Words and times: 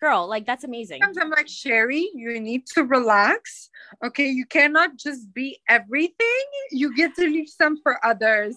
girl, 0.00 0.28
like 0.28 0.46
that's 0.46 0.64
amazing. 0.64 1.00
Sometimes 1.02 1.18
I'm 1.20 1.30
like, 1.30 1.46
Chery, 1.46 2.10
you 2.14 2.40
need 2.40 2.66
to 2.74 2.84
relax. 2.84 3.70
Okay. 4.04 4.28
You 4.28 4.46
cannot 4.46 4.96
just 4.96 5.32
be 5.32 5.58
everything. 5.68 6.44
You 6.70 6.94
get 6.94 7.14
to 7.16 7.22
leave 7.22 7.48
some 7.48 7.80
for 7.82 8.04
others. 8.04 8.56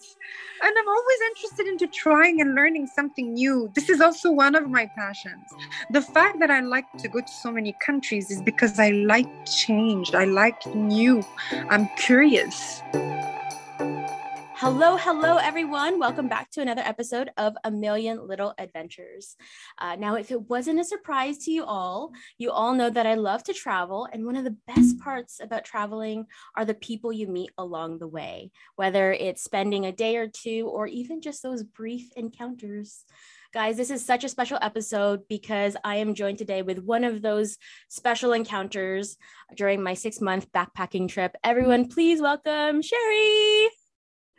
And 0.61 0.73
I'm 0.77 0.87
always 0.87 1.17
interested 1.29 1.67
into 1.67 1.87
trying 1.87 2.41
and 2.41 2.55
learning 2.55 2.87
something 2.87 3.33
new. 3.33 3.71
This 3.75 3.89
is 3.89 4.01
also 4.01 4.31
one 4.31 4.55
of 4.55 4.69
my 4.69 4.89
passions. 4.97 5.47
The 5.91 6.01
fact 6.01 6.39
that 6.39 6.51
I 6.51 6.59
like 6.61 6.85
to 6.99 7.07
go 7.07 7.21
to 7.21 7.31
so 7.41 7.51
many 7.51 7.73
countries 7.85 8.29
is 8.29 8.41
because 8.41 8.79
I 8.79 8.89
like 8.89 9.27
change. 9.45 10.13
I 10.13 10.25
like 10.25 10.65
new. 10.75 11.23
I'm 11.69 11.87
curious. 11.97 12.81
Hello, 14.61 14.97
hello, 14.97 15.37
everyone. 15.37 15.99
Welcome 15.99 16.27
back 16.27 16.51
to 16.51 16.61
another 16.61 16.81
episode 16.83 17.31
of 17.37 17.55
A 17.63 17.71
Million 17.71 18.27
Little 18.27 18.53
Adventures. 18.57 19.37
Uh, 19.77 19.95
now, 19.95 20.15
if 20.15 20.31
it 20.31 20.49
wasn't 20.49 20.81
a 20.81 20.83
surprise 20.83 21.37
to 21.45 21.51
you 21.51 21.63
all, 21.63 22.11
you 22.37 22.51
all 22.51 22.73
know 22.73 22.89
that 22.89 23.07
I 23.07 23.13
love 23.13 23.41
to 23.45 23.53
travel. 23.53 24.09
And 24.11 24.25
one 24.25 24.35
of 24.35 24.43
the 24.43 24.57
best 24.67 24.99
parts 24.99 25.39
about 25.41 25.63
traveling 25.63 26.25
are 26.57 26.65
the 26.65 26.73
people 26.73 27.13
you 27.13 27.29
meet 27.29 27.51
along 27.57 27.99
the 27.99 28.07
way, 28.09 28.51
whether 28.75 29.13
it's 29.13 29.41
spending 29.41 29.85
a 29.85 29.93
day 29.93 30.17
or 30.17 30.27
two 30.27 30.69
or 30.69 30.87
even 30.87 31.21
just 31.21 31.41
those 31.41 31.63
brief 31.63 32.11
encounters. 32.17 33.05
Guys, 33.53 33.77
this 33.77 33.89
is 33.89 34.05
such 34.05 34.25
a 34.25 34.29
special 34.29 34.59
episode 34.61 35.21
because 35.29 35.77
I 35.85 35.95
am 35.95 36.15
joined 36.15 36.37
today 36.37 36.63
with 36.63 36.79
one 36.79 37.05
of 37.05 37.21
those 37.21 37.57
special 37.87 38.33
encounters 38.33 39.15
during 39.55 39.81
my 39.81 39.93
six 39.93 40.19
month 40.19 40.51
backpacking 40.51 41.07
trip. 41.07 41.37
Everyone, 41.45 41.87
please 41.87 42.19
welcome 42.19 42.81
Chery. 42.81 43.69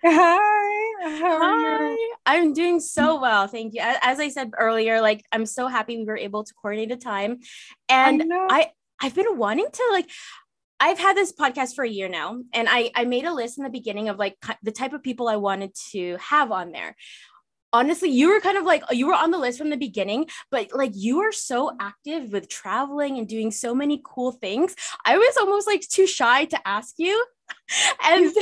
Hi. 0.02 0.92
Hi. 1.02 1.96
I'm 2.26 2.52
doing 2.52 2.80
so 2.80 3.20
well. 3.20 3.46
Thank 3.46 3.74
you. 3.74 3.80
As 3.82 4.20
I 4.20 4.28
said 4.28 4.50
earlier, 4.56 5.00
like 5.00 5.24
I'm 5.32 5.46
so 5.46 5.66
happy 5.68 5.96
we 5.98 6.04
were 6.04 6.16
able 6.16 6.44
to 6.44 6.54
coordinate 6.54 6.92
a 6.92 6.96
time. 6.96 7.38
And 7.88 8.22
I, 8.48 8.60
I 8.60 9.06
I've 9.06 9.14
been 9.14 9.36
wanting 9.38 9.66
to 9.72 9.88
like 9.92 10.08
I've 10.80 10.98
had 10.98 11.16
this 11.16 11.32
podcast 11.32 11.74
for 11.74 11.84
a 11.84 11.88
year 11.88 12.08
now, 12.08 12.38
and 12.54 12.68
I 12.70 12.90
I 12.94 13.04
made 13.04 13.24
a 13.24 13.34
list 13.34 13.58
in 13.58 13.64
the 13.64 13.70
beginning 13.70 14.08
of 14.08 14.18
like 14.18 14.36
the 14.62 14.72
type 14.72 14.92
of 14.92 15.02
people 15.02 15.28
I 15.28 15.36
wanted 15.36 15.74
to 15.92 16.16
have 16.20 16.50
on 16.52 16.72
there. 16.72 16.96
Honestly, 17.72 18.10
you 18.10 18.28
were 18.30 18.40
kind 18.40 18.58
of 18.58 18.64
like 18.64 18.82
you 18.90 19.06
were 19.06 19.14
on 19.14 19.30
the 19.30 19.38
list 19.38 19.58
from 19.58 19.70
the 19.70 19.76
beginning, 19.76 20.26
but 20.50 20.68
like 20.74 20.92
you 20.94 21.20
are 21.20 21.32
so 21.32 21.72
active 21.80 22.32
with 22.32 22.48
traveling 22.48 23.18
and 23.18 23.28
doing 23.28 23.50
so 23.52 23.74
many 23.74 24.00
cool 24.04 24.32
things. 24.32 24.74
I 25.06 25.18
was 25.18 25.36
almost 25.36 25.66
like 25.68 25.82
too 25.82 26.06
shy 26.06 26.46
to 26.46 26.68
ask 26.68 26.94
you. 26.98 27.24
And 28.04 28.32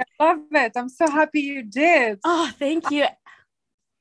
I 0.00 0.24
love 0.24 0.40
it. 0.52 0.72
I'm 0.76 0.88
so 0.88 1.08
happy 1.08 1.40
you 1.40 1.62
did. 1.62 2.18
Oh, 2.24 2.50
thank 2.58 2.90
you. 2.90 3.06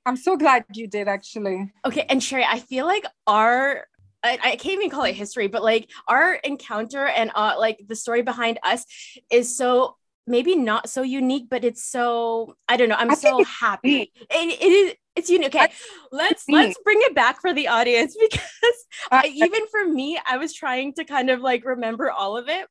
I'm 0.06 0.18
so 0.18 0.38
glad 0.38 0.66
you 0.74 0.88
did 0.88 1.08
actually. 1.08 1.72
Okay. 1.86 2.06
And 2.10 2.22
Chery, 2.22 2.46
I 2.46 2.60
feel 2.60 2.86
like 2.86 3.06
our 3.28 3.86
I, 4.24 4.38
I, 4.44 4.56
can't 4.58 4.74
even 4.74 4.90
call 4.90 5.06
it 5.06 5.14
history, 5.14 5.48
but 5.48 5.64
like 5.64 5.90
our 6.08 6.34
encounter 6.34 7.06
and 7.06 7.32
uh, 7.36 7.56
like 7.58 7.80
the 7.88 7.96
story 7.96 8.22
behind 8.22 8.60
us 8.64 8.86
is 9.32 9.56
so 9.56 9.96
maybe 10.28 10.56
not 10.56 10.90
so 10.90 11.04
unique, 11.04 11.46
but 11.50 11.64
it's 11.64 11.84
so 11.84 12.56
I 12.68 12.76
don't 12.76 12.90
know. 12.90 12.96
I'm 12.98 13.12
I 13.12 13.16
so 13.16 13.44
happy. 13.44 14.12
It, 14.16 14.30
it 14.30 14.64
is 14.64 14.94
it's 15.16 15.30
unique. 15.30 15.56
Okay, 15.56 15.72
let's 16.12 16.46
let's 16.50 16.78
bring 16.84 17.00
it 17.02 17.16
back 17.16 17.40
for 17.40 17.54
the 17.54 17.68
audience 17.68 18.16
because 18.30 18.86
I, 19.12 19.32
even 19.34 19.68
for 19.68 19.86
me, 19.86 20.20
I 20.28 20.38
was 20.38 20.54
trying 20.54 20.94
to 20.94 21.06
kind 21.06 21.30
of 21.30 21.42
like 21.42 21.66
remember 21.66 22.12
all 22.12 22.38
of 22.38 22.50
it 22.50 22.68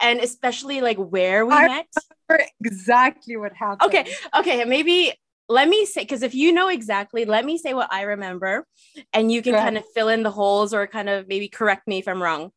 and 0.00 0.20
especially 0.20 0.80
like 0.80 0.98
where 0.98 1.46
we 1.46 1.52
I 1.52 1.66
met. 1.66 1.86
Exactly 2.64 3.36
what 3.36 3.52
happened. 3.54 3.82
Okay, 3.82 4.12
okay, 4.36 4.64
maybe 4.64 5.12
let 5.48 5.68
me 5.68 5.84
say 5.84 6.02
because 6.02 6.22
if 6.22 6.34
you 6.34 6.52
know 6.52 6.68
exactly, 6.68 7.24
let 7.24 7.44
me 7.44 7.58
say 7.58 7.74
what 7.74 7.92
I 7.92 8.02
remember, 8.02 8.66
and 9.12 9.32
you 9.32 9.42
can 9.42 9.54
kind 9.54 9.76
of 9.76 9.84
fill 9.94 10.08
in 10.08 10.22
the 10.22 10.30
holes 10.30 10.72
or 10.72 10.86
kind 10.86 11.08
of 11.08 11.26
maybe 11.28 11.48
correct 11.48 11.88
me 11.88 11.98
if 11.98 12.06
I'm 12.06 12.22
wrong. 12.22 12.52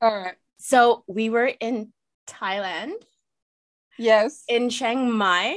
All 0.00 0.16
right. 0.16 0.34
So 0.58 1.04
we 1.06 1.30
were 1.30 1.46
in 1.46 1.92
Thailand. 2.26 2.94
Yes. 3.98 4.44
In 4.48 4.70
Chiang 4.70 5.12
Mai. 5.12 5.56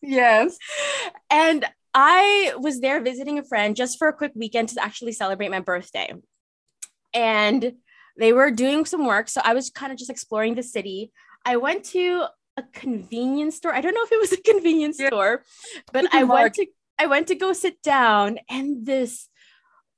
Yes. 0.00 0.58
And 1.30 1.64
I 1.92 2.54
was 2.58 2.80
there 2.80 3.00
visiting 3.00 3.38
a 3.38 3.44
friend 3.44 3.76
just 3.76 3.98
for 3.98 4.08
a 4.08 4.12
quick 4.12 4.32
weekend 4.34 4.70
to 4.70 4.82
actually 4.82 5.12
celebrate 5.12 5.50
my 5.50 5.60
birthday. 5.60 6.12
And 7.12 7.74
they 8.18 8.32
were 8.32 8.50
doing 8.50 8.84
some 8.84 9.06
work. 9.06 9.28
So 9.28 9.40
I 9.44 9.54
was 9.54 9.70
kind 9.70 9.92
of 9.92 9.98
just 9.98 10.10
exploring 10.10 10.54
the 10.54 10.62
city. 10.62 11.12
I 11.44 11.56
went 11.56 11.84
to 11.86 12.26
a 12.56 12.62
convenience 12.72 13.56
store. 13.56 13.74
I 13.74 13.80
don't 13.80 13.94
know 13.94 14.04
if 14.04 14.12
it 14.12 14.20
was 14.20 14.32
a 14.32 14.40
convenience 14.40 14.98
yeah. 14.98 15.08
store, 15.08 15.42
but 15.92 16.12
I 16.14 16.24
went 16.24 16.54
to 16.54 16.66
I 16.98 17.06
went 17.06 17.28
to 17.28 17.34
go 17.34 17.52
sit 17.52 17.82
down 17.82 18.38
and 18.48 18.86
this 18.86 19.28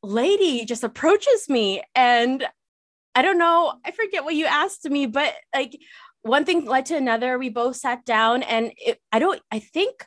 lady 0.02 0.64
just 0.64 0.84
approaches 0.84 1.48
me 1.48 1.82
and 1.94 2.46
I 3.14 3.22
don't 3.22 3.38
know, 3.38 3.74
I 3.84 3.90
forget 3.92 4.24
what 4.24 4.34
you 4.34 4.46
asked 4.46 4.88
me, 4.88 5.06
but 5.06 5.34
like 5.54 5.78
one 6.22 6.44
thing 6.44 6.64
led 6.64 6.86
to 6.86 6.96
another. 6.96 7.38
We 7.38 7.48
both 7.48 7.76
sat 7.76 8.04
down 8.04 8.42
and 8.42 8.72
it, 8.76 8.98
I 9.12 9.18
don't 9.18 9.40
I 9.50 9.58
think 9.58 10.06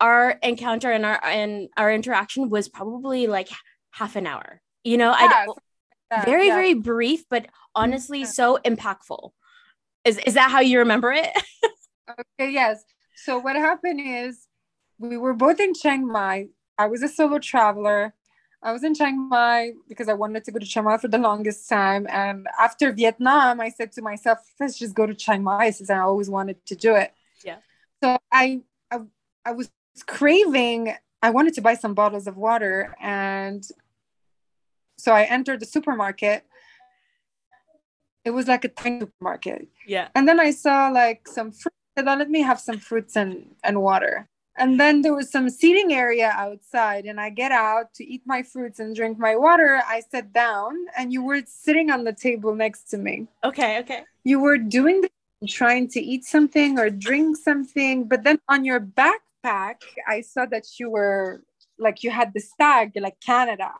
our 0.00 0.30
encounter 0.42 0.90
and 0.90 1.04
our 1.04 1.24
and 1.24 1.68
our 1.76 1.92
interaction 1.92 2.48
was 2.48 2.68
probably 2.68 3.26
like 3.26 3.48
half 3.90 4.16
an 4.16 4.26
hour. 4.26 4.60
You 4.84 4.96
know, 4.96 5.10
yeah, 5.10 5.46
I 6.10 6.24
very 6.24 6.46
yeah. 6.46 6.54
very 6.54 6.74
brief 6.74 7.24
but 7.28 7.46
honestly 7.74 8.24
so 8.24 8.58
impactful 8.64 9.30
is 10.04 10.18
is 10.18 10.34
that 10.34 10.50
how 10.50 10.60
you 10.60 10.78
remember 10.78 11.12
it? 11.12 11.30
Okay 12.10 12.50
yes. 12.52 12.84
So 13.16 13.38
what 13.38 13.54
happened 13.54 14.00
is 14.02 14.46
we 14.98 15.18
were 15.18 15.34
both 15.34 15.60
in 15.60 15.74
chiang 15.74 16.06
mai. 16.06 16.46
I 16.78 16.86
was 16.86 17.02
a 17.02 17.08
solo 17.08 17.38
traveler. 17.38 18.14
I 18.62 18.72
was 18.72 18.82
in 18.82 18.94
chiang 18.94 19.28
mai 19.28 19.72
because 19.88 20.08
i 20.08 20.14
wanted 20.14 20.42
to 20.44 20.50
go 20.50 20.58
to 20.58 20.64
chiang 20.64 20.86
mai 20.86 20.96
for 20.96 21.08
the 21.08 21.18
longest 21.18 21.68
time. 21.68 22.06
And 22.08 22.46
after 22.58 22.92
vietnam 22.92 23.60
i 23.60 23.68
said 23.68 23.92
to 23.92 24.02
myself 24.02 24.38
let's 24.58 24.78
just 24.78 24.94
go 24.94 25.04
to 25.04 25.14
chiang 25.14 25.42
mai 25.44 25.68
since 25.70 25.90
i 25.90 25.98
always 25.98 26.30
wanted 26.30 26.64
to 26.64 26.74
do 26.74 26.94
it. 26.94 27.12
Yeah. 27.44 27.58
So 28.02 28.16
i 28.32 28.62
i, 28.90 29.00
I 29.44 29.52
was 29.52 29.70
craving 30.06 30.94
i 31.22 31.28
wanted 31.28 31.52
to 31.54 31.60
buy 31.60 31.74
some 31.74 31.92
bottles 31.92 32.26
of 32.26 32.38
water. 32.38 32.96
And 33.00 33.62
so 34.96 35.12
I 35.12 35.24
entered 35.24 35.60
the 35.60 35.66
supermarket. 35.66 36.44
It 38.24 38.30
was 38.30 38.46
like 38.46 38.64
a 38.64 38.68
tiny 38.68 39.00
supermarket. 39.00 39.68
Yeah. 39.86 40.08
And 40.14 40.28
then 40.28 40.40
I 40.40 40.50
saw 40.50 40.88
like 40.88 41.26
some 41.28 41.52
fruit. 41.52 41.72
I 41.96 42.02
thought, 42.02 42.18
let 42.18 42.30
me 42.30 42.42
have 42.42 42.60
some 42.60 42.78
fruits 42.78 43.16
and, 43.16 43.54
and 43.64 43.82
water. 43.82 44.28
And 44.56 44.78
then 44.78 45.02
there 45.02 45.14
was 45.14 45.30
some 45.30 45.48
seating 45.48 45.92
area 45.92 46.32
outside, 46.34 47.04
and 47.04 47.20
I 47.20 47.30
get 47.30 47.52
out 47.52 47.94
to 47.94 48.04
eat 48.04 48.22
my 48.26 48.42
fruits 48.42 48.80
and 48.80 48.94
drink 48.94 49.18
my 49.18 49.36
water. 49.36 49.80
I 49.86 50.02
sat 50.10 50.32
down, 50.32 50.74
and 50.96 51.12
you 51.12 51.22
were 51.22 51.42
sitting 51.46 51.90
on 51.90 52.02
the 52.02 52.12
table 52.12 52.54
next 52.54 52.90
to 52.90 52.98
me. 52.98 53.28
Okay, 53.44 53.78
okay. 53.80 54.02
You 54.24 54.40
were 54.40 54.58
doing 54.58 55.02
the, 55.02 55.10
trying 55.46 55.88
to 55.90 56.00
eat 56.00 56.24
something 56.24 56.78
or 56.78 56.90
drink 56.90 57.36
something, 57.36 58.08
but 58.08 58.24
then 58.24 58.40
on 58.48 58.64
your 58.64 58.80
backpack, 58.80 59.76
I 60.08 60.22
saw 60.22 60.44
that 60.46 60.66
you 60.78 60.90
were 60.90 61.42
like 61.78 62.02
you 62.02 62.10
had 62.10 62.34
the 62.34 62.40
stag, 62.40 62.92
like 62.96 63.20
Canada. 63.20 63.70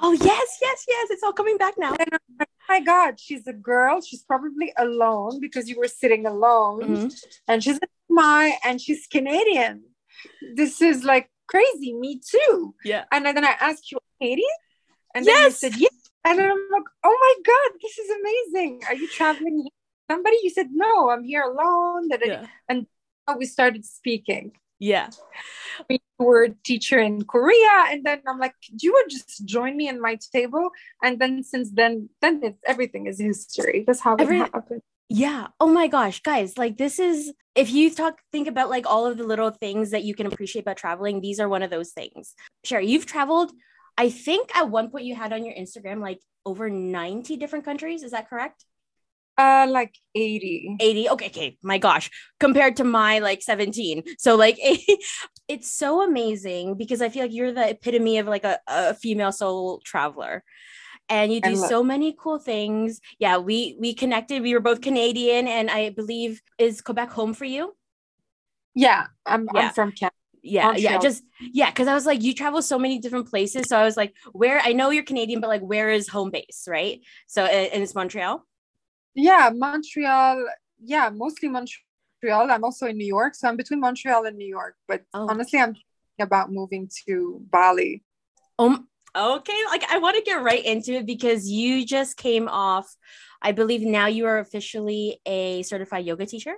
Oh 0.00 0.12
yes, 0.12 0.58
yes, 0.60 0.84
yes. 0.88 1.10
It's 1.10 1.22
all 1.22 1.32
coming 1.32 1.56
back 1.56 1.74
now. 1.78 1.90
Like, 1.90 2.08
oh 2.12 2.46
my 2.68 2.80
God, 2.80 3.18
she's 3.18 3.46
a 3.46 3.52
girl. 3.52 4.00
She's 4.00 4.22
probably 4.22 4.72
alone 4.76 5.40
because 5.40 5.68
you 5.68 5.78
were 5.78 5.88
sitting 5.88 6.26
alone, 6.26 6.80
mm-hmm. 6.82 7.08
and 7.48 7.62
she's 7.62 7.80
my 8.08 8.56
and 8.64 8.80
she's 8.80 9.06
Canadian. 9.06 9.84
This 10.54 10.80
is 10.80 11.04
like 11.04 11.30
crazy. 11.48 11.94
Me 11.94 12.20
too. 12.24 12.74
Yeah. 12.84 13.04
And 13.10 13.24
then 13.26 13.44
I 13.44 13.54
asked 13.60 13.90
you, 13.90 13.98
Canadian, 14.20 14.48
and 15.14 15.26
yes. 15.26 15.36
then 15.36 15.44
you 15.44 15.50
said 15.50 15.80
yes. 15.80 15.92
And 16.24 16.38
then 16.38 16.50
I'm 16.50 16.66
like, 16.72 16.88
oh 17.04 17.18
my 17.20 17.34
God, 17.46 17.78
this 17.80 17.98
is 17.98 18.10
amazing. 18.10 18.82
Are 18.88 18.94
you 18.94 19.08
traveling? 19.08 19.68
Somebody, 20.10 20.36
you 20.42 20.50
said 20.50 20.68
no. 20.72 21.10
I'm 21.10 21.24
here 21.24 21.42
alone. 21.42 22.08
Yeah. 22.24 22.46
And 22.68 22.86
we 23.36 23.46
started 23.46 23.84
speaking. 23.84 24.52
Yeah. 24.78 25.10
We 25.88 26.00
were 26.18 26.48
teacher 26.64 26.98
in 26.98 27.22
Korea. 27.24 27.86
And 27.88 28.04
then 28.04 28.22
I'm 28.26 28.38
like, 28.38 28.54
do 28.76 28.86
you 28.86 28.92
would 28.92 29.10
just 29.10 29.44
join 29.44 29.76
me 29.76 29.88
in 29.88 30.00
my 30.00 30.18
table? 30.32 30.70
And 31.02 31.18
then 31.18 31.42
since 31.42 31.70
then, 31.70 32.10
then 32.20 32.40
it's 32.42 32.58
everything 32.66 33.06
is 33.06 33.20
history. 33.20 33.84
That's 33.86 34.00
how 34.00 34.16
Every- 34.16 34.40
it 34.40 34.50
happened. 34.52 34.82
Yeah. 35.10 35.46
Oh 35.58 35.68
my 35.68 35.86
gosh, 35.86 36.20
guys, 36.20 36.58
like 36.58 36.76
this 36.76 36.98
is 36.98 37.32
if 37.54 37.72
you 37.72 37.90
talk 37.94 38.18
think 38.30 38.46
about 38.46 38.68
like 38.68 38.86
all 38.86 39.06
of 39.06 39.16
the 39.16 39.24
little 39.24 39.50
things 39.50 39.90
that 39.92 40.04
you 40.04 40.14
can 40.14 40.26
appreciate 40.26 40.62
about 40.62 40.76
traveling, 40.76 41.22
these 41.22 41.40
are 41.40 41.48
one 41.48 41.62
of 41.62 41.70
those 41.70 41.92
things. 41.92 42.34
Chery, 42.62 42.88
you've 42.88 43.06
traveled 43.06 43.50
I 43.98 44.10
think 44.10 44.54
at 44.56 44.70
one 44.70 44.90
point 44.90 45.06
you 45.06 45.16
had 45.16 45.32
on 45.32 45.44
your 45.44 45.54
Instagram 45.54 46.00
like 46.00 46.20
over 46.46 46.70
90 46.70 47.36
different 47.36 47.64
countries, 47.64 48.04
is 48.04 48.12
that 48.12 48.30
correct? 48.30 48.64
Uh, 49.38 49.68
like 49.70 49.94
80. 50.16 50.76
80. 50.80 51.10
Okay, 51.10 51.26
okay. 51.26 51.58
My 51.62 51.78
gosh. 51.78 52.10
Compared 52.40 52.76
to 52.76 52.84
my 52.84 53.20
like 53.20 53.40
17. 53.40 54.02
So 54.18 54.34
like 54.34 54.58
it's 55.48 55.72
so 55.72 56.02
amazing 56.02 56.74
because 56.74 57.00
I 57.00 57.08
feel 57.08 57.22
like 57.22 57.32
you're 57.32 57.52
the 57.52 57.70
epitome 57.70 58.18
of 58.18 58.26
like 58.26 58.42
a, 58.42 58.58
a 58.66 58.94
female 58.94 59.30
soul 59.30 59.80
traveler. 59.84 60.42
And 61.08 61.32
you 61.32 61.40
do 61.40 61.50
and 61.50 61.58
so 61.58 61.84
many 61.84 62.14
cool 62.18 62.38
things. 62.38 63.00
Yeah, 63.18 63.38
we 63.38 63.76
we 63.80 63.94
connected. 63.94 64.42
We 64.42 64.52
were 64.52 64.60
both 64.60 64.82
Canadian, 64.82 65.48
and 65.48 65.70
I 65.70 65.88
believe 65.88 66.42
is 66.58 66.82
Quebec 66.82 67.08
home 67.08 67.32
for 67.32 67.46
you? 67.46 67.74
Yeah, 68.74 69.06
I'm, 69.24 69.48
yeah. 69.54 69.68
I'm 69.68 69.72
from 69.72 69.92
Canada. 69.92 70.14
Yeah, 70.42 70.76
yeah, 70.76 70.98
just 70.98 71.24
yeah, 71.40 71.70
because 71.70 71.88
I 71.88 71.94
was 71.94 72.04
like, 72.04 72.22
you 72.22 72.34
travel 72.34 72.60
so 72.60 72.78
many 72.78 72.98
different 72.98 73.28
places. 73.28 73.68
So 73.68 73.78
I 73.78 73.84
was 73.84 73.96
like, 73.96 74.14
where 74.32 74.60
I 74.60 74.72
know 74.72 74.90
you're 74.90 75.02
Canadian, 75.02 75.40
but 75.40 75.48
like, 75.48 75.62
where 75.62 75.88
is 75.88 76.08
home 76.08 76.30
base, 76.30 76.64
right? 76.68 77.00
So 77.26 77.44
and 77.44 77.72
and 77.72 77.82
it's 77.82 77.94
Montreal. 77.94 78.44
Yeah, 79.18 79.50
Montreal. 79.52 80.46
Yeah, 80.80 81.10
mostly 81.10 81.48
Montreal. 81.48 82.50
I'm 82.50 82.62
also 82.62 82.86
in 82.86 82.96
New 82.96 83.06
York, 83.06 83.34
so 83.34 83.48
I'm 83.48 83.56
between 83.56 83.80
Montreal 83.80 84.26
and 84.26 84.36
New 84.38 84.46
York. 84.46 84.76
But 84.86 85.02
Oh. 85.12 85.26
honestly, 85.28 85.58
I'm 85.58 85.74
thinking 85.74 86.20
about 86.20 86.52
moving 86.52 86.88
to 87.06 87.40
Bali. 87.50 88.04
Um, 88.60 88.86
okay, 89.16 89.60
like 89.70 89.82
I 89.90 89.98
want 89.98 90.16
to 90.16 90.22
get 90.22 90.40
right 90.42 90.64
into 90.64 90.92
it 90.94 91.06
because 91.06 91.50
you 91.50 91.84
just 91.84 92.16
came 92.16 92.46
off. 92.48 92.86
I 93.42 93.50
believe 93.50 93.82
now 93.82 94.06
you 94.06 94.26
are 94.26 94.38
officially 94.38 95.20
a 95.26 95.62
certified 95.62 96.06
yoga 96.06 96.24
teacher. 96.24 96.54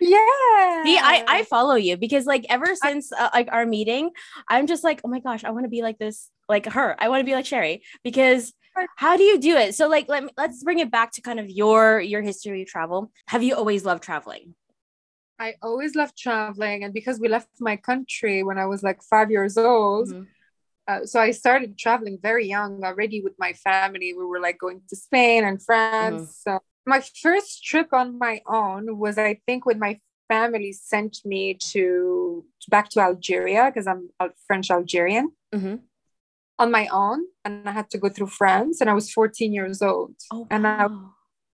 Yeah. 0.00 0.84
See, 0.84 0.96
I 0.96 1.24
I 1.28 1.42
follow 1.44 1.74
you 1.74 1.96
because 1.96 2.24
like 2.24 2.46
ever 2.48 2.74
since 2.74 3.12
uh, 3.12 3.30
like 3.34 3.48
our 3.50 3.66
meeting, 3.66 4.10
I'm 4.48 4.66
just 4.66 4.82
like, 4.84 5.00
oh 5.04 5.08
my 5.08 5.18
gosh, 5.20 5.42
I 5.44 5.50
want 5.50 5.64
to 5.64 5.68
be 5.68 5.82
like 5.82 5.98
this, 5.98 6.30
like 6.48 6.66
her. 6.66 6.94
I 6.98 7.08
want 7.10 7.20
to 7.20 7.24
be 7.26 7.34
like 7.34 7.44
Chery 7.44 7.82
because 8.02 8.54
how 8.96 9.16
do 9.16 9.22
you 9.22 9.38
do 9.38 9.56
it? 9.56 9.74
So 9.74 9.88
like 9.88 10.08
let 10.08 10.24
me, 10.24 10.30
let's 10.36 10.62
bring 10.62 10.78
it 10.78 10.90
back 10.90 11.12
to 11.12 11.22
kind 11.22 11.40
of 11.40 11.50
your 11.50 12.00
your 12.00 12.22
history 12.22 12.62
of 12.62 12.68
travel. 12.68 13.10
Have 13.28 13.42
you 13.42 13.54
always 13.54 13.84
loved 13.84 14.02
traveling? 14.02 14.54
I 15.38 15.54
always 15.62 15.94
loved 15.94 16.16
traveling, 16.18 16.84
and 16.84 16.92
because 16.92 17.18
we 17.18 17.28
left 17.28 17.48
my 17.60 17.76
country 17.76 18.42
when 18.42 18.58
I 18.58 18.66
was 18.66 18.82
like 18.82 19.02
five 19.02 19.30
years 19.30 19.56
old, 19.56 20.08
Mhm. 20.10 20.26
uh, 20.86 21.06
so 21.06 21.18
I 21.20 21.30
started 21.30 21.78
traveling 21.78 22.18
very 22.20 22.46
young 22.46 22.84
already 22.84 23.22
with 23.22 23.34
my 23.38 23.52
family. 23.54 24.12
We 24.12 24.24
were 24.24 24.40
like 24.40 24.58
going 24.58 24.82
to 24.88 24.96
Spain 24.96 25.44
and 25.44 25.62
France. 25.62 26.36
So 26.44 26.60
my 26.86 27.00
first 27.22 27.64
trip 27.64 27.88
on 27.92 28.18
my 28.18 28.42
own 28.46 28.98
was, 28.98 29.16
I 29.18 29.40
think, 29.46 29.64
when 29.64 29.78
my 29.78 29.98
family 30.28 30.72
sent 30.72 31.18
me 31.24 31.54
to 31.72 32.44
back 32.68 32.88
to 32.90 33.00
Algeria 33.00 33.64
because 33.66 33.86
I'm 33.86 34.10
a 34.20 34.30
French 34.46 34.70
Algerian 34.70 35.32
Mhm. 35.54 35.80
On 36.60 36.70
my 36.70 36.86
own, 36.92 37.24
and 37.44 37.68
I 37.68 37.72
had 37.72 37.88
to 37.90 37.98
go 37.98 38.08
through 38.08 38.28
France, 38.28 38.80
and 38.80 38.88
I 38.90 38.94
was 38.94 39.10
14 39.10 39.52
years 39.52 39.80
old. 39.82 40.14
Oh, 40.30 40.46
And 40.50 40.66
I, 40.66 40.86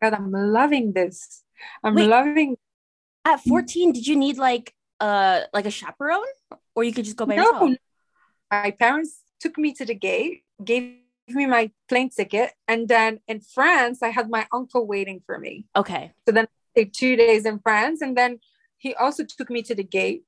God, 0.01 0.13
I'm 0.13 0.31
loving 0.31 0.93
this. 0.93 1.43
I'm 1.83 1.95
Wait. 1.95 2.07
loving. 2.07 2.57
at 3.25 3.39
14, 3.43 3.93
did 3.93 4.05
you 4.07 4.15
need 4.15 4.37
like 4.37 4.73
uh 4.99 5.41
like 5.53 5.65
a 5.67 5.71
chaperone, 5.79 6.33
or 6.75 6.83
you 6.83 6.93
could 6.95 7.05
just 7.05 7.17
go 7.17 7.25
by 7.25 7.35
No, 7.35 7.43
yourself? 7.43 7.77
my 8.51 8.71
parents 8.71 9.21
took 9.39 9.57
me 9.57 9.73
to 9.79 9.85
the 9.85 9.95
gate, 9.95 10.43
gave 10.63 10.83
me 11.29 11.45
my 11.45 11.71
plane 11.89 12.09
ticket, 12.09 12.51
and 12.67 12.87
then 12.87 13.19
in 13.27 13.39
France, 13.55 13.97
I 14.03 14.09
had 14.17 14.29
my 14.29 14.47
uncle 14.51 14.83
waiting 14.87 15.19
for 15.25 15.37
me. 15.39 15.65
Okay. 15.75 16.11
So 16.25 16.31
then 16.35 16.45
I 16.45 16.55
stayed 16.73 16.93
two 16.93 17.15
days 17.15 17.45
in 17.45 17.59
France, 17.59 18.01
and 18.01 18.15
then 18.15 18.39
he 18.77 18.93
also 18.95 19.23
took 19.23 19.49
me 19.49 19.61
to 19.63 19.75
the 19.75 19.83
gate, 19.99 20.23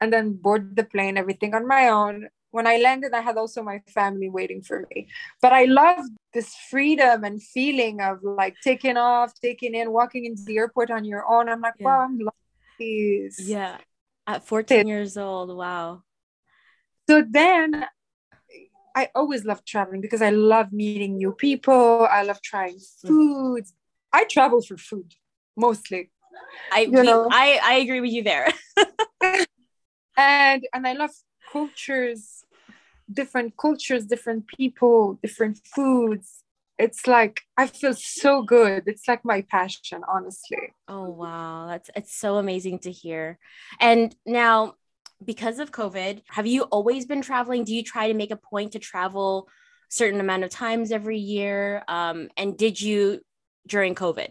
and 0.00 0.12
then 0.12 0.36
boarded 0.44 0.76
the 0.76 0.84
plane, 0.84 1.16
everything 1.16 1.54
on 1.54 1.66
my 1.66 1.88
own. 1.88 2.28
When 2.50 2.66
I 2.66 2.78
landed, 2.78 3.12
I 3.12 3.20
had 3.20 3.36
also 3.36 3.62
my 3.62 3.80
family 3.88 4.28
waiting 4.30 4.62
for 4.62 4.86
me. 4.90 5.08
But 5.42 5.52
I 5.52 5.64
loved 5.64 6.10
this 6.32 6.54
freedom 6.70 7.24
and 7.24 7.42
feeling 7.42 8.00
of 8.00 8.22
like 8.22 8.56
taking 8.62 8.96
off, 8.96 9.32
taking 9.40 9.74
in, 9.74 9.92
walking 9.92 10.24
into 10.24 10.42
the 10.44 10.56
airport 10.56 10.90
on 10.90 11.04
your 11.04 11.24
own. 11.30 11.48
I'm 11.48 11.60
like, 11.60 11.74
Yeah. 11.78 11.86
wow, 11.86 12.00
I'm 12.00 12.18
this. 12.78 13.38
Yeah. 13.40 13.78
At 14.26 14.44
14 14.46 14.86
years 14.86 15.16
old. 15.16 15.54
Wow. 15.56 16.02
So 17.08 17.22
then 17.28 17.86
I 18.94 19.10
always 19.14 19.44
love 19.44 19.64
traveling 19.64 20.00
because 20.00 20.22
I 20.22 20.30
love 20.30 20.72
meeting 20.72 21.16
new 21.16 21.32
people. 21.32 22.06
I 22.10 22.22
love 22.22 22.42
trying 22.42 22.76
mm. 22.76 23.06
foods. 23.06 23.72
I 24.12 24.24
travel 24.24 24.60
for 24.62 24.76
food 24.76 25.14
mostly. 25.56 26.10
I 26.72 26.80
You 26.80 27.00
we- 27.00 27.02
know. 27.06 27.28
I 27.30 27.60
I 27.62 27.74
agree 27.78 28.00
with 28.00 28.12
you 28.12 28.22
there. 28.22 28.48
And 30.16 30.66
and 30.74 30.84
I 30.86 30.94
love 30.94 31.12
cultures, 31.52 32.37
different 33.12 33.56
cultures, 33.56 34.06
different 34.06 34.46
people, 34.48 35.18
different 35.22 35.60
foods. 35.74 36.42
It's 36.78 37.06
like 37.06 37.42
I 37.56 37.66
feel 37.66 37.94
so 37.94 38.42
good. 38.42 38.84
It's 38.86 39.08
like 39.08 39.24
my 39.24 39.42
passion, 39.42 40.02
honestly. 40.08 40.72
Oh 40.86 41.08
wow, 41.08 41.66
that's 41.68 41.90
it's 41.96 42.14
so 42.14 42.36
amazing 42.36 42.78
to 42.80 42.92
hear. 42.92 43.38
And 43.80 44.14
now 44.24 44.74
because 45.24 45.58
of 45.58 45.72
COVID, 45.72 46.22
have 46.28 46.46
you 46.46 46.62
always 46.64 47.06
been 47.06 47.22
traveling? 47.22 47.64
Do 47.64 47.74
you 47.74 47.82
try 47.82 48.08
to 48.08 48.14
make 48.14 48.30
a 48.30 48.36
point 48.36 48.72
to 48.72 48.78
travel 48.78 49.48
certain 49.88 50.20
amount 50.20 50.44
of 50.44 50.50
times 50.50 50.92
every 50.92 51.18
year? 51.18 51.82
Um, 51.88 52.28
and 52.36 52.56
did 52.56 52.80
you 52.80 53.20
during 53.66 53.96
COVID? 53.96 54.28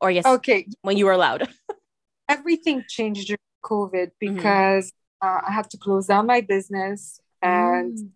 Or 0.00 0.10
yes, 0.10 0.26
Okay, 0.26 0.66
when 0.82 0.96
you 0.96 1.06
were 1.06 1.12
allowed. 1.12 1.48
everything 2.28 2.84
changed 2.88 3.28
during 3.28 3.38
COVID 3.64 4.10
Mhm. 4.22 4.36
because 4.36 4.92
uh, 5.20 5.40
I 5.46 5.52
had 5.52 5.70
to 5.70 5.78
close 5.78 6.06
down 6.08 6.26
my 6.26 6.40
business 6.40 7.20
and 7.42 7.94
Mm. 7.98 8.10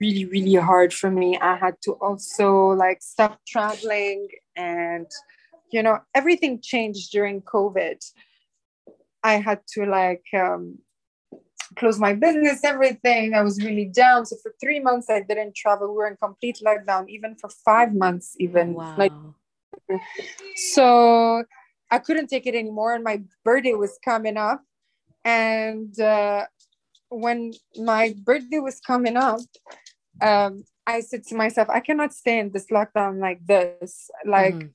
really 0.00 0.24
really 0.24 0.54
hard 0.54 0.92
for 0.92 1.10
me 1.10 1.38
i 1.38 1.54
had 1.56 1.76
to 1.82 1.92
also 1.92 2.68
like 2.84 3.00
stop 3.00 3.38
traveling 3.46 4.26
and 4.56 5.06
you 5.70 5.82
know 5.82 6.00
everything 6.14 6.60
changed 6.60 7.12
during 7.12 7.40
covid 7.42 7.98
i 9.22 9.34
had 9.34 9.60
to 9.68 9.84
like 9.86 10.24
um 10.34 10.78
close 11.76 11.98
my 11.98 12.12
business 12.12 12.64
everything 12.64 13.32
i 13.34 13.42
was 13.42 13.62
really 13.62 13.86
down 13.86 14.26
so 14.26 14.34
for 14.42 14.52
three 14.60 14.80
months 14.80 15.08
i 15.08 15.20
didn't 15.20 15.54
travel 15.54 15.88
we 15.88 15.94
were 15.94 16.08
in 16.08 16.16
complete 16.16 16.58
lockdown 16.66 17.08
even 17.08 17.36
for 17.36 17.48
five 17.64 17.94
months 17.94 18.34
even 18.40 18.74
wow. 18.74 18.94
like 18.98 19.12
so 20.56 21.44
I 21.90 21.98
couldn't 21.98 22.28
take 22.28 22.46
it 22.46 22.54
anymore, 22.54 22.94
and 22.94 23.04
my 23.04 23.22
birthday 23.44 23.74
was 23.74 23.98
coming 24.04 24.36
up. 24.36 24.62
And 25.24 25.98
uh, 26.00 26.46
when 27.12 27.52
my 27.76 28.14
birthday 28.24 28.58
was 28.58 28.80
coming 28.80 29.16
up, 29.16 29.40
um, 30.20 30.64
I 30.86 31.00
said 31.00 31.24
to 31.24 31.34
myself, 31.36 31.68
I 31.70 31.80
cannot 31.80 32.12
stay 32.12 32.38
in 32.38 32.50
this 32.50 32.66
lockdown 32.66 33.20
like 33.20 33.44
this. 33.46 34.10
Like, 34.24 34.54
Mhm. 34.54 34.72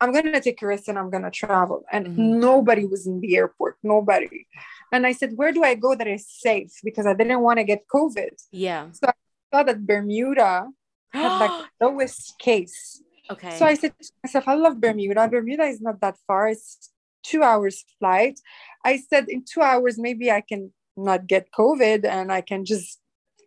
I'm 0.00 0.12
gonna 0.12 0.40
take 0.40 0.60
a 0.62 0.66
risk 0.66 0.88
and 0.88 0.98
I'm 0.98 1.10
gonna 1.10 1.30
travel. 1.30 1.84
And 1.90 2.06
Mhm. 2.06 2.38
nobody 2.40 2.84
was 2.84 3.06
in 3.06 3.20
the 3.20 3.36
airport, 3.36 3.76
nobody. 3.82 4.46
And 4.92 5.06
I 5.06 5.12
said, 5.12 5.36
Where 5.36 5.52
do 5.52 5.62
I 5.64 5.74
go 5.74 5.94
that 5.94 6.06
is 6.06 6.28
safe? 6.28 6.72
Because 6.84 7.06
I 7.06 7.14
didn't 7.14 7.40
want 7.40 7.58
to 7.58 7.64
get 7.64 7.88
COVID. 7.88 8.34
yeah. 8.50 8.90
So 8.92 9.08
I 9.08 9.12
saw 9.52 9.62
that 9.64 9.86
Bermuda 9.86 10.68
had 11.12 11.32
like 11.38 11.52
the 11.58 11.86
lowest 11.86 12.38
case. 12.38 13.02
okay. 13.30 13.56
So 13.58 13.64
I 13.66 13.74
said 13.74 13.92
to 13.98 14.12
myself, 14.22 14.48
I 14.48 14.54
love 14.54 14.80
Bermuda. 14.80 15.28
Bermuda 15.28 15.64
is 15.64 15.80
not 15.80 16.00
that 16.00 16.16
far. 16.26 16.48
It's 16.48 16.92
two 17.22 17.42
hours 17.42 17.84
flight. 17.98 18.38
I 18.84 18.98
said 18.98 19.28
in 19.28 19.44
two 19.44 19.62
hours, 19.62 19.98
maybe 19.98 20.30
I 20.30 20.40
can 20.42 20.72
not 20.96 21.26
get 21.26 21.50
COVID 21.52 22.04
and 22.04 22.32
I 22.32 22.40
can 22.40 22.64
just 22.64 23.00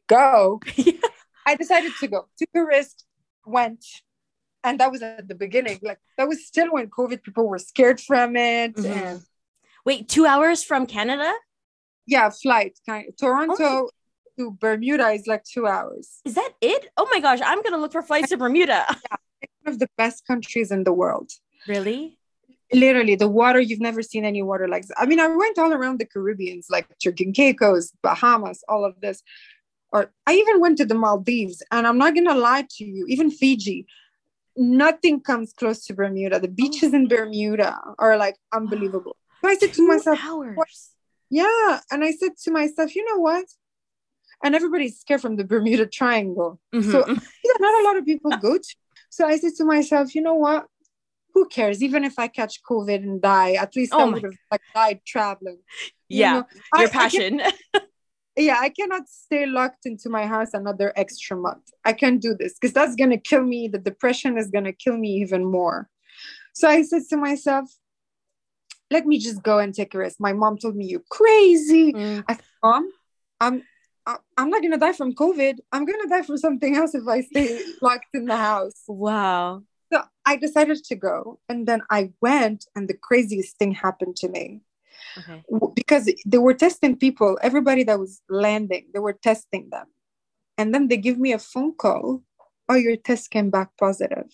go. 0.08 0.60
I 1.48 1.56
decided 1.56 1.94
to 2.00 2.08
go. 2.08 2.28
Took 2.38 2.50
a 2.56 2.66
risk, 2.66 2.98
went. 3.46 3.84
And 4.64 4.80
that 4.80 4.92
was 4.92 5.02
at 5.02 5.28
the 5.28 5.36
beginning. 5.36 5.80
Like 5.82 6.00
that 6.18 6.28
was 6.28 6.46
still 6.46 6.72
when 6.72 6.90
COVID 6.90 7.24
people 7.24 7.48
were 7.48 7.60
scared 7.60 8.00
from 8.02 8.36
it. 8.36 8.76
Mhm. 8.76 8.86
And 8.86 9.22
Wait, 9.86 10.10
two 10.10 10.26
hours 10.26 10.64
from 10.64 10.86
Canada? 10.86 11.34
yeah, 12.06 12.30
flight 12.30 12.78
kind 12.88 13.06
Toronto 13.20 13.90
to 14.38 14.52
Bermuda 14.60 15.10
is 15.10 15.26
like 15.28 15.44
two 15.44 15.66
hours. 15.68 16.20
Is 16.26 16.34
that 16.36 16.52
it? 16.62 16.90
Oh 16.98 17.08
my 17.12 17.20
gosh, 17.20 17.40
I'm 17.44 17.62
gonna 17.64 17.78
look 17.78 17.92
for 17.94 18.02
flights 18.02 18.30
to 18.30 18.38
Bermuda. 18.38 18.86
It's 19.42 19.54
one 19.64 19.74
of 19.74 19.80
the 19.80 19.88
best 19.98 20.28
countries 20.28 20.70
in 20.70 20.84
the 20.84 20.92
world. 20.92 21.32
really? 21.66 22.19
Literally 22.74 23.16
the 23.16 23.28
water 23.28 23.60
you've 23.60 23.80
never 23.80 24.02
seen 24.02 24.26
any 24.26 24.42
water 24.42 24.68
like 24.68 24.84
this. 24.84 24.96
I 24.98 25.06
mean, 25.06 25.20
I 25.20 25.28
went 25.28 25.58
all 25.58 25.74
around 25.74 26.00
the 26.00 26.06
Caribbeans, 26.06 26.68
like 26.70 26.88
Turks 27.04 27.22
and 27.22 27.34
Caicos, 27.34 27.92
Bahamas, 28.04 28.64
all 28.68 28.86
of 28.86 29.00
this. 29.02 29.24
Or 29.92 30.12
I 30.28 30.36
even 30.36 30.60
went 30.60 30.78
to 30.78 30.86
the 30.86 30.96
Maldives, 30.96 31.64
and 31.72 31.88
I'm 31.88 31.98
not 31.98 32.14
gonna 32.14 32.36
lie 32.36 32.68
to 32.78 32.86
you, 32.86 33.06
even 33.08 33.32
Fiji, 33.32 33.88
nothing 34.56 35.20
comes 35.22 35.54
close 35.54 35.86
to 35.88 35.94
Bermuda. 35.94 36.40
The 36.40 36.48
beaches 36.48 36.94
in 36.94 37.08
Bermuda 37.08 37.80
are 37.98 38.18
like 38.18 38.36
unbelievable. 38.54 39.16
So 39.42 39.50
I 39.50 39.56
said 39.56 39.74
to 39.74 39.88
myself, 39.88 40.20
hours. 40.24 40.92
yeah, 41.30 41.80
and 41.92 42.04
I 42.04 42.12
said 42.12 42.32
to 42.44 42.52
myself, 42.52 42.96
you 42.96 43.06
know 43.06 43.18
what? 43.20 43.46
And 44.44 44.54
everybody's 44.56 45.00
scared 45.00 45.22
from 45.22 45.38
the 45.38 45.44
Bermuda 45.44 45.86
Triangle. 45.86 46.60
So 46.74 47.04
Mhm. 47.04 47.22
not 47.60 47.82
a 47.82 47.84
lot 47.84 47.98
of 47.98 48.06
people 48.06 48.32
go 48.38 48.58
to. 48.58 48.76
So 49.10 49.26
I 49.26 49.38
said 49.38 49.56
to 49.56 49.66
myself, 49.66 50.14
you 50.14 50.22
know 50.22 50.36
what? 50.36 50.68
Who 51.34 51.48
cares? 51.48 51.82
Even 51.84 52.04
if 52.04 52.18
I 52.20 52.28
catch 52.28 52.62
COVID 52.64 52.96
and 53.04 53.22
die, 53.22 53.54
at 53.54 53.76
least 53.76 53.94
Oh 53.94 54.00
I 54.02 54.06
would 54.06 54.24
have 54.24 54.34
like 54.52 54.62
died 54.74 55.00
traveling. 55.06 55.60
You 56.10 56.20
yeah, 56.22 56.34
know, 56.34 56.46
I- 56.74 56.80
your 56.82 56.90
I 56.90 56.92
can- 56.92 57.00
passion. 57.02 57.42
yeah, 58.38 58.58
I 58.60 58.70
cannot 58.70 59.08
stay 59.08 59.46
locked 59.46 59.86
into 59.86 60.10
my 60.10 60.26
house 60.26 60.54
another 60.54 60.92
extra 60.96 61.36
month. 61.38 61.66
I 61.86 61.94
can't 61.94 62.22
do 62.22 62.36
this 62.38 62.54
because 62.60 62.74
that's 62.74 62.96
gonna 62.96 63.18
kill 63.18 63.44
me. 63.44 63.68
The 63.68 63.80
depression 63.80 64.38
is 64.38 64.50
gonna 64.50 64.74
kill 64.74 64.98
me 64.98 65.10
even 65.24 65.46
more. 65.46 65.90
So 66.54 66.68
I 66.68 66.82
said 66.84 67.04
to 67.12 67.18
myself, 67.18 67.70
let 68.92 69.06
me 69.06 69.20
just 69.20 69.44
go 69.44 69.60
and 69.60 69.74
take 69.74 69.94
a 69.94 70.00
risk. 70.00 70.20
My 70.20 70.34
mom 70.34 70.58
told 70.58 70.76
me, 70.76 70.86
You're 70.88 71.04
crazy. 71.10 71.94
Mm. 71.94 72.24
I 72.28 72.34
said, 72.34 72.44
Mom, 72.64 72.90
I'm 73.40 73.64
I'm 74.38 74.50
not 74.50 74.64
gonna 74.64 74.80
die 74.80 74.94
from 74.94 75.14
COVID. 75.14 75.58
I'm 75.72 75.86
gonna 75.86 76.08
die 76.10 76.24
from 76.24 76.38
something 76.38 76.76
else 76.76 76.96
if 76.96 77.08
I 77.08 77.22
stay 77.22 77.60
locked 77.82 78.08
in 78.16 78.26
the 78.26 78.36
house. 78.38 78.82
Wow. 78.88 79.62
So 79.92 80.04
I 80.26 80.36
decided 80.36 80.84
to 80.86 80.96
go, 80.96 81.40
and 81.50 81.68
then 81.68 81.82
I 81.90 82.12
went, 82.22 82.66
and 82.76 82.88
the 82.88 82.94
craziest 82.94 83.58
thing 83.58 83.72
happened 83.74 84.16
to 84.18 84.30
me. 84.30 84.62
Okay. 85.18 85.44
because 85.76 86.10
they 86.26 86.38
were 86.38 86.54
testing 86.54 86.96
people, 86.96 87.38
everybody 87.42 87.84
that 87.84 88.00
was 88.00 88.22
landing, 88.30 88.86
they 88.94 89.00
were 89.00 89.14
testing 89.14 89.70
them. 89.72 89.88
And 90.58 90.74
then 90.74 90.88
they 90.88 90.98
give 90.98 91.18
me 91.18 91.32
a 91.34 91.40
phone 91.40 91.74
call. 91.76 92.22
Oh, 92.70 92.76
your 92.76 92.96
test 92.96 93.32
came 93.32 93.50
back 93.50 93.70
positive. 93.78 94.30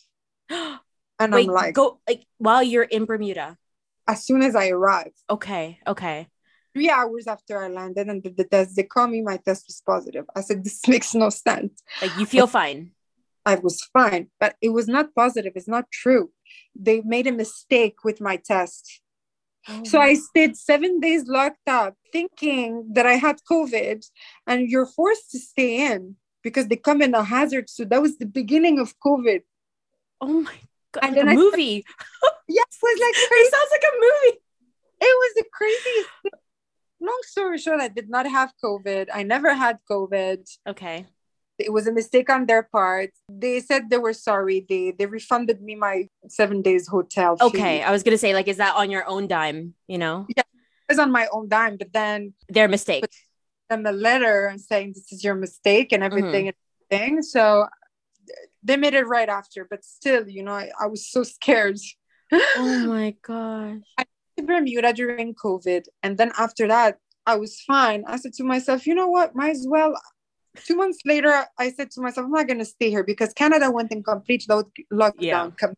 And 1.18 1.32
Wait, 1.34 1.48
I'm 1.48 1.54
like, 1.54 1.76
go 1.76 2.02
like 2.06 2.26
while 2.40 2.62
you're 2.62 2.84
in 2.84 3.06
Bermuda. 3.06 3.58
as 4.06 4.26
soon 4.26 4.42
as 4.42 4.54
I 4.54 4.68
arrived, 4.68 5.16
Okay. 5.30 5.80
Okay. 5.88 6.28
three 6.74 6.90
hours 6.90 7.26
after 7.26 7.64
I 7.64 7.70
landed 7.70 8.08
and 8.10 8.22
did 8.22 8.36
the 8.36 8.44
test, 8.44 8.76
they 8.76 8.84
call 8.84 9.08
me, 9.08 9.22
my 9.22 9.38
test 9.38 9.64
was 9.68 9.82
positive. 9.86 10.26
I 10.36 10.42
said, 10.42 10.66
this 10.66 10.86
makes 10.94 11.16
no 11.16 11.30
sense. 11.30 11.82
Like 12.02 12.12
you 12.20 12.26
feel 12.26 12.48
fine. 12.48 12.92
I 13.46 13.56
was 13.56 13.84
fine, 13.94 14.30
but 14.40 14.56
it 14.62 14.70
was 14.70 14.88
not 14.88 15.14
positive. 15.16 15.54
It's 15.56 15.68
not 15.68 15.92
true. 15.92 16.32
They 16.76 17.02
made 17.02 17.28
a 17.28 17.32
mistake 17.32 18.04
with 18.04 18.20
my 18.22 18.38
test. 18.38 19.02
Oh 19.68 19.84
so 19.84 20.00
I 20.00 20.14
stayed 20.14 20.56
seven 20.58 21.00
days 21.00 21.28
locked 21.28 21.68
up 21.68 21.96
thinking 22.12 22.92
that 22.94 23.06
I 23.06 23.14
had 23.14 23.38
COVID, 23.50 24.06
and 24.48 24.70
you're 24.70 24.86
forced 24.86 25.32
to 25.32 25.40
stay 25.40 25.92
in 25.92 26.16
because 26.44 26.68
they 26.68 26.76
come 26.76 27.02
in 27.02 27.14
a 27.16 27.24
hazard. 27.24 27.70
So 27.70 27.84
that 27.86 28.02
was 28.02 28.18
the 28.18 28.28
beginning 28.28 28.80
of 28.80 28.94
COVID. 29.00 29.42
Oh 30.22 30.42
my 30.42 30.58
god. 30.92 31.04
And 31.04 31.16
like 31.16 31.26
then 31.26 31.28
a 31.30 31.32
I- 31.32 31.36
movie. 31.36 31.84
Yes, 32.48 32.68
it 32.70 32.84
was 32.84 33.00
like 33.02 33.16
It 33.32 33.52
sounds 33.54 33.72
like 33.72 33.84
a 33.92 33.96
movie. 33.96 34.38
It 35.02 35.16
was 35.24 35.34
the 35.36 35.46
craziest. 35.52 36.10
thing. 36.22 36.32
Long 37.02 37.20
story 37.24 37.58
short, 37.58 37.82
I 37.82 37.88
did 37.88 38.08
not 38.08 38.28
have 38.30 38.54
COVID. 38.64 39.10
I 39.14 39.24
never 39.24 39.54
had 39.54 39.80
COVID. 39.90 40.48
Okay. 40.68 41.08
It 41.58 41.72
was 41.72 41.88
a 41.88 41.92
mistake 41.92 42.30
on 42.30 42.46
their 42.46 42.64
part. 42.64 43.12
They 43.30 43.60
said 43.62 43.90
they 43.90 43.98
were 43.98 44.14
sorry. 44.14 44.66
They 44.68 44.92
they 44.98 45.06
refunded 45.06 45.62
me 45.62 45.76
my 45.76 46.10
seven 46.28 46.62
days 46.62 46.88
hotel. 46.88 47.38
fee. 47.38 47.46
Okay. 47.46 47.84
I 47.84 47.92
was 47.92 48.04
gonna 48.04 48.18
say, 48.18 48.34
like, 48.34 48.48
is 48.48 48.58
that 48.58 48.76
on 48.76 48.92
your 48.92 49.08
own 49.08 49.28
dime? 49.28 49.74
You 49.88 49.98
know, 49.98 50.26
It 50.30 50.46
was 50.90 51.00
on 51.00 51.12
my 51.12 51.28
own 51.32 51.48
dime, 51.48 51.78
but 51.78 51.94
then 51.94 52.34
their 52.50 52.68
mistake. 52.68 53.06
them 53.70 53.86
a 53.86 53.92
letter 53.92 54.48
and 54.48 54.62
saying 54.62 54.94
this 54.94 55.12
is 55.12 55.24
your 55.24 55.36
mistake 55.36 55.92
and 55.92 56.04
everything 56.04 56.46
mm-hmm. 56.46 56.92
and 56.92 56.92
everything. 56.92 57.22
So 57.24 57.68
they 58.64 58.78
made 58.78 58.94
it 58.94 59.08
right 59.08 59.30
after, 59.30 59.66
but 59.70 59.86
still, 59.86 60.28
you 60.28 60.44
know, 60.44 60.52
I, 60.52 60.70
I 60.80 60.88
was 60.88 61.08
so 61.08 61.24
scared. 61.24 61.78
Oh 62.32 62.86
my 62.88 63.16
gosh. 63.22 63.80
I 63.98 64.06
went 64.06 64.38
to 64.38 64.44
Bermuda 64.44 64.94
during 64.94 65.36
COVID, 65.36 65.86
and 66.04 66.18
then 66.18 66.32
after 66.38 66.68
that, 66.68 66.98
I 67.26 67.36
was 67.36 67.62
fine. 67.62 68.04
I 68.08 68.18
said 68.18 68.34
to 68.34 68.44
myself, 68.44 68.86
you 68.86 68.94
know 68.94 69.08
what, 69.08 69.36
might 69.36 69.52
as 69.52 69.66
well. 69.68 69.96
Two 70.64 70.76
months 70.76 71.00
later, 71.06 71.46
I 71.58 71.72
said 71.72 71.92
to 71.92 72.02
myself, 72.02 72.26
I'm 72.26 72.32
not 72.32 72.48
going 72.48 72.60
to 72.60 72.66
stay 72.66 72.90
here 72.90 73.04
because 73.04 73.34
Canada 73.34 73.70
went 73.72 73.92
in 73.92 74.04
complete 74.04 74.46
lo- 74.50 74.72
lockdown. 74.92 75.14
Yeah. 75.22 75.50
Com- 75.60 75.76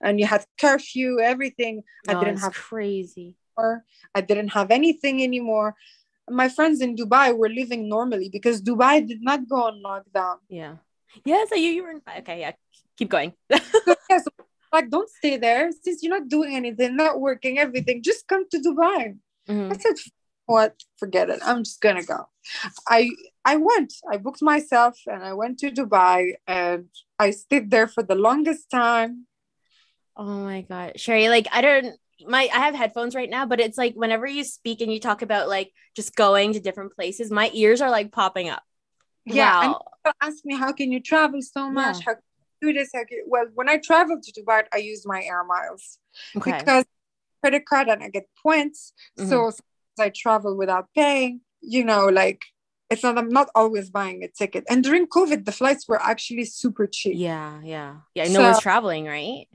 And 0.00 0.18
you 0.20 0.26
had 0.26 0.44
curfew, 0.60 1.20
everything. 1.20 1.82
I 2.08 2.14
didn't 2.14 2.38
have 2.38 2.54
crazy. 2.54 3.36
anymore. 3.58 3.84
I 4.14 4.20
didn't 4.20 4.48
have 4.58 4.70
anything 4.70 5.22
anymore. 5.22 5.74
My 6.28 6.48
friends 6.48 6.80
in 6.80 6.96
Dubai 6.96 7.36
were 7.36 7.48
living 7.48 7.88
normally 7.88 8.28
because 8.36 8.60
Dubai 8.62 9.06
did 9.06 9.22
not 9.22 9.48
go 9.48 9.58
on 9.68 9.82
lockdown. 9.82 10.36
Yeah. 10.48 10.76
Yeah. 11.24 11.44
So 11.48 11.54
you, 11.54 11.70
you 11.76 11.82
were 11.84 11.90
in, 11.90 12.02
okay. 12.18 12.40
Yeah. 12.40 12.52
Keep 12.98 13.10
going. 13.10 13.32
So, 13.86 13.94
yeah, 14.10 14.18
so, 14.18 14.30
like, 14.72 14.88
don't 14.90 15.08
stay 15.10 15.36
there 15.36 15.70
since 15.82 16.02
you're 16.02 16.16
not 16.18 16.28
doing 16.28 16.54
anything, 16.56 16.96
not 16.96 17.20
working, 17.20 17.58
everything. 17.58 18.02
Just 18.02 18.26
come 18.26 18.44
to 18.50 18.58
Dubai. 18.58 19.16
Mhm. 19.48 19.72
I 19.72 19.76
said, 19.78 19.96
"What? 20.46 20.82
Forget 20.98 21.30
it. 21.30 21.40
I'm 21.44 21.64
just 21.64 21.80
gonna 21.80 22.04
go." 22.04 22.28
I 22.88 23.10
I 23.44 23.56
went. 23.56 23.94
I 24.10 24.16
booked 24.16 24.42
myself 24.42 24.98
and 25.06 25.22
I 25.22 25.32
went 25.34 25.58
to 25.60 25.70
Dubai 25.70 26.34
and 26.46 26.88
I 27.18 27.30
stayed 27.30 27.70
there 27.70 27.86
for 27.88 28.02
the 28.02 28.14
longest 28.14 28.70
time. 28.70 29.26
Oh 30.16 30.24
my 30.44 30.62
god, 30.62 30.94
Chery, 30.96 31.28
like 31.28 31.46
I 31.52 31.60
don't 31.60 31.96
my 32.26 32.48
I 32.52 32.58
have 32.58 32.74
headphones 32.74 33.14
right 33.14 33.28
now, 33.28 33.44
but 33.46 33.60
it's 33.60 33.76
like 33.76 33.94
whenever 33.94 34.26
you 34.26 34.44
speak 34.44 34.80
and 34.80 34.92
you 34.92 35.00
talk 35.00 35.22
about 35.22 35.48
like 35.48 35.72
just 35.94 36.16
going 36.16 36.54
to 36.54 36.60
different 36.60 36.94
places, 36.94 37.30
my 37.30 37.50
ears 37.52 37.80
are 37.80 37.90
like 37.90 38.12
popping 38.12 38.48
up. 38.48 38.62
Yeah, 39.26 39.72
Wow. 39.72 39.82
ask 40.20 40.44
me 40.44 40.56
how 40.56 40.72
can 40.72 40.92
you 40.92 41.00
travel 41.00 41.42
so 41.42 41.68
much? 41.70 41.98
Yeah. 41.98 42.14
How 42.14 42.14
do 42.62 42.72
this? 42.72 42.90
How 42.94 43.04
can 43.04 43.18
well, 43.26 43.46
when 43.54 43.68
I 43.68 43.78
travel 43.78 44.18
to 44.22 44.32
Dubai, 44.32 44.64
I 44.72 44.78
use 44.78 45.04
my 45.04 45.22
air 45.22 45.44
miles 45.44 45.98
Okay. 46.36 46.52
because 46.52 46.84
credit 47.42 47.66
card 47.66 47.88
and 47.88 48.02
I 48.02 48.08
get 48.08 48.28
points. 48.42 48.92
Mm-hmm. 49.18 49.28
So 49.28 49.50
I 49.98 50.10
travel 50.10 50.56
without 50.56 50.88
paying. 50.94 51.40
You 51.60 51.84
know, 51.84 52.06
like 52.06 52.42
it's 52.90 53.02
not. 53.02 53.18
I'm 53.18 53.30
not 53.30 53.48
always 53.54 53.90
buying 53.90 54.22
a 54.22 54.28
ticket. 54.28 54.64
And 54.68 54.84
during 54.84 55.06
COVID, 55.08 55.44
the 55.44 55.52
flights 55.52 55.88
were 55.88 56.00
actually 56.00 56.44
super 56.44 56.86
cheap. 56.86 57.14
yeah, 57.16 57.60
yeah. 57.64 57.96
Yeah. 58.14 58.28
No 58.28 58.42
one's 58.42 58.56
So- 58.58 58.62
traveling, 58.62 59.06
right? 59.06 59.46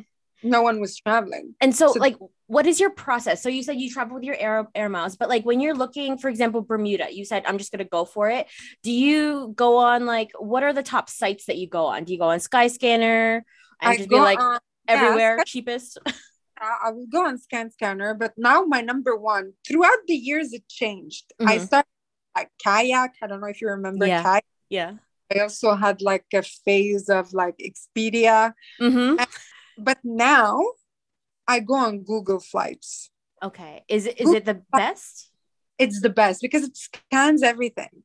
No 0.43 0.63
one 0.63 0.79
was 0.81 0.97
traveling. 0.97 1.53
And 1.61 1.75
so, 1.75 1.93
So- 1.93 1.99
like, 1.99 2.17
what 2.47 2.65
is 2.65 2.79
your 2.79 2.89
process? 2.89 3.43
So 3.43 3.47
you 3.47 3.61
said 3.61 3.79
you 3.79 3.91
travel 3.91 4.15
with 4.15 4.23
your 4.23 4.35
air 4.35 4.67
air 4.73 4.89
miles, 4.89 5.15
but 5.15 5.29
like 5.29 5.45
when 5.45 5.61
you're 5.61 5.75
looking, 5.75 6.17
for 6.17 6.29
example, 6.29 6.61
Bermuda, 6.61 7.13
you 7.13 7.23
said 7.25 7.43
I'm 7.45 7.59
just 7.59 7.71
gonna 7.71 7.85
go 7.85 8.03
for 8.05 8.27
it. 8.29 8.47
Do 8.83 8.91
you 8.91 9.53
go 9.55 9.77
on 9.77 10.05
like 10.07 10.31
what 10.39 10.63
are 10.63 10.73
the 10.73 10.83
top 10.83 11.09
sites 11.09 11.45
that 11.45 11.57
you 11.57 11.67
go 11.69 11.85
on? 11.85 12.03
Do 12.05 12.11
you 12.13 12.19
go 12.19 12.29
on 12.29 12.39
Skyscanner 12.39 13.35
and 13.81 13.91
I 13.93 13.97
just 13.97 14.09
be 14.09 14.15
like 14.17 14.39
on- 14.39 14.59
everywhere 14.87 15.37
Sky- 15.37 15.43
cheapest? 15.45 15.99
I 16.61 16.87
I 16.87 16.91
will 16.91 17.07
go 17.07 17.25
on 17.25 17.37
Scan 17.37 17.71
Scanner, 17.71 18.13
but 18.13 18.33
now 18.37 18.63
my 18.63 18.81
number 18.81 19.15
one 19.17 19.53
throughout 19.67 20.05
the 20.07 20.13
years 20.15 20.53
it 20.53 20.67
changed. 20.69 21.33
I 21.41 21.57
Mhm. 21.57 21.65
started 21.65 21.89
like 22.37 22.51
kayak. 22.63 23.17
I 23.21 23.27
don't 23.27 23.41
know 23.41 23.49
if 23.51 23.59
you 23.61 23.67
remember 23.69 24.05
Yeah. 24.05 24.23
kayak. 24.23 24.45
yeah. 24.69 24.93
I 25.33 25.39
also 25.39 25.75
had 25.75 26.01
like 26.01 26.27
a 26.35 26.43
phase 26.43 27.07
of 27.09 27.33
like 27.33 27.55
Expedia, 27.59 28.53
Mm-hmm. 28.79 29.15
but 29.79 29.97
now 30.03 30.59
I 31.47 31.59
go 31.63 31.75
on 31.75 32.03
Google 32.03 32.39
Flights. 32.39 33.09
Okay. 33.41 33.83
Is 33.89 34.05
it 34.05 34.19
is 34.21 34.29
it 34.31 34.45
the 34.45 34.61
best? 34.71 35.31
It's 35.79 35.99
the 35.99 36.13
best 36.13 36.41
because 36.45 36.63
it 36.67 36.77
scans 36.77 37.41
everything. 37.41 38.03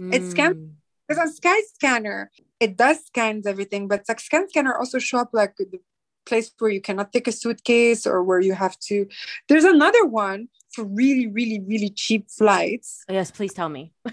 It's 0.00 0.34
scam- 0.34 0.58
Mm. 0.58 0.74
Because 1.06 1.22
on 1.22 1.30
Sky 1.32 1.54
Scanner, 1.78 2.32
it 2.58 2.74
does 2.76 3.06
scans 3.06 3.46
everything, 3.46 3.86
but 3.86 4.02
like 4.10 4.18
Scan 4.18 4.48
Scanner 4.50 4.74
also 4.74 4.98
show 4.98 5.22
up 5.22 5.30
like 5.32 5.54
the 5.54 5.78
place 6.26 6.50
where 6.58 6.70
you 6.70 6.80
cannot 6.80 7.12
take 7.12 7.28
a 7.28 7.32
suitcase 7.32 8.06
or 8.06 8.22
where 8.22 8.40
you 8.40 8.52
have 8.54 8.78
to. 8.90 9.06
There's 9.48 9.64
another 9.64 10.04
one 10.04 10.48
for 10.72 10.84
really, 10.84 11.26
really, 11.26 11.60
really 11.60 11.90
cheap 11.90 12.30
flights. 12.30 13.04
Oh, 13.08 13.14
yes, 13.14 13.30
please 13.30 13.54
tell 13.54 13.68
me. 13.68 13.92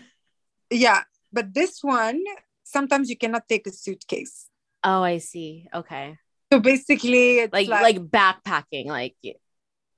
Yeah, 0.69 1.03
but 1.31 1.53
this 1.53 1.83
one 1.83 2.23
sometimes 2.63 3.07
you 3.09 3.17
cannot 3.17 3.47
take 3.47 3.67
a 3.67 3.71
suitcase. 3.71 4.49
Oh, 4.83 5.03
I 5.03 5.19
see. 5.19 5.69
Okay. 5.71 6.17
So 6.51 6.59
basically, 6.59 7.39
it's 7.45 7.53
Like 7.53 7.67
like, 7.67 7.83
like, 7.83 8.01
backpacking, 8.09 8.87
like 8.87 9.15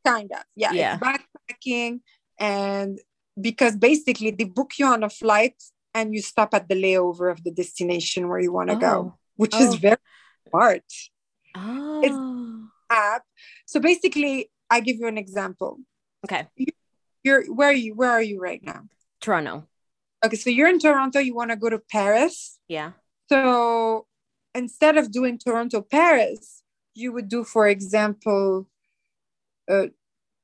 kind 0.05 0.29
of 0.31 0.43
yeah, 0.55 0.73
Yeah. 0.73 0.99
Backpacking, 0.99 2.01
and 2.37 2.99
because 3.39 3.75
basically 3.75 4.31
they 4.31 4.43
book 4.45 4.71
you 4.77 4.85
on 4.85 5.03
a 5.03 5.09
flight 5.09 5.55
and 5.93 6.13
you 6.13 6.21
stop 6.21 6.53
at 6.53 6.67
the 6.67 6.75
layover 6.75 7.31
of 7.31 7.43
the 7.43 7.51
destination 7.51 8.27
where 8.27 8.39
you 8.39 8.51
want 8.51 8.69
to 8.69 8.75
go, 8.75 8.93
oh. 8.93 9.17
which 9.35 9.55
Oh. 9.55 9.63
is 9.63 9.75
very 9.75 9.97
smart. 10.49 10.83
Oh. 11.55 12.67
app. 12.89 13.23
So 13.65 13.79
basically, 13.79 14.51
I 14.69 14.79
give 14.79 14.97
you 14.97 15.07
an 15.07 15.17
example. 15.17 15.79
okay. 16.25 16.47
You're 17.23 17.45
where 17.51 17.69
are 17.69 17.73
you 17.73 17.95
where 17.95 18.11
are 18.11 18.21
you 18.21 18.39
right 18.39 18.63
now? 18.63 18.81
Toronto. 19.19 19.67
Okay, 20.23 20.35
so 20.35 20.49
you're 20.49 20.69
in 20.69 20.79
Toronto, 20.79 21.19
you 21.19 21.35
want 21.35 21.51
to 21.51 21.57
go 21.57 21.69
to 21.69 21.79
Paris. 21.79 22.59
Yeah. 22.67 22.91
So 23.29 24.05
instead 24.53 24.97
of 24.97 25.11
doing 25.11 25.37
Toronto 25.37 25.81
Paris, 25.81 26.61
you 26.93 27.11
would 27.13 27.27
do, 27.27 27.43
for 27.43 27.67
example, 27.67 28.67
uh, 29.69 29.87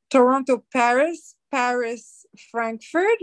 Toronto 0.09 0.63
Paris, 0.73 1.35
Paris 1.51 2.25
Frankfurt, 2.51 3.19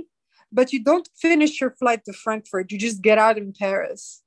but 0.50 0.72
you 0.72 0.82
don't 0.82 1.08
finish 1.16 1.60
your 1.60 1.70
flight 1.70 2.04
to 2.06 2.12
Frankfurt. 2.12 2.72
You 2.72 2.78
just 2.78 3.02
get 3.02 3.18
out 3.18 3.36
in 3.36 3.52
Paris. 3.52 4.22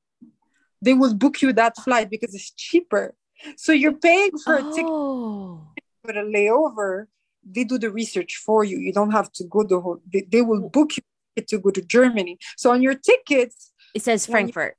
They 0.82 0.94
will 0.94 1.14
book 1.14 1.42
you 1.42 1.54
that 1.54 1.78
flight 1.78 2.10
because 2.10 2.36
it's 2.36 2.52
cheaper. 2.52 3.16
So 3.58 3.72
you're 3.72 3.94
paying 3.94 4.32
for 4.44 4.56
a 4.56 4.64
ticket 4.64 4.86
Oh. 4.86 5.68
with 6.06 6.16
a 6.18 6.22
layover, 6.22 7.06
they 7.44 7.64
do 7.64 7.78
the 7.78 7.90
research 7.92 8.38
for 8.46 8.64
you. 8.64 8.78
You 8.78 8.94
don't 8.94 9.12
have 9.12 9.32
to 9.34 9.44
go 9.46 9.64
the 9.64 9.80
whole. 9.82 10.00
They, 10.12 10.22
they 10.32 10.42
will 10.42 10.70
book 10.70 10.92
you 10.98 11.04
to 11.44 11.58
go 11.60 11.72
to 11.72 11.82
Germany. 11.82 12.38
So 12.58 12.72
on 12.72 12.82
your 12.82 12.96
tickets, 12.96 13.72
It 13.96 14.04
says 14.04 14.28
When 14.28 14.48
you- 14.48 14.54
Frankfurt. 14.54 14.78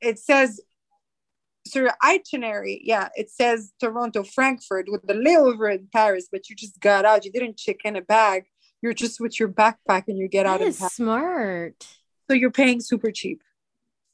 it 0.00 0.18
says, 0.18 0.60
so 1.66 1.80
your 1.80 1.94
itinerary, 2.04 2.80
yeah, 2.84 3.08
it 3.16 3.30
says 3.30 3.72
Toronto, 3.80 4.22
Frankfurt 4.22 4.86
with 4.88 5.02
the 5.06 5.14
layover 5.14 5.72
in 5.74 5.88
Paris, 5.92 6.28
but 6.30 6.48
you 6.48 6.54
just 6.56 6.78
got 6.80 7.04
out. 7.04 7.24
You 7.24 7.32
didn't 7.32 7.56
check 7.56 7.78
in 7.84 7.96
a 7.96 8.02
bag. 8.02 8.44
You're 8.82 8.94
just 8.94 9.20
with 9.20 9.40
your 9.40 9.48
backpack 9.48 10.04
and 10.08 10.16
you 10.18 10.28
get 10.28 10.44
That 10.44 10.60
out 10.62 10.74
smart. 10.92 11.86
So 12.28 12.34
you're 12.34 12.50
paying 12.52 12.80
super 12.80 13.10
cheap. 13.10 13.42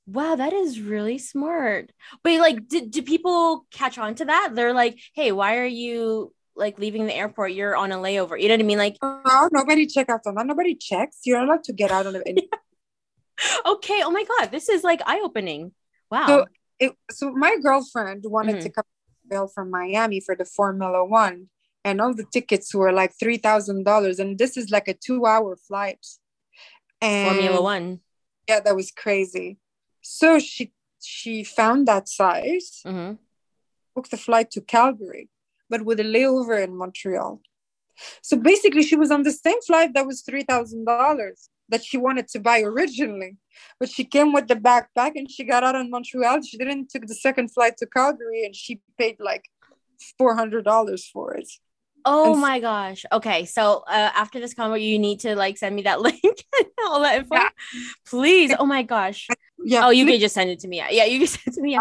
Wow, 0.06 0.34
that 0.36 0.52
is 0.52 0.80
really 0.80 1.18
smart. 1.18 1.92
But 2.22 2.40
like, 2.40 2.68
do, 2.68 2.86
do 2.86 3.02
people 3.02 3.66
catch 3.70 3.98
on 3.98 4.14
to 4.16 4.24
that? 4.24 4.50
They're 4.54 4.72
like, 4.74 4.98
hey, 5.14 5.30
why 5.32 5.58
are 5.58 5.64
you 5.66 6.34
like 6.56 6.78
leaving 6.78 7.06
the 7.06 7.14
airport? 7.14 7.52
You're 7.52 7.76
on 7.76 7.92
a 7.92 7.96
layover. 7.96 8.40
You 8.40 8.48
know 8.48 8.54
what 8.54 8.60
I 8.60 8.64
mean? 8.64 8.78
Like, 8.78 8.96
No, 9.02 9.48
nobody 9.52 9.86
check 9.86 10.10
out 10.10 10.20
on 10.26 10.34
that. 10.34 10.46
Nobody 10.46 10.74
checks. 10.74 11.20
You're 11.24 11.40
allowed 11.40 11.64
to 11.64 11.72
get 11.72 11.90
out 11.92 12.06
on 12.06 12.16
it. 12.26 12.44
okay, 13.66 14.02
oh 14.04 14.10
my 14.10 14.24
God, 14.24 14.50
this 14.50 14.68
is 14.68 14.82
like 14.84 15.00
eye 15.06 15.20
opening. 15.22 15.72
Wow. 16.10 16.26
So 16.26 16.44
it, 16.78 16.92
so 17.10 17.30
my 17.32 17.56
girlfriend 17.62 18.24
wanted 18.26 18.56
Mhm. 18.56 18.62
to 18.62 18.70
come 18.70 18.84
to 18.84 19.28
Bill 19.28 19.48
from 19.48 19.70
Miami 19.70 20.20
for 20.20 20.34
the 20.34 20.44
Formula 20.44 21.04
One, 21.04 21.48
and 21.84 22.00
all 22.00 22.12
the 22.12 22.26
tickets 22.32 22.74
were 22.74 22.92
like 22.92 23.12
three 23.18 23.38
thousand 23.38 23.84
dollars, 23.84 24.18
and 24.18 24.36
this 24.38 24.56
is 24.56 24.70
like 24.70 24.88
a 24.88 24.94
two-hour 24.94 25.56
flight. 25.56 26.04
And 27.00 27.24
Formula 27.24 27.62
One. 27.62 28.00
Yeah, 28.48 28.60
that 28.60 28.76
was 28.76 28.90
crazy. 28.90 29.58
So 30.02 30.38
she 30.38 30.72
she 31.00 31.42
found 31.42 31.88
that 31.88 32.08
size, 32.08 32.82
mm-hmm. 32.86 33.14
booked 33.94 34.10
the 34.10 34.16
flight 34.16 34.50
to 34.52 34.60
Calgary, 34.60 35.28
but 35.70 35.84
with 35.84 35.98
a 36.00 36.04
layover 36.04 36.62
in 36.62 36.76
Montreal. 36.76 37.40
So 38.20 38.36
basically, 38.36 38.82
she 38.82 38.96
was 38.96 39.10
on 39.10 39.22
the 39.22 39.32
same 39.32 39.60
flight 39.62 39.94
that 39.94 40.06
was 40.06 40.22
three 40.22 40.42
thousand 40.42 40.84
dollars 40.84 41.48
that 41.68 41.84
she 41.84 41.96
wanted 41.96 42.28
to 42.28 42.40
buy 42.40 42.60
originally, 42.60 43.36
but 43.78 43.88
she 43.88 44.04
came 44.04 44.32
with 44.32 44.48
the 44.48 44.56
backpack 44.56 45.12
and 45.14 45.30
she 45.30 45.44
got 45.44 45.64
out 45.64 45.76
in 45.76 45.90
Montreal. 45.90 46.42
She 46.42 46.58
didn't 46.58 46.90
took 46.90 47.06
the 47.06 47.14
second 47.14 47.48
flight 47.48 47.76
to 47.78 47.86
Calgary, 47.86 48.44
and 48.44 48.54
she 48.54 48.80
paid 48.98 49.16
like 49.20 49.48
four 50.18 50.34
hundred 50.34 50.64
dollars 50.64 51.06
for 51.06 51.34
it. 51.34 51.48
Oh 52.04 52.32
and 52.32 52.40
my 52.40 52.60
gosh. 52.60 53.04
Okay. 53.12 53.44
So 53.44 53.84
uh, 53.86 54.10
after 54.14 54.40
this 54.40 54.54
convo, 54.54 54.82
you 54.82 54.98
need 54.98 55.20
to 55.20 55.36
like 55.36 55.58
send 55.58 55.74
me 55.74 55.82
that 55.82 56.00
link 56.06 56.44
all 56.84 57.00
that 57.02 57.18
info. 57.18 57.34
Yeah. 57.34 57.48
Please. 58.06 58.54
Oh 58.58 58.66
my 58.66 58.82
gosh. 58.82 59.28
Yeah. 59.64 59.86
Oh, 59.86 59.90
you 59.90 60.04
please. 60.04 60.14
can 60.14 60.20
just 60.22 60.34
send 60.34 60.50
it 60.50 60.58
to 60.60 60.66
me. 60.68 60.78
Yeah, 60.90 61.04
you 61.04 61.18
can 61.20 61.26
send 61.28 61.46
it 61.46 61.54
to 61.54 61.62
me. 61.62 61.78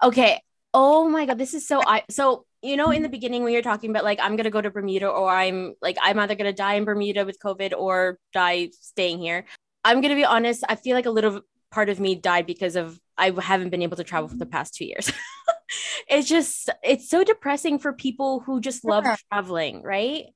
Okay. 0.00 0.40
Oh 0.72 1.08
my 1.08 1.26
god, 1.26 1.38
this 1.38 1.54
is 1.54 1.66
so 1.66 1.82
I 1.84 2.04
so 2.08 2.46
you 2.62 2.76
know 2.76 2.92
in 2.92 3.02
the 3.02 3.08
beginning 3.08 3.42
when 3.42 3.52
you're 3.52 3.62
talking 3.62 3.90
about 3.90 4.04
like 4.04 4.20
I'm 4.22 4.36
gonna 4.36 4.50
go 4.50 4.60
to 4.60 4.70
Bermuda 4.70 5.08
or 5.08 5.28
I'm 5.28 5.74
like 5.82 5.96
I'm 6.00 6.20
either 6.20 6.36
gonna 6.36 6.52
die 6.52 6.74
in 6.74 6.84
Bermuda 6.84 7.24
with 7.24 7.40
COVID 7.40 7.72
or 7.76 8.20
die 8.32 8.68
staying 8.80 9.18
here. 9.18 9.44
I'm 9.82 10.00
gonna 10.02 10.14
be 10.14 10.24
honest, 10.24 10.62
I 10.68 10.76
feel 10.76 10.94
like 10.94 11.06
a 11.06 11.10
little 11.10 11.40
part 11.72 11.88
of 11.88 11.98
me 11.98 12.14
died 12.14 12.46
because 12.46 12.76
of 12.76 13.00
I 13.18 13.30
haven't 13.30 13.70
been 13.70 13.82
able 13.82 13.96
to 13.96 14.04
travel 14.04 14.28
for 14.28 14.36
the 14.36 14.46
past 14.46 14.74
two 14.74 14.84
years. 14.84 15.10
It's 16.08 16.28
just 16.28 16.70
it's 16.82 17.08
so 17.08 17.24
depressing 17.24 17.78
for 17.78 17.92
people 17.92 18.40
who 18.40 18.60
just 18.60 18.84
love 18.84 19.04
yeah. 19.04 19.16
traveling, 19.30 19.82
right? 19.82 20.26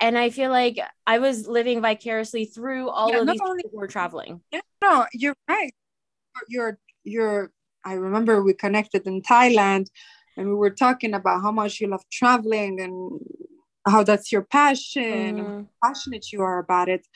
And 0.00 0.16
I 0.16 0.30
feel 0.30 0.50
like 0.50 0.78
I 1.06 1.18
was 1.18 1.48
living 1.48 1.80
vicariously 1.80 2.44
through 2.44 2.88
all 2.88 3.10
yeah, 3.10 3.20
of 3.20 3.26
these 3.26 3.40
only, 3.40 3.62
people 3.62 3.70
who 3.72 3.78
were 3.78 3.88
traveling. 3.88 4.40
Yeah, 4.52 4.60
no, 4.82 5.06
you're 5.12 5.34
right. 5.48 5.72
You're 6.48 6.78
you're 7.04 7.50
I 7.84 7.94
remember 7.94 8.42
we 8.42 8.54
connected 8.54 9.06
in 9.06 9.22
Thailand 9.22 9.86
and 10.36 10.48
we 10.48 10.54
were 10.54 10.70
talking 10.70 11.14
about 11.14 11.42
how 11.42 11.50
much 11.50 11.80
you 11.80 11.88
love 11.88 12.04
traveling 12.12 12.80
and 12.80 13.20
how 13.86 14.02
that's 14.02 14.30
your 14.30 14.42
passion 14.42 15.36
mm. 15.36 15.38
and 15.38 15.68
passionate 15.82 16.30
you 16.32 16.42
are 16.42 16.58
about 16.58 16.88
it 16.88 17.06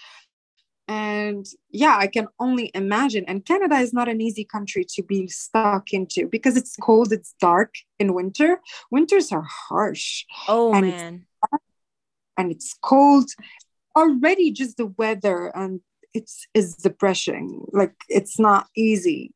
and 0.93 1.47
yeah 1.71 1.97
i 1.99 2.07
can 2.07 2.27
only 2.39 2.71
imagine. 2.75 3.25
And 3.27 3.45
canada 3.45 3.77
is 3.77 3.93
not 3.93 4.09
an 4.09 4.21
easy 4.21 4.45
country 4.45 4.85
to 4.95 5.03
be 5.03 5.27
stuck 5.29 5.93
into 5.93 6.29
because 6.29 6.57
it's 6.57 6.77
cold 6.77 7.13
it's 7.13 7.35
dark 7.41 7.75
in 7.99 8.15
winter. 8.15 8.61
Winters 8.91 9.33
are 9.33 9.47
harsh. 9.69 10.25
Oh 10.49 10.73
and 10.75 10.87
man. 10.91 11.27
it's 11.53 11.63
and 12.39 12.51
it's 12.51 12.75
cold. 12.91 13.29
Already 13.97 14.51
just 14.53 14.77
the 14.77 14.87
weather 14.87 15.39
and 15.55 15.81
it's 16.15 16.47
is 16.55 16.75
depressing. 16.77 17.67
Like 17.73 17.95
it's 18.09 18.39
not 18.39 18.67
easy 18.77 19.35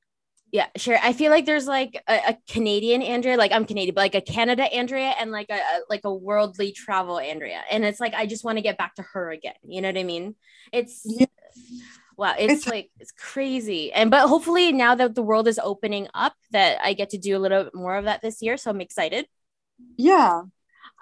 yeah, 0.56 0.68
sure. 0.74 0.96
I 1.02 1.12
feel 1.12 1.30
like 1.30 1.44
there's 1.44 1.66
like 1.66 2.02
a, 2.08 2.14
a, 2.28 2.38
Canadian 2.48 3.02
Andrea, 3.02 3.36
like 3.36 3.52
I'm 3.52 3.66
Canadian, 3.66 3.94
but 3.94 4.00
like 4.00 4.14
a 4.14 4.22
Canada 4.22 4.62
Andrea 4.62 5.12
and 5.20 5.30
like 5.30 5.50
a, 5.50 5.56
a 5.56 5.80
like 5.90 6.06
a 6.06 6.14
worldly 6.14 6.72
travel 6.72 7.18
Andrea. 7.18 7.60
And 7.70 7.84
it's 7.84 8.00
like 8.00 8.14
I 8.14 8.24
just 8.24 8.42
want 8.42 8.56
to 8.56 8.62
get 8.62 8.78
back 8.78 8.94
to 8.94 9.02
her 9.02 9.30
again. 9.30 9.52
You 9.68 9.82
know 9.82 9.88
what 9.88 9.98
I 9.98 10.02
mean? 10.02 10.34
It's 10.72 11.02
yeah. 11.04 11.26
wow, 12.16 12.34
it's, 12.38 12.54
it's 12.54 12.66
like 12.66 12.88
it's 12.98 13.12
crazy. 13.12 13.92
And 13.92 14.10
but 14.10 14.28
hopefully 14.28 14.72
now 14.72 14.94
that 14.94 15.14
the 15.14 15.20
world 15.20 15.46
is 15.46 15.60
opening 15.62 16.08
up 16.14 16.32
that 16.52 16.78
I 16.82 16.94
get 16.94 17.10
to 17.10 17.18
do 17.18 17.36
a 17.36 17.38
little 17.38 17.64
bit 17.64 17.74
more 17.74 17.96
of 17.98 18.06
that 18.06 18.22
this 18.22 18.40
year. 18.40 18.56
So 18.56 18.70
I'm 18.70 18.80
excited. 18.80 19.26
Yeah. 19.98 20.40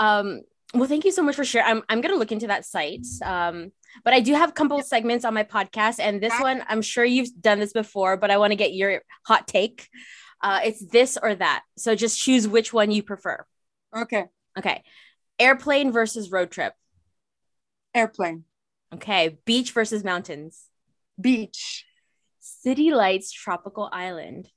Um 0.00 0.40
well, 0.74 0.88
thank 0.88 1.04
you 1.04 1.12
so 1.12 1.22
much 1.22 1.36
for 1.36 1.44
sharing. 1.44 1.68
I'm 1.68 1.82
I'm 1.88 2.00
gonna 2.00 2.16
look 2.16 2.32
into 2.32 2.48
that 2.48 2.66
site. 2.66 3.06
Um 3.22 3.70
but 4.02 4.12
I 4.12 4.20
do 4.20 4.34
have 4.34 4.50
a 4.50 4.52
couple 4.52 4.80
segments 4.82 5.24
on 5.24 5.34
my 5.34 5.44
podcast, 5.44 6.00
and 6.00 6.20
this 6.20 6.32
one, 6.40 6.64
I'm 6.68 6.82
sure 6.82 7.04
you've 7.04 7.30
done 7.40 7.60
this 7.60 7.72
before, 7.72 8.16
but 8.16 8.30
I 8.30 8.38
want 8.38 8.50
to 8.52 8.56
get 8.56 8.74
your 8.74 9.02
hot 9.26 9.46
take. 9.46 9.88
Uh, 10.42 10.60
it's 10.64 10.84
this 10.86 11.16
or 11.20 11.34
that. 11.34 11.62
So 11.78 11.94
just 11.94 12.20
choose 12.20 12.46
which 12.46 12.72
one 12.72 12.90
you 12.90 13.02
prefer. 13.02 13.46
Okay. 13.96 14.26
Okay. 14.58 14.82
Airplane 15.38 15.90
versus 15.90 16.30
road 16.30 16.50
trip. 16.50 16.74
Airplane. 17.94 18.44
Okay. 18.92 19.38
Beach 19.46 19.72
versus 19.72 20.04
mountains. 20.04 20.66
Beach. 21.18 21.86
City 22.40 22.90
lights, 22.90 23.32
tropical 23.32 23.88
island. 23.90 24.50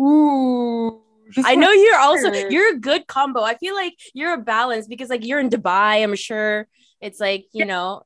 Ooh. 0.00 1.02
I 1.44 1.54
know 1.56 1.70
you're 1.70 1.98
also 1.98 2.32
you're 2.32 2.74
a 2.74 2.78
good 2.78 3.06
combo. 3.06 3.42
I 3.42 3.56
feel 3.56 3.74
like 3.74 3.94
you're 4.14 4.34
a 4.34 4.38
balance 4.38 4.86
because 4.86 5.10
like 5.10 5.26
you're 5.26 5.40
in 5.40 5.50
Dubai, 5.50 6.02
I'm 6.02 6.14
sure 6.14 6.68
it's 7.00 7.20
like, 7.20 7.46
you 7.52 7.60
yeah. 7.60 7.64
know, 7.64 8.02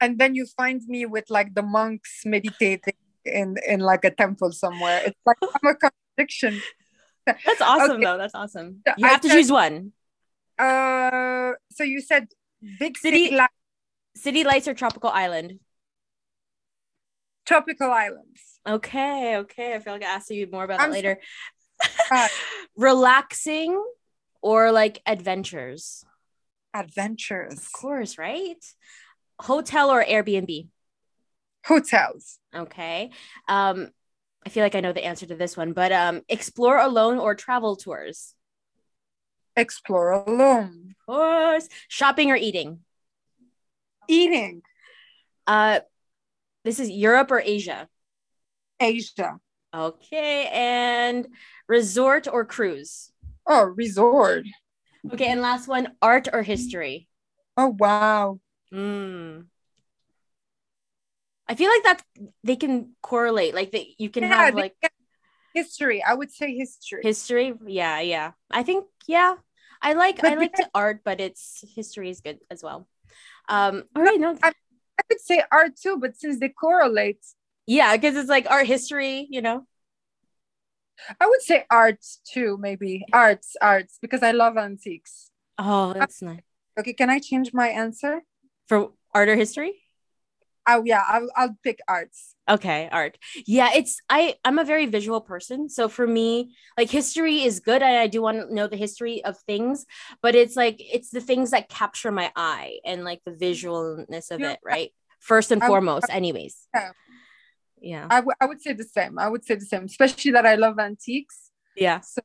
and 0.00 0.18
then 0.18 0.34
you 0.34 0.46
find 0.46 0.82
me 0.86 1.06
with 1.06 1.30
like 1.30 1.54
the 1.54 1.62
monks 1.62 2.22
meditating 2.24 2.94
in 3.24 3.56
in 3.66 3.80
like 3.80 4.04
a 4.04 4.10
temple 4.10 4.52
somewhere. 4.52 5.02
It's 5.06 5.20
like 5.26 5.36
I'm 5.42 5.70
a 5.70 5.74
contradiction. 5.74 6.62
That's 7.26 7.60
awesome 7.60 7.96
okay. 7.96 8.04
though. 8.04 8.18
That's 8.18 8.34
awesome. 8.34 8.82
You 8.96 9.06
have 9.06 9.20
to 9.22 9.28
choose 9.28 9.52
one. 9.52 9.92
Uh, 10.58 11.52
so 11.70 11.84
you 11.84 12.00
said 12.00 12.28
big 12.78 12.96
city, 12.96 13.24
city, 13.26 13.36
li- 13.36 13.56
city 14.16 14.44
lights 14.44 14.66
or 14.66 14.74
tropical 14.74 15.10
island. 15.10 15.60
Tropical 17.46 17.90
islands. 17.90 18.60
Okay, 18.66 19.36
okay. 19.38 19.74
I 19.74 19.78
feel 19.78 19.92
like 19.92 20.02
I 20.02 20.14
asked 20.14 20.30
you 20.30 20.48
more 20.50 20.64
about 20.64 20.80
I'm 20.80 20.90
that 20.90 20.96
later. 20.96 21.20
Uh, 22.10 22.28
Relaxing 22.76 23.82
or 24.42 24.72
like 24.72 25.00
adventures. 25.06 26.04
Adventures. 26.74 27.52
Of 27.52 27.72
course, 27.72 28.18
right? 28.18 28.62
Hotel 29.40 29.90
or 29.90 30.04
Airbnb? 30.04 30.68
Hotels. 31.64 32.38
Okay. 32.54 33.10
Um, 33.46 33.88
I 34.46 34.50
feel 34.50 34.62
like 34.62 34.74
I 34.74 34.80
know 34.80 34.92
the 34.92 35.04
answer 35.04 35.26
to 35.26 35.34
this 35.34 35.56
one, 35.56 35.72
but 35.72 35.92
um, 35.92 36.22
explore 36.28 36.78
alone 36.78 37.18
or 37.18 37.34
travel 37.34 37.76
tours? 37.76 38.34
Explore 39.56 40.12
alone. 40.12 40.94
Of 41.00 41.06
course. 41.14 41.68
Shopping 41.88 42.30
or 42.30 42.36
eating? 42.36 42.80
Eating. 44.08 44.62
Uh, 45.46 45.80
this 46.64 46.80
is 46.80 46.88
Europe 46.88 47.30
or 47.30 47.40
Asia? 47.40 47.88
Asia. 48.80 49.38
Okay. 49.74 50.48
And 50.52 51.28
resort 51.68 52.28
or 52.30 52.44
cruise? 52.44 53.12
Oh, 53.46 53.64
resort. 53.64 54.44
Okay. 55.12 55.26
And 55.26 55.42
last 55.42 55.68
one 55.68 55.88
art 56.00 56.28
or 56.32 56.42
history? 56.42 57.08
Oh, 57.56 57.74
wow. 57.78 58.40
Mm. 58.72 59.46
I 61.48 61.54
feel 61.54 61.70
like 61.70 61.82
that 61.84 62.02
they 62.44 62.56
can 62.56 62.94
correlate. 63.02 63.54
Like 63.54 63.72
that 63.72 63.84
you 63.98 64.10
can 64.10 64.24
yeah, 64.24 64.34
have 64.34 64.54
like 64.54 64.74
history. 65.54 66.02
I 66.02 66.14
would 66.14 66.30
say 66.30 66.54
history. 66.54 67.00
History. 67.02 67.54
Yeah, 67.66 68.00
yeah. 68.00 68.32
I 68.50 68.62
think 68.62 68.84
yeah. 69.06 69.36
I 69.80 69.94
like 69.94 70.20
but 70.20 70.32
I 70.32 70.34
like 70.34 70.56
the 70.56 70.68
art, 70.74 71.00
but 71.04 71.20
it's 71.20 71.64
history 71.74 72.10
is 72.10 72.20
good 72.20 72.40
as 72.50 72.62
well. 72.62 72.86
Um 73.48 73.84
all 73.96 74.02
right, 74.02 74.20
no. 74.20 74.36
I, 74.42 74.48
I 74.98 75.02
could 75.08 75.20
say 75.20 75.42
art 75.50 75.76
too, 75.76 75.96
but 75.98 76.16
since 76.16 76.38
they 76.38 76.50
correlate. 76.50 77.24
Yeah, 77.66 77.96
because 77.96 78.16
it's 78.16 78.28
like 78.28 78.46
art 78.50 78.66
history, 78.66 79.26
you 79.30 79.40
know. 79.40 79.66
I 81.20 81.26
would 81.26 81.42
say 81.42 81.64
arts 81.70 82.20
too, 82.24 82.58
maybe 82.60 83.04
arts, 83.12 83.56
arts, 83.60 83.98
because 84.02 84.22
I 84.22 84.32
love 84.32 84.56
antiques. 84.56 85.30
Oh, 85.56 85.92
that's 85.92 86.22
nice. 86.22 86.42
Okay, 86.78 86.92
can 86.92 87.10
I 87.10 87.18
change 87.18 87.52
my 87.52 87.68
answer? 87.68 88.22
For 88.68 88.92
art 89.14 89.28
or 89.28 89.36
history? 89.36 89.74
Oh 90.70 90.82
yeah, 90.84 91.02
I'll, 91.08 91.30
I'll 91.34 91.56
pick 91.64 91.80
arts. 91.88 92.34
Okay, 92.48 92.90
art. 92.92 93.16
Yeah, 93.46 93.70
it's 93.74 94.00
I 94.10 94.34
I'm 94.44 94.58
a 94.58 94.64
very 94.64 94.84
visual 94.84 95.22
person, 95.22 95.70
so 95.70 95.88
for 95.88 96.06
me, 96.06 96.54
like 96.76 96.90
history 96.90 97.42
is 97.42 97.60
good, 97.60 97.82
and 97.82 97.96
I 97.96 98.06
do 98.06 98.20
want 98.20 98.36
to 98.36 98.54
know 98.54 98.66
the 98.66 98.76
history 98.76 99.24
of 99.24 99.38
things, 99.38 99.86
but 100.20 100.34
it's 100.34 100.56
like 100.56 100.76
it's 100.78 101.10
the 101.10 101.22
things 101.22 101.52
that 101.52 101.70
capture 101.70 102.12
my 102.12 102.30
eye 102.36 102.80
and 102.84 103.02
like 103.02 103.22
the 103.24 103.32
visualness 103.32 104.30
of 104.30 104.40
yeah. 104.40 104.52
it, 104.52 104.60
right? 104.62 104.92
First 105.20 105.50
and 105.52 105.62
foremost, 105.62 106.06
anyways. 106.10 106.68
Yeah. 106.74 106.90
Yeah. 107.80 108.06
I, 108.10 108.16
w- 108.16 108.34
I 108.40 108.46
would 108.46 108.60
say 108.60 108.72
the 108.72 108.84
same. 108.84 109.18
I 109.18 109.28
would 109.28 109.44
say 109.44 109.54
the 109.54 109.64
same, 109.64 109.84
especially 109.84 110.32
that 110.32 110.44
I 110.44 110.56
love 110.56 110.78
antiques. 110.78 111.50
Yeah. 111.76 112.00
So 112.00 112.20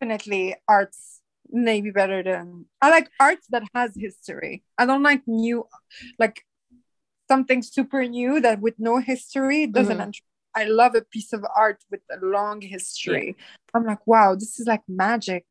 definitely 0.00 0.54
arts 0.68 1.17
maybe 1.50 1.90
better 1.90 2.22
than 2.22 2.66
I 2.80 2.90
like 2.90 3.10
art 3.18 3.38
that 3.50 3.62
has 3.74 3.92
history. 3.96 4.62
I 4.76 4.86
don't 4.86 5.02
like 5.02 5.22
new, 5.26 5.66
like 6.18 6.42
something 7.28 7.62
super 7.62 8.04
new 8.04 8.40
that 8.40 8.60
with 8.60 8.74
no 8.78 8.98
history 8.98 9.66
doesn't. 9.66 9.98
Mm-hmm. 9.98 10.60
I 10.60 10.64
love 10.64 10.94
a 10.94 11.02
piece 11.02 11.32
of 11.32 11.44
art 11.56 11.82
with 11.90 12.00
a 12.10 12.24
long 12.24 12.60
history. 12.60 13.36
Yeah. 13.38 13.44
I'm 13.74 13.86
like, 13.86 14.06
wow, 14.06 14.34
this 14.34 14.58
is 14.58 14.66
like 14.66 14.82
magic. 14.88 15.46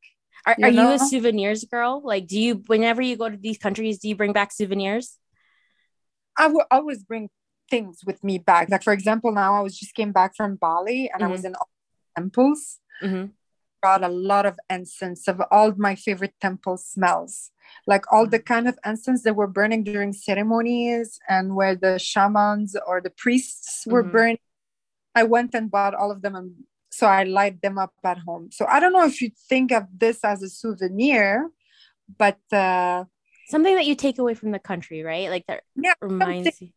Are, 0.46 0.56
you, 0.58 0.66
are 0.66 0.70
you 0.70 0.92
a 0.92 1.00
souvenirs 1.00 1.64
girl? 1.66 2.02
Like, 2.04 2.28
do 2.28 2.40
you, 2.40 2.64
whenever 2.68 3.02
you 3.02 3.16
go 3.16 3.30
to 3.30 3.38
these 3.38 3.58
countries, 3.58 4.00
do 4.00 4.10
you 4.10 4.16
bring 4.16 4.34
back 4.34 4.52
souvenirs? 4.52 5.18
I 6.38 6.48
will 6.48 6.66
always 6.72 7.04
bring 7.04 7.30
things 7.70 8.00
with 8.06 8.24
me 8.24 8.38
back. 8.38 8.70
Like, 8.70 8.84
for 8.84 8.94
example, 8.94 9.32
now 9.32 9.56
I 9.56 9.62
was 9.62 9.78
just 9.78 9.94
came 9.94 10.12
back 10.12 10.36
from 10.36 10.56
Bali 10.56 11.10
and 11.12 11.22
mm-hmm. 11.22 11.30
I 11.30 11.32
was 11.32 11.46
in 11.46 11.56
all 11.56 11.70
temples. 12.16 12.80
Mm-hmm 13.04 13.28
brought 13.88 14.04
a 14.04 14.14
lot 14.34 14.46
of 14.46 14.60
incense 14.70 15.28
of 15.28 15.42
all 15.52 15.74
my 15.78 15.96
favorite 15.96 16.36
temple 16.42 16.78
smells 16.78 17.52
like 17.86 18.04
all 18.12 18.26
the 18.28 18.40
kind 18.40 18.68
of 18.68 18.78
incense 18.86 19.24
that 19.24 19.36
were 19.36 19.48
burning 19.60 19.84
during 19.84 20.12
ceremonies 20.14 21.20
and 21.30 21.56
where 21.56 21.76
the 21.76 21.98
shamans 22.00 22.76
or 22.90 23.02
the 23.02 23.10
priests 23.24 23.86
were 23.88 24.04
Mhm. 24.04 24.12
burning 24.16 24.40
i 25.16 25.24
went 25.24 25.52
and 25.56 25.72
bought 25.72 25.96
all 25.96 26.12
of 26.12 26.22
them 26.22 26.36
and 26.36 26.50
so 26.92 27.08
i 27.08 27.24
light 27.24 27.62
them 27.62 27.78
up 27.78 27.94
at 28.04 28.20
home 28.20 28.50
so 28.52 28.66
i 28.68 28.80
don't 28.80 28.94
know 28.98 29.06
if 29.06 29.22
you 29.22 29.30
think 29.52 29.72
of 29.72 29.86
this 30.06 30.20
as 30.24 30.44
a 30.44 30.50
souvenir 30.50 31.50
but 32.24 32.40
uh 32.52 33.06
Something 33.50 33.76
that 33.76 33.86
you 33.86 33.96
take 33.96 34.20
away 34.20 34.34
from 34.34 34.52
the 34.52 34.60
country, 34.60 35.04
right? 35.04 35.30
Like 35.30 35.46
that 35.48 35.64
yeah 35.76 35.94
reminds 36.02 36.62
you. 36.62 36.70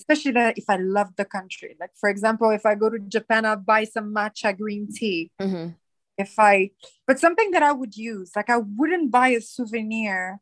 especially 0.00 0.32
that 0.32 0.56
if 0.56 0.64
i 0.68 0.76
love 0.76 1.10
the 1.16 1.24
country 1.24 1.76
like 1.82 1.90
for 2.02 2.08
example 2.08 2.50
if 2.50 2.64
i 2.64 2.74
go 2.74 2.88
to 2.88 2.98
japan 3.16 3.44
i'll 3.44 3.56
buy 3.56 3.84
some 3.84 4.14
matcha 4.14 4.56
green 4.56 4.88
tea 4.98 5.30
Mhm. 5.40 5.74
If 6.18 6.38
I, 6.38 6.70
but 7.06 7.18
something 7.18 7.52
that 7.52 7.62
I 7.62 7.72
would 7.72 7.96
use, 7.96 8.32
like 8.34 8.50
I 8.50 8.58
wouldn't 8.58 9.10
buy 9.10 9.28
a 9.28 9.40
souvenir 9.40 10.40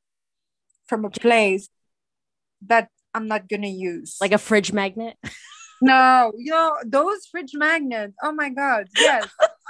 from 0.86 1.04
a 1.04 1.10
place 1.10 1.68
that 2.66 2.88
I'm 3.14 3.28
not 3.28 3.48
gonna 3.48 3.68
use. 3.68 4.16
Like 4.20 4.32
a 4.32 4.38
fridge 4.38 4.72
magnet. 4.72 5.16
no, 5.82 6.32
you 6.36 6.50
know 6.50 6.76
those 6.84 7.26
fridge 7.26 7.52
magnets. 7.54 8.14
Oh 8.22 8.32
my 8.32 8.48
god, 8.48 8.88
yes, 8.98 9.28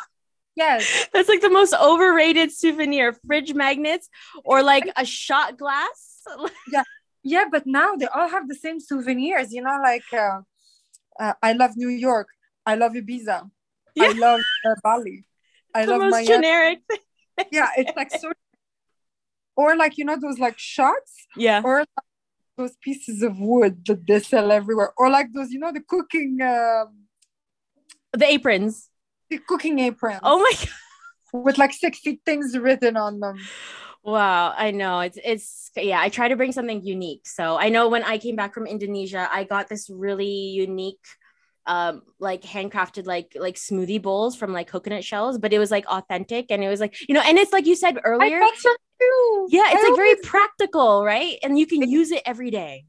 yes. 0.57 1.09
That's 1.13 1.29
like 1.29 1.41
the 1.43 1.51
most 1.51 1.75
overrated 1.75 2.53
souvenir. 2.53 3.13
Fridge 3.27 3.53
magnets 3.55 4.09
or 4.45 4.63
like 4.63 4.91
a 4.97 5.05
shot 5.05 5.59
glass. 5.59 6.23
Yeah, 6.73 6.83
Yeah, 7.23 7.45
but 7.51 7.67
now 7.67 7.95
they 7.95 8.07
all 8.07 8.29
have 8.29 8.49
the 8.49 8.55
same 8.57 8.81
souvenirs. 8.81 9.53
You 9.53 9.63
know, 9.63 9.79
like 9.83 10.03
uh, 10.13 10.41
uh, 11.21 11.35
I 11.43 11.53
love 11.53 11.77
New 11.77 11.89
York. 11.89 12.29
I 12.65 12.75
love 12.75 12.93
Ibiza. 12.93 13.49
I 13.99 14.13
love 14.13 14.41
uh, 14.65 14.75
Bali. 14.83 15.25
I 15.77 15.85
the 15.85 15.93
love 15.93 16.01
most 16.01 16.13
Miami. 16.13 16.27
generic. 16.29 16.79
Yeah, 17.53 17.69
it's 17.77 17.95
like 17.97 18.11
so. 18.11 18.33
Or 19.57 19.75
like 19.75 19.97
you 19.97 20.05
know 20.05 20.19
those 20.21 20.39
like 20.39 20.59
shots 20.59 21.27
Yeah. 21.37 21.63
or 21.65 21.79
like 21.81 22.09
those 22.59 22.77
pieces 22.83 23.23
of 23.23 23.39
wood 23.39 23.85
that 23.87 24.07
they 24.07 24.21
sell 24.21 24.53
everywhere, 24.53 24.93
or 24.99 25.09
like 25.09 25.29
those, 25.33 25.51
you 25.51 25.59
know, 25.59 25.73
the 25.73 25.81
cooking, 25.81 26.39
um 26.43 27.09
The 28.13 28.27
aprons. 28.37 28.91
the 29.31 29.39
cooking 29.39 29.79
aprons 29.79 30.21
Oh 30.23 30.39
my 30.41 30.53
god. 30.61 31.45
with 31.45 31.57
like 31.59 31.73
sexy 31.73 32.21
things 32.25 32.57
written 32.57 32.97
on 32.97 33.21
them. 33.21 33.37
Wow, 34.05 34.55
I 34.57 34.71
know. 34.71 35.01
It's 35.01 35.19
it's 35.25 35.71
yeah, 35.75 36.01
I 36.01 36.09
try 36.09 36.29
to 36.29 36.37
bring 36.37 36.53
something 36.53 36.85
unique. 36.85 37.27
So 37.27 37.57
I 37.59 37.69
know 37.71 37.89
when 37.89 38.05
I 38.05 38.19
came 38.19 38.37
back 38.37 38.53
from 38.55 38.67
Indonesia, 38.67 39.29
I 39.33 39.45
got 39.45 39.69
this 39.69 39.89
really 39.91 40.37
unique 40.65 41.05
um 41.67 42.03
like 42.19 42.43
handcrafted 42.43 43.07
like 43.07 43.37
like 43.39 43.57
smoothie 43.57 44.01
bowls 44.01 44.37
from 44.37 44.53
like 44.53 44.69
coconut 44.69 45.05
shells, 45.05 45.39
but 45.39 45.53
it 45.53 45.59
was 45.59 45.71
like 45.71 45.87
authentic 45.87 46.47
and 46.51 46.63
it 46.63 46.69
was 46.69 46.81
like, 46.81 46.97
you 47.09 47.15
know, 47.15 47.23
and 47.23 47.39
it's 47.39 47.53
like 47.53 47.67
you 47.67 47.75
said 47.77 47.99
earlier. 48.05 48.41
too. 48.41 49.47
Yeah, 49.51 49.65
it's 49.73 49.85
I 49.85 49.89
like 49.89 49.97
very 49.97 50.17
practical, 50.17 51.05
right? 51.05 51.39
And 51.43 51.59
you 51.59 51.67
can 51.67 51.83
use 51.89 52.11
it 52.13 52.23
every 52.25 52.51
day. 52.51 52.87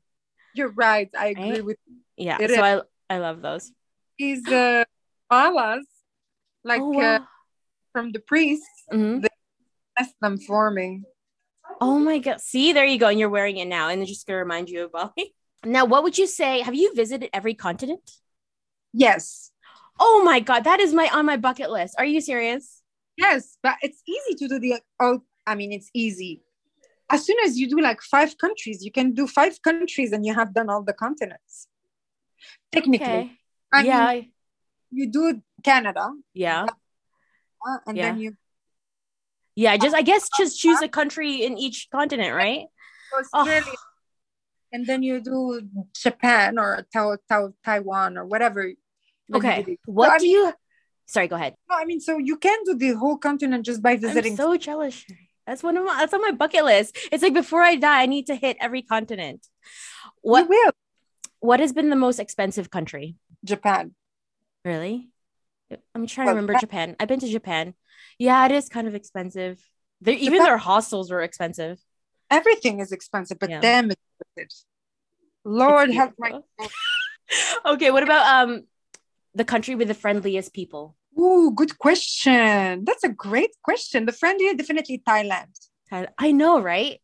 You're 0.54 0.72
right. 0.72 1.10
I 1.18 1.28
agree 1.28 1.52
Right? 1.52 1.66
with 1.66 1.78
Yeah. 2.16 2.38
It 2.40 2.52
so 2.52 2.62
I 2.64 2.82
I 3.16 3.20
love 3.20 3.42
those. 3.42 3.72
these 4.18 4.48
uh, 4.48 4.84
malas, 5.32 5.82
like 6.64 6.82
oh, 6.82 7.00
uh, 7.00 7.20
from 7.94 8.12
the 8.12 8.20
priests. 8.20 8.68
Mhm. 8.92 9.26
Test 9.98 10.14
them 10.22 10.38
for 10.38 10.70
me. 10.72 11.02
Oh 11.82 12.00
my 12.00 12.20
god. 12.20 12.42
See, 12.42 12.74
there 12.74 12.86
you 12.86 12.98
go. 12.98 13.08
And 13.08 13.20
you're 13.20 13.30
wearing 13.30 13.58
it 13.58 13.68
now. 13.68 13.90
And 13.90 14.02
it's 14.02 14.12
just 14.12 14.26
gonna 14.28 14.40
remind 14.40 14.70
you 14.70 14.86
of 14.86 14.92
Bali. 14.96 15.34
Now, 15.66 15.86
what 15.86 16.04
would 16.04 16.18
you 16.18 16.28
say? 16.28 16.62
Have 16.62 16.76
you 16.76 16.94
visited 16.94 17.30
every 17.34 17.54
continent? 17.56 18.12
Yes, 18.94 19.52
Oh 20.00 20.22
my 20.24 20.40
god, 20.40 20.64
that 20.66 20.80
is 20.80 20.94
my 20.94 21.10
on 21.10 21.26
my 21.26 21.38
bucket 21.38 21.72
list. 21.72 21.96
Are 21.98 22.06
you 22.06 22.22
serious? 22.22 22.84
yes, 23.18 23.58
but 23.64 23.76
it's 23.82 24.02
easy 24.08 24.36
to 24.38 24.48
do 24.48 24.60
the. 24.60 24.80
Oh, 25.00 25.24
I 25.48 25.56
mean, 25.56 25.72
it's 25.72 25.90
easy. 25.94 26.44
As 27.10 27.26
soon 27.26 27.38
as 27.46 27.58
you 27.58 27.68
do 27.70 27.80
like 27.82 28.02
five 28.02 28.38
countries, 28.38 28.84
you 28.86 28.92
can 28.92 29.14
do 29.14 29.26
five 29.26 29.60
countries 29.64 30.12
and 30.12 30.24
you 30.26 30.34
have 30.36 30.54
done 30.54 30.70
all 30.70 30.84
the 30.84 30.94
continents. 30.94 31.68
Technically, 32.72 33.08
Okay. 33.08 33.32
I 33.74 33.78
mean, 33.82 33.86
yeah. 33.88 34.22
you 34.92 35.10
do 35.12 35.42
Canada, 35.64 36.12
yeah. 36.34 36.66
uh, 37.66 37.78
and 37.88 37.98
Yeah. 37.98 38.04
then 38.12 38.20
you 38.20 38.38
Yeah. 39.56 39.78
Just 39.78 39.96
I 39.96 40.04
guess 40.04 40.30
just 40.38 40.60
choose 40.60 40.82
a 40.84 40.88
country 40.90 41.42
in 41.44 41.58
each 41.58 41.88
continent, 41.92 42.36
right? 42.36 42.66
Australia, 43.34 43.64
and 44.72 44.86
then 44.86 45.04
you 45.04 45.20
do 45.22 45.62
Japan 45.94 46.58
or 46.60 46.86
Tao, 46.94 47.18
Tao, 47.30 47.54
Taiwan 47.64 48.18
or 48.18 48.26
whatever. 48.26 48.72
Okay. 49.34 49.64
do 49.64 49.76
What 49.86 50.10
I 50.12 50.18
do 50.18 50.28
you 50.28 50.54
sorry, 51.06 51.28
go 51.28 51.36
ahead. 51.36 51.56
No, 51.70 51.76
I 51.78 51.86
mean, 51.86 52.00
so 52.00 52.18
you 52.18 52.38
can 52.38 52.58
do 52.66 52.76
the 52.76 52.92
whole 52.94 53.18
continent 53.18 53.66
just 53.66 53.82
by 53.82 53.96
visiting. 53.96 54.34
I'm 54.34 54.38
so 54.38 54.58
jealous. 54.58 55.04
That's 55.46 55.64
one 55.64 55.78
of 55.78 55.86
my 55.86 55.96
that's 56.00 56.14
on 56.14 56.22
my 56.22 56.32
bucket 56.32 56.66
list. 56.66 56.98
It's 57.12 57.24
like 57.24 57.34
before 57.34 57.62
I 57.62 57.76
die, 57.76 58.02
I 58.04 58.06
need 58.06 58.28
to 58.28 58.36
hit 58.36 58.58
every 58.60 58.82
continent. 58.82 59.48
You 60.24 60.32
What 60.32 60.50
will 60.50 60.72
what 61.40 61.60
has 61.60 61.72
been 61.72 61.90
the 61.90 61.96
most 61.96 62.20
expensive 62.20 62.70
country? 62.70 63.16
Japan. 63.46 63.94
Really? 64.66 65.10
I'm 65.94 66.08
trying 66.08 66.26
Well, 66.26 66.34
to 66.36 66.38
remember 66.42 66.54
Japan- 66.54 66.90
Japan. 66.90 66.96
I've 67.00 67.08
been 67.08 67.20
to 67.20 67.28
Japan. 67.30 67.74
Yeah, 68.18 68.46
it 68.46 68.52
is 68.52 68.70
kind 68.70 68.88
of 68.88 68.96
expensive. 68.96 69.60
They 70.02 70.16
even 70.16 70.44
their 70.44 70.58
hostels 70.58 71.12
were 71.12 71.22
expensive. 71.22 71.80
Everything 72.30 72.80
is 72.80 72.92
expensive, 72.92 73.40
but 73.40 73.50
Yeah. 73.50 73.62
worth 73.62 73.98
it. 74.36 74.54
Lord 75.46 75.92
help 75.92 76.14
my. 76.18 76.40
okay, 77.66 77.92
what 77.92 78.04
about 78.04 78.26
um 78.28 78.64
the 79.34 79.46
country 79.46 79.76
with 79.76 79.88
the 79.88 79.94
friendliest 79.94 80.54
people? 80.54 80.96
Ooh, 81.20 81.52
good 81.56 81.80
question. 81.80 82.86
That's 82.86 83.04
a 83.04 83.10
great 83.10 83.52
question. 83.64 84.06
The 84.06 84.12
friendly, 84.12 84.54
definitely 84.56 85.02
Thailand. 85.08 85.54
I 86.18 86.32
know, 86.32 86.60
right? 86.62 87.00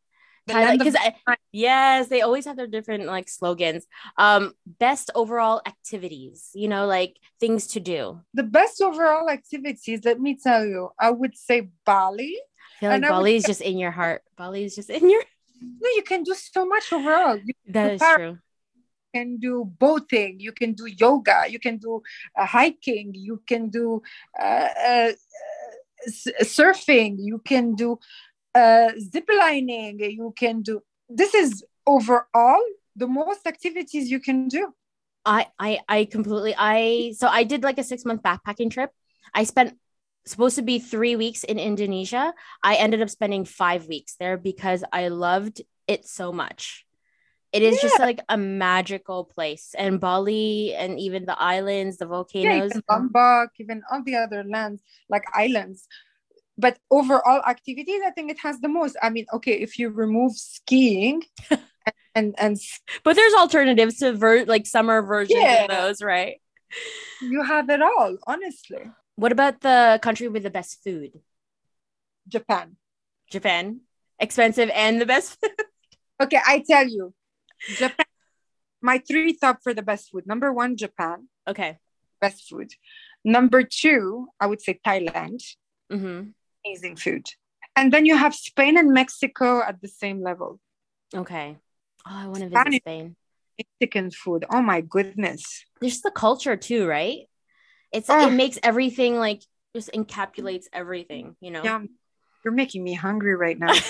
The 0.45 0.53
Thailand, 0.53 0.61
land 0.63 0.81
of 0.81 0.87
because 0.93 1.13
yes, 1.51 2.09
they 2.09 2.21
always 2.21 2.45
have 2.45 2.57
their 2.57 2.67
different 2.67 3.05
like 3.05 3.29
slogans. 3.29 3.87
Um, 4.17 4.53
best 4.65 5.09
overall 5.15 5.61
activities, 5.65 6.49
you 6.53 6.67
know, 6.67 6.85
like 6.85 7.17
things 7.39 7.67
to 7.67 7.79
do. 7.79 8.19
the 8.33 8.43
best 8.43 8.81
overall 8.81 9.29
activities. 9.29 10.01
Let 10.03 10.19
me 10.19 10.37
tell 10.41 10.65
you, 10.65 10.89
I 10.99 11.11
would 11.11 11.37
say 11.37 11.69
Bali. 11.85 12.37
I 12.73 12.79
feel 12.79 12.89
like 12.89 13.03
And 13.03 13.09
Bali 13.09 13.35
is 13.35 13.43
just 13.43 13.61
in 13.61 13.77
your 13.77 13.91
heart. 13.91 14.23
Bali 14.37 14.63
is 14.63 14.75
just 14.75 14.89
in 14.89 15.09
your. 15.09 15.21
No, 15.81 15.89
you 15.95 16.03
can 16.03 16.23
do 16.23 16.33
so 16.33 16.65
much 16.65 16.91
overall. 16.91 17.39
That 17.69 17.93
is 17.93 18.01
Par- 18.01 18.17
true. 18.17 18.37
You 19.13 19.21
can 19.21 19.37
do 19.37 19.63
boating, 19.79 20.39
you 20.39 20.51
can 20.51 20.73
do 20.73 20.87
yoga, 20.87 21.45
you 21.47 21.59
can 21.59 21.77
do 21.77 22.01
uh, 22.37 22.45
hiking, 22.45 23.13
you 23.13 23.41
can 23.47 23.69
do 23.69 24.01
uh, 24.37 24.67
uh, 24.87 25.11
surfing, 26.41 27.15
you 27.19 27.39
can 27.39 27.75
do 27.75 27.97
uh, 28.55 28.91
zip 28.99 29.29
lining, 29.37 29.99
you 29.99 30.33
can 30.35 30.61
do. 30.61 30.81
This 31.09 31.33
is 31.33 31.63
overall 31.87 32.63
the 32.95 33.07
most 33.07 33.47
activities 33.47 34.11
you 34.11 34.19
can 34.19 34.47
do. 34.47 34.73
I 35.25 35.47
I 35.57 35.79
I 35.87 36.05
completely 36.05 36.53
I 36.57 37.13
so 37.17 37.27
I 37.27 37.43
did 37.43 37.63
like 37.63 37.77
a 37.77 37.83
six 37.83 38.03
month 38.03 38.21
backpacking 38.21 38.71
trip. 38.71 38.91
I 39.33 39.45
spent 39.45 39.77
supposed 40.25 40.55
to 40.55 40.61
be 40.61 40.79
three 40.79 41.15
weeks 41.15 41.43
in 41.43 41.59
Indonesia. 41.59 42.33
I 42.63 42.75
ended 42.75 43.01
up 43.01 43.09
spending 43.09 43.45
five 43.45 43.87
weeks 43.87 44.15
there 44.19 44.37
because 44.37 44.83
I 44.91 45.09
loved 45.09 45.61
it 45.87 46.07
so 46.07 46.31
much. 46.31 46.85
It 47.51 47.61
is 47.61 47.79
just 47.81 47.99
like 47.99 48.19
a 48.29 48.37
magical 48.37 49.25
place, 49.25 49.75
and 49.77 49.99
Bali 49.99 50.73
and 50.73 50.99
even 50.99 51.25
the 51.25 51.39
islands, 51.39 51.97
the 51.97 52.07
Yeah, 52.07 52.09
volcanoes. 52.09 52.71
even 52.71 52.83
Lombok, 52.89 53.49
even 53.59 53.83
all 53.91 54.01
the 54.03 54.15
other 54.15 54.43
lands 54.43 54.81
like 55.09 55.23
islands. 55.35 55.87
But 56.57 56.77
overall 56.89 57.41
activities, 57.45 58.01
I 58.05 58.11
think 58.11 58.31
it 58.31 58.39
has 58.41 58.59
the 58.59 58.69
most. 58.69 58.97
I 59.01 59.09
mean, 59.09 59.25
okay, 59.33 59.53
if 59.53 59.77
you 59.77 59.89
remove 59.89 60.33
skiing 60.35 61.21
and 61.51 61.61
and, 62.15 62.35
and 62.37 62.57
but 63.03 63.15
there's 63.15 63.33
alternatives 63.33 63.97
to 63.97 64.13
ver- 64.13 64.45
like 64.45 64.65
summer 64.65 65.01
versions 65.01 65.43
Yeah. 65.43 65.63
of 65.63 65.69
those, 65.69 66.01
right? 66.01 66.41
you 67.21 67.43
have 67.43 67.69
it 67.69 67.81
all, 67.81 68.17
honestly. 68.27 68.81
What 69.15 69.31
about 69.31 69.61
the 69.61 69.99
country 70.01 70.27
with 70.27 70.43
the 70.43 70.49
best 70.49 70.83
food? 70.83 71.11
Japan. 72.27 72.77
Japan, 73.29 73.81
expensive 74.19 74.69
and 74.73 75.01
the 75.01 75.05
best. 75.05 75.39
food. 75.39 75.51
Okay, 76.21 76.39
I 76.45 76.63
tell 76.67 76.87
you, 76.87 77.13
Japan. 77.77 78.05
My 78.81 78.99
three 78.99 79.33
top 79.33 79.59
for 79.63 79.73
the 79.73 79.81
best 79.81 80.11
food. 80.11 80.27
Number 80.27 80.53
one, 80.53 80.77
Japan, 80.77 81.27
okay. 81.47 81.79
best 82.21 82.47
food. 82.47 82.71
Number 83.25 83.63
two, 83.63 84.27
I 84.39 84.45
would 84.47 84.61
say 84.61 84.79
Thailand, 84.85 85.41
Mm-hmm. 85.91 86.29
amazing 86.65 86.95
food. 86.97 87.25
And 87.75 87.91
then 87.91 88.05
you 88.05 88.15
have 88.15 88.35
Spain 88.35 88.77
and 88.77 88.93
Mexico 88.93 89.61
at 89.63 89.81
the 89.81 89.87
same 89.87 90.21
level. 90.21 90.59
Okay. 91.15 91.57
Oh, 92.05 92.11
I 92.13 92.27
want 92.27 92.41
to 92.41 92.49
visit 92.49 92.81
Spain. 92.81 93.15
Mexican 93.57 94.11
food. 94.11 94.45
Oh 94.51 94.61
my 94.61 94.81
goodness. 94.81 95.65
There's 95.81 96.01
the 96.01 96.11
culture 96.11 96.55
too, 96.57 96.85
right? 96.85 97.27
It's 97.93 98.09
Oh. 98.09 98.27
it 98.27 98.33
makes 98.33 98.57
everything 98.63 99.15
like 99.17 99.41
just 99.75 99.91
encapsulates 99.93 100.65
everything, 100.73 101.35
you 101.39 101.51
know. 101.51 101.63
Yeah, 101.63 101.81
you're 102.43 102.53
making 102.53 102.83
me 102.83 102.93
hungry 102.93 103.35
right 103.35 103.57
now. 103.57 103.71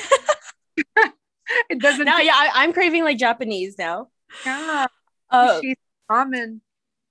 it 1.69 1.81
doesn't. 1.81 2.05
no, 2.05 2.17
yeah, 2.17 2.33
I, 2.35 2.49
I'm 2.63 2.73
craving 2.73 3.03
like 3.03 3.17
Japanese 3.17 3.77
now. 3.77 4.09
Yeah, 4.45 4.87
Uh, 5.29 5.61
ramen. 6.11 6.59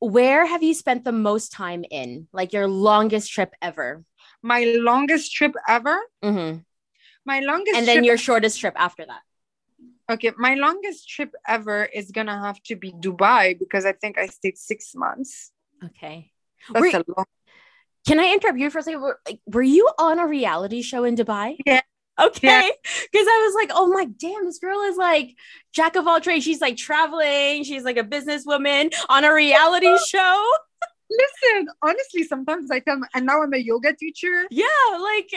where 0.01 0.47
have 0.47 0.63
you 0.63 0.75
spent 0.75 1.05
the 1.05 1.13
most 1.13 1.53
time 1.53 1.85
in? 1.91 2.29
Like 2.33 2.53
your 2.53 2.67
longest 2.69 3.33
trip 3.33 3.55
ever? 3.63 4.05
My 4.43 4.65
longest 4.65 5.33
trip 5.33 5.55
ever. 5.69 5.99
Mm-hmm. 6.23 6.59
My 7.25 7.41
longest. 7.41 7.77
And 7.77 7.87
then 7.87 7.99
trip 7.99 8.07
your 8.07 8.17
shortest 8.19 8.61
trip 8.61 8.75
after 8.77 9.07
that. 9.07 9.23
Okay, 10.11 10.33
my 10.37 10.55
longest 10.55 11.09
trip 11.09 11.33
ever 11.47 11.85
is 11.87 12.11
gonna 12.11 12.39
have 12.43 12.61
to 12.65 12.77
be 12.77 12.93
Dubai 12.93 13.57
because 13.59 13.87
I 13.87 13.93
think 13.93 14.19
I 14.19 14.27
stayed 14.27 14.59
six 14.59 14.95
months. 14.95 15.53
Okay. 15.85 16.32
That's 16.71 16.93
Were- 16.93 17.01
a 17.01 17.05
long. 17.17 17.27
Can 18.07 18.19
I 18.19 18.33
interrupt 18.33 18.59
you 18.59 18.69
for 18.69 18.79
a 18.79 18.83
second? 18.83 19.01
Were, 19.01 19.21
like, 19.27 19.41
were 19.47 19.63
you 19.63 19.89
on 19.99 20.19
a 20.19 20.27
reality 20.27 20.83
show 20.83 21.05
in 21.05 21.15
Dubai? 21.15 21.57
Yeah. 21.65 21.83
Okay. 22.21 22.47
Yeah. 22.49 22.69
Because 23.11 23.27
I 23.27 23.43
was 23.47 23.55
like, 23.55 23.71
oh 23.75 23.87
my 23.87 24.05
damn, 24.05 24.45
this 24.45 24.59
girl 24.59 24.83
is 24.83 24.97
like 24.97 25.35
jack 25.73 25.97
of 25.97 26.07
all 26.07 26.21
trades. 26.21 26.45
She's 26.45 26.61
like 26.61 26.77
traveling. 26.77 27.65
She's 27.65 27.85
like 27.85 27.97
a 27.97 28.05
businesswoman 28.05 28.93
on 29.09 29.25
a 29.25 29.33
reality 29.33 29.97
show. 30.09 30.45
Listen, 31.11 31.69
honestly, 31.83 32.25
sometimes 32.25 32.71
I 32.71 32.81
tell, 32.81 33.01
and 33.15 33.27
now 33.27 33.43
I'm 33.43 33.53
a 33.55 33.59
yoga 33.59 33.95
teacher. 33.95 34.47
Yeah, 34.51 34.67
like 35.01 35.31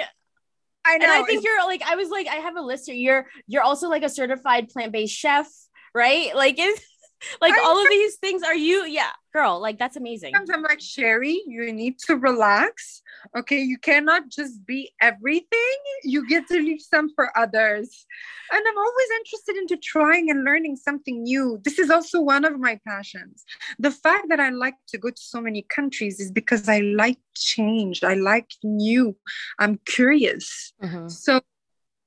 I 0.86 0.98
know. 0.98 1.06
and 1.06 1.12
I 1.12 1.24
think 1.24 1.40
it's- 1.40 1.44
you're 1.44 1.66
like 1.66 1.82
I 1.84 1.96
was 1.96 2.10
like 2.10 2.28
I 2.28 2.36
have 2.36 2.56
a 2.58 2.62
list 2.62 2.88
here. 2.88 2.96
You're 2.96 3.28
you're 3.48 3.64
also 3.64 3.90
like 3.90 4.04
a 4.04 4.10
certified 4.10 4.70
plant-based 4.70 5.16
chef, 5.16 5.48
right? 5.94 6.36
Like 6.36 6.60
is 6.60 6.80
like 7.42 7.54
I 7.54 7.64
all 7.64 7.82
of 7.82 7.90
these 7.90 8.16
things 8.18 8.44
are 8.44 8.56
you 8.56 8.86
yeah, 8.86 9.12
girl, 9.34 9.60
like 9.60 9.78
that's 9.78 9.98
amazing. 9.98 10.34
sometimes 10.34 10.50
I'm 10.54 10.64
like, 10.64 10.80
Chery, 10.80 11.42
you 11.46 11.72
need 11.74 12.00
to 12.00 12.16
relax. 12.16 13.02
Okay, 13.38 13.62
you 13.62 13.78
cannot 13.78 14.30
just 14.30 14.66
be 14.66 14.92
everything. 15.02 15.78
You 16.04 16.28
get 16.28 16.48
to 16.48 16.56
leave 16.56 16.82
some 16.82 17.10
for 17.16 17.36
others. 17.38 18.06
And 18.52 18.64
I'm 18.68 18.78
always 18.78 19.08
interested 19.18 19.56
into 19.58 19.78
trying 19.78 20.30
and 20.30 20.44
learning 20.44 20.76
something 20.76 21.24
new. 21.24 21.60
This 21.64 21.80
is 21.80 21.90
also 21.90 22.22
one 22.22 22.46
of 22.46 22.60
my 22.60 22.80
passions. 22.88 23.44
The 23.80 23.92
fact 23.92 24.28
that 24.30 24.40
I 24.40 24.50
like 24.50 24.76
to 24.90 24.98
go 24.98 25.10
to 25.10 25.22
so 25.22 25.42
many 25.42 25.64
countries 25.64 26.20
is 26.20 26.32
because 26.32 26.70
I 26.70 26.80
like 26.80 27.18
change. 27.36 28.04
I 28.04 28.14
like 28.14 28.52
new. 28.64 29.16
I'm 29.60 29.80
curious. 29.86 30.74
Mhm. 30.84 31.10
So 31.10 31.42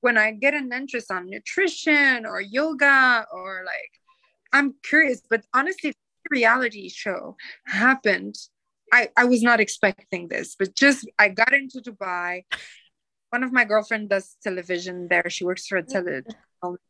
when 0.01 0.17
I 0.17 0.31
get 0.31 0.55
an 0.55 0.73
interest 0.73 1.11
on 1.11 1.29
nutrition 1.29 2.25
or 2.25 2.41
yoga 2.41 3.27
or 3.33 3.65
like, 3.67 3.98
I'm 4.53 4.75
curious. 4.83 5.23
But 5.29 5.45
honestly, 5.55 5.91
the 5.93 6.29
reality 6.31 6.89
show 6.89 7.37
happened. 7.67 8.37
I, 8.93 9.09
I 9.17 9.25
was 9.25 9.43
not 9.43 9.61
expecting 9.61 10.29
this, 10.29 10.57
but 10.59 10.75
just 10.75 11.09
I 11.19 11.29
got 11.29 11.53
into 11.53 11.81
Dubai. 11.81 12.45
One 13.31 13.45
of 13.45 13.53
my 13.53 13.65
girlfriend 13.65 14.09
does 14.09 14.37
television 14.43 15.09
there. 15.09 15.29
She 15.29 15.45
works 15.45 15.67
for 15.67 15.77
a 15.77 15.83
tele 15.83 16.23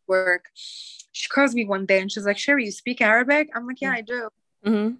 work. 0.06 0.44
She 0.54 1.28
calls 1.28 1.54
me 1.54 1.64
one 1.64 1.84
day 1.86 2.00
and 2.00 2.10
she's 2.10 2.24
like, 2.24 2.36
Chery, 2.36 2.66
you 2.66 2.70
speak 2.70 3.00
Arabic? 3.00 3.48
I'm 3.54 3.66
like, 3.66 3.80
yeah, 3.80 3.92
I 3.92 4.00
do. 4.02 4.28
Mhm. 4.64 4.98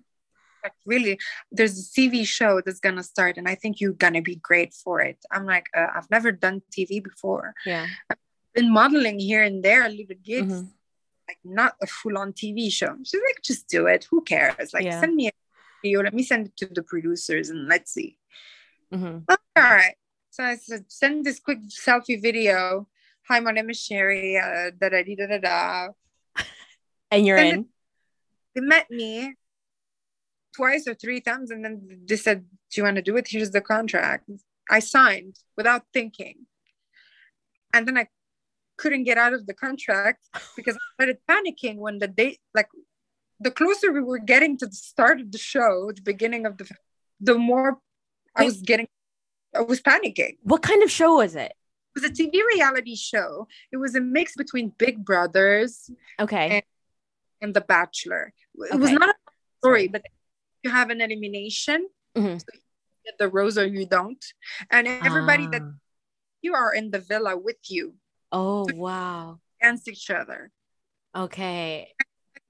Like, 0.64 0.72
really, 0.84 1.20
there's 1.52 1.78
a 1.78 2.00
TV 2.00 2.26
show 2.26 2.60
that's 2.64 2.80
gonna 2.80 3.04
start, 3.04 3.36
and 3.38 3.48
I 3.48 3.54
think 3.54 3.80
you're 3.80 3.92
gonna 3.92 4.22
be 4.22 4.34
great 4.34 4.74
for 4.74 5.00
it. 5.00 5.18
I'm 5.30 5.46
like, 5.46 5.66
uh, 5.76 5.86
I've 5.94 6.10
never 6.10 6.32
done 6.32 6.62
TV 6.76 6.98
before. 7.02 7.54
Yeah. 7.64 7.86
I've 8.10 8.16
been 8.54 8.72
modeling 8.72 9.20
here 9.20 9.44
and 9.44 9.62
there, 9.62 9.86
a 9.86 9.88
little 9.88 10.16
gigs, 10.20 10.52
Mhm. 10.52 10.68
Like 11.28 11.38
not 11.44 11.74
a 11.82 11.86
full-on 11.86 12.32
TV 12.32 12.72
show. 12.72 12.96
She's 13.04 13.20
like, 13.20 13.42
just 13.42 13.68
do 13.68 13.86
it. 13.86 14.04
Who 14.10 14.22
cares? 14.22 14.72
Like, 14.72 14.84
Yeah. 14.84 14.98
send 15.00 15.14
me 15.14 15.28
a 15.28 15.32
video. 15.82 16.02
Let 16.02 16.14
me 16.14 16.22
send 16.22 16.46
it 16.46 16.56
to 16.56 16.66
the 16.66 16.82
producers, 16.82 17.50
and 17.50 17.68
let's 17.68 17.92
see. 17.92 18.18
Mhm. 18.92 19.24
All 19.28 19.36
right. 19.56 19.94
So 20.30 20.42
I 20.44 20.56
said, 20.56 20.90
send 20.90 21.24
this 21.26 21.38
quick 21.40 21.58
selfie 21.68 22.20
video. 22.20 22.88
Hi, 23.28 23.40
my 23.40 23.52
name 23.52 23.68
is 23.68 23.84
Chery. 23.86 24.38
Uh, 24.38 24.70
da 24.80 24.88
da 24.88 25.02
da 25.02 25.26
da 25.26 25.38
da. 25.38 25.88
And 27.10 27.26
you're 27.26 27.36
Send 27.38 27.48
it- 27.48 27.54
in. 27.56 27.68
They 28.54 28.60
met 28.62 28.90
me 28.90 29.34
twice 30.56 30.88
or 30.88 30.94
three 30.94 31.20
times, 31.20 31.50
and 31.50 31.62
then 31.64 32.00
they 32.06 32.16
said, 32.16 32.46
"Do 32.70 32.80
you 32.80 32.84
want 32.84 32.96
to 32.96 33.02
do 33.02 33.16
it? 33.18 33.28
Here's 33.28 33.50
the 33.50 33.60
contract." 33.60 34.28
I 34.70 34.80
signed 34.80 35.36
without 35.56 35.84
thinking, 35.92 36.46
and 37.74 37.86
then 37.86 37.96
I 37.98 38.08
couldn't 38.78 39.04
get 39.04 39.18
out 39.18 39.34
of 39.34 39.46
the 39.46 39.54
contract 39.54 40.24
because 40.56 40.76
I 40.76 40.80
started 40.96 41.18
panicking 41.28 41.76
when 41.84 41.98
the 41.98 42.08
date, 42.08 42.38
like, 42.54 42.68
the 43.40 43.50
closer 43.50 43.92
we 43.92 44.00
were 44.02 44.18
getting 44.18 44.56
to 44.58 44.66
the 44.66 44.74
start 44.74 45.20
of 45.20 45.30
the 45.30 45.38
show, 45.38 45.92
the 45.94 46.02
beginning 46.02 46.46
of 46.46 46.56
the, 46.58 46.66
the 47.20 47.36
more 47.36 47.78
I 48.34 48.44
was 48.44 48.60
getting, 48.62 48.88
I 49.54 49.60
was 49.62 49.80
panicking. 49.80 50.34
What 50.42 50.62
kind 50.62 50.82
of 50.82 50.90
show 50.90 51.16
was 51.16 51.34
it? 51.36 51.52
It 51.96 52.02
was 52.02 52.04
a 52.04 52.10
TV 52.12 52.34
reality 52.54 52.96
show. 52.96 53.46
It 53.72 53.76
was 53.78 53.94
a 53.94 54.00
mix 54.00 54.34
between 54.36 54.72
Big 54.78 55.04
Brothers 55.04 55.90
Okay. 56.20 56.48
And- 56.56 56.62
and 57.40 57.54
The 57.54 57.60
Bachelor. 57.60 58.32
It 58.72 58.78
was 58.84 58.90
not 58.90 59.10
a 59.10 59.14
story, 59.60 59.86
but 59.86 60.02
you 60.64 60.70
have 60.70 60.90
an 60.90 61.00
elimination. 61.00 61.88
Mhm. 62.16 62.40
So 62.40 62.46
you 62.52 62.60
get 63.04 63.16
the 63.18 63.28
rose 63.28 63.56
or 63.56 63.64
you 63.66 63.86
don't. 63.86 64.24
And 64.72 64.88
everybody 64.88 65.46
that 65.54 65.62
Ah. 65.62 65.74
you 66.42 66.52
are 66.54 66.74
in 66.74 66.90
the 66.90 66.98
villa 66.98 67.36
with 67.36 67.62
you 67.68 67.94
Oh 68.32 68.66
wow. 68.74 69.38
against 69.60 69.88
each 69.88 70.10
other. 70.10 70.50
Okay. 71.14 71.88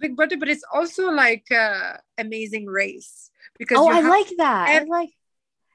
Big 0.01 0.15
Brother, 0.17 0.37
but 0.37 0.49
it's 0.49 0.65
also 0.73 1.11
like 1.11 1.45
uh, 1.51 1.95
Amazing 2.19 2.67
Race 2.67 3.31
because 3.59 3.79
Oh, 3.79 3.89
I 3.91 4.01
like 4.01 4.31
that. 4.37 4.83
I 4.83 4.85
like 4.85 5.11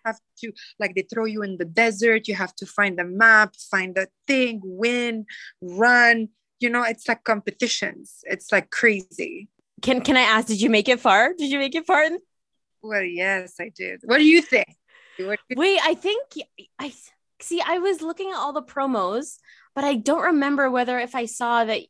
have 0.06 0.20
to 0.40 0.52
like 0.80 0.96
they 0.96 1.02
throw 1.04 1.26
you 1.26 1.44
in 1.44 1.58
the 1.58 1.66
desert. 1.66 2.28
You 2.28 2.36
have 2.36 2.56
to 2.56 2.66
find 2.66 3.00
a 3.00 3.04
map, 3.06 3.56
find 3.56 3.98
a 3.98 4.08
thing, 4.28 4.62
win, 4.64 5.26
run. 5.62 6.30
You 6.60 6.70
know, 6.70 6.84
it's 6.84 7.08
like 7.08 7.24
competitions. 7.26 8.24
It's 8.24 8.52
like 8.52 8.70
crazy. 8.72 9.50
Can 9.82 10.00
can 10.02 10.16
I 10.16 10.22
ask, 10.22 10.48
did 10.48 10.62
you 10.62 10.70
make 10.70 10.88
it 10.88 11.00
far? 11.02 11.34
Did 11.34 11.52
you 11.52 11.60
make 11.60 11.76
it 11.76 11.86
far? 11.86 12.06
Well, 12.82 13.04
yes, 13.04 13.56
I 13.60 13.72
did. 13.76 14.02
What 14.06 14.18
do 14.20 14.26
you 14.26 14.42
think? 14.42 14.68
What 15.18 15.40
do 15.40 15.56
you- 15.56 15.56
Wait, 15.60 15.80
I 15.84 15.96
think 15.96 16.24
I 16.80 16.94
see 17.42 17.62
I 17.62 17.80
was 17.80 18.02
looking 18.02 18.30
at 18.32 18.38
all 18.38 18.54
the 18.54 18.64
promos, 18.64 19.40
but 19.76 19.84
I 19.84 19.96
don't 19.96 20.24
remember 20.24 20.70
whether 20.70 21.00
if 21.00 21.16
I 21.16 21.26
saw 21.26 21.64
that 21.66 21.82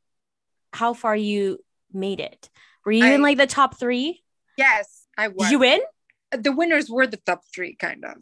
how 0.72 0.94
far 0.94 1.16
you 1.16 1.60
made 1.92 2.20
it. 2.20 2.50
Were 2.86 2.92
you 2.92 3.06
in 3.06 3.22
like 3.22 3.38
the 3.38 3.48
top 3.48 3.80
3? 3.80 4.22
Yes, 4.58 5.06
I 5.18 5.28
was. 5.30 5.48
Did 5.48 5.52
you 5.52 5.60
win? 5.60 5.82
the 6.34 6.52
winners 6.52 6.90
were 6.90 7.06
the 7.06 7.18
top 7.18 7.42
three, 7.54 7.76
kind 7.76 8.04
of. 8.04 8.18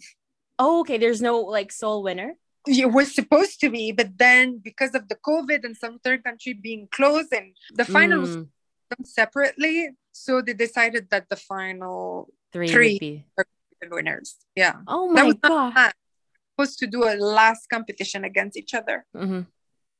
Oh, 0.59 0.81
okay. 0.81 0.97
There's 0.97 1.21
no 1.21 1.39
like 1.39 1.71
sole 1.71 2.03
winner. 2.03 2.35
It 2.67 2.91
was 2.91 3.15
supposed 3.15 3.59
to 3.61 3.69
be, 3.69 3.91
but 3.91 4.17
then 4.17 4.59
because 4.63 4.93
of 4.93 5.07
the 5.07 5.15
COVID 5.15 5.63
and 5.63 5.75
some 5.75 5.97
third 5.99 6.23
country 6.23 6.53
being 6.53 6.87
closed, 6.91 7.33
and 7.33 7.55
the 7.73 7.85
final 7.85 8.21
was 8.21 8.35
Mm, 8.35 8.47
done 8.91 9.05
separately, 9.05 9.89
so 10.11 10.41
they 10.41 10.53
decided 10.53 11.09
that 11.09 11.29
the 11.29 11.37
final 11.37 12.27
three, 12.53 12.67
three. 12.67 12.93
would 12.93 12.99
be. 12.99 13.25
the 13.81 13.87
winners. 13.89 14.35
Yeah, 14.55 14.75
Oh 14.85 15.09
my 15.09 15.23
was 15.23 15.35
god. 15.41 15.93
Supposed 16.65 16.79
to 16.79 16.87
do 16.87 17.03
a 17.03 17.15
last 17.15 17.67
competition 17.69 18.23
against 18.23 18.57
each 18.57 18.73
other. 18.73 19.05
Mhm, 19.15 19.47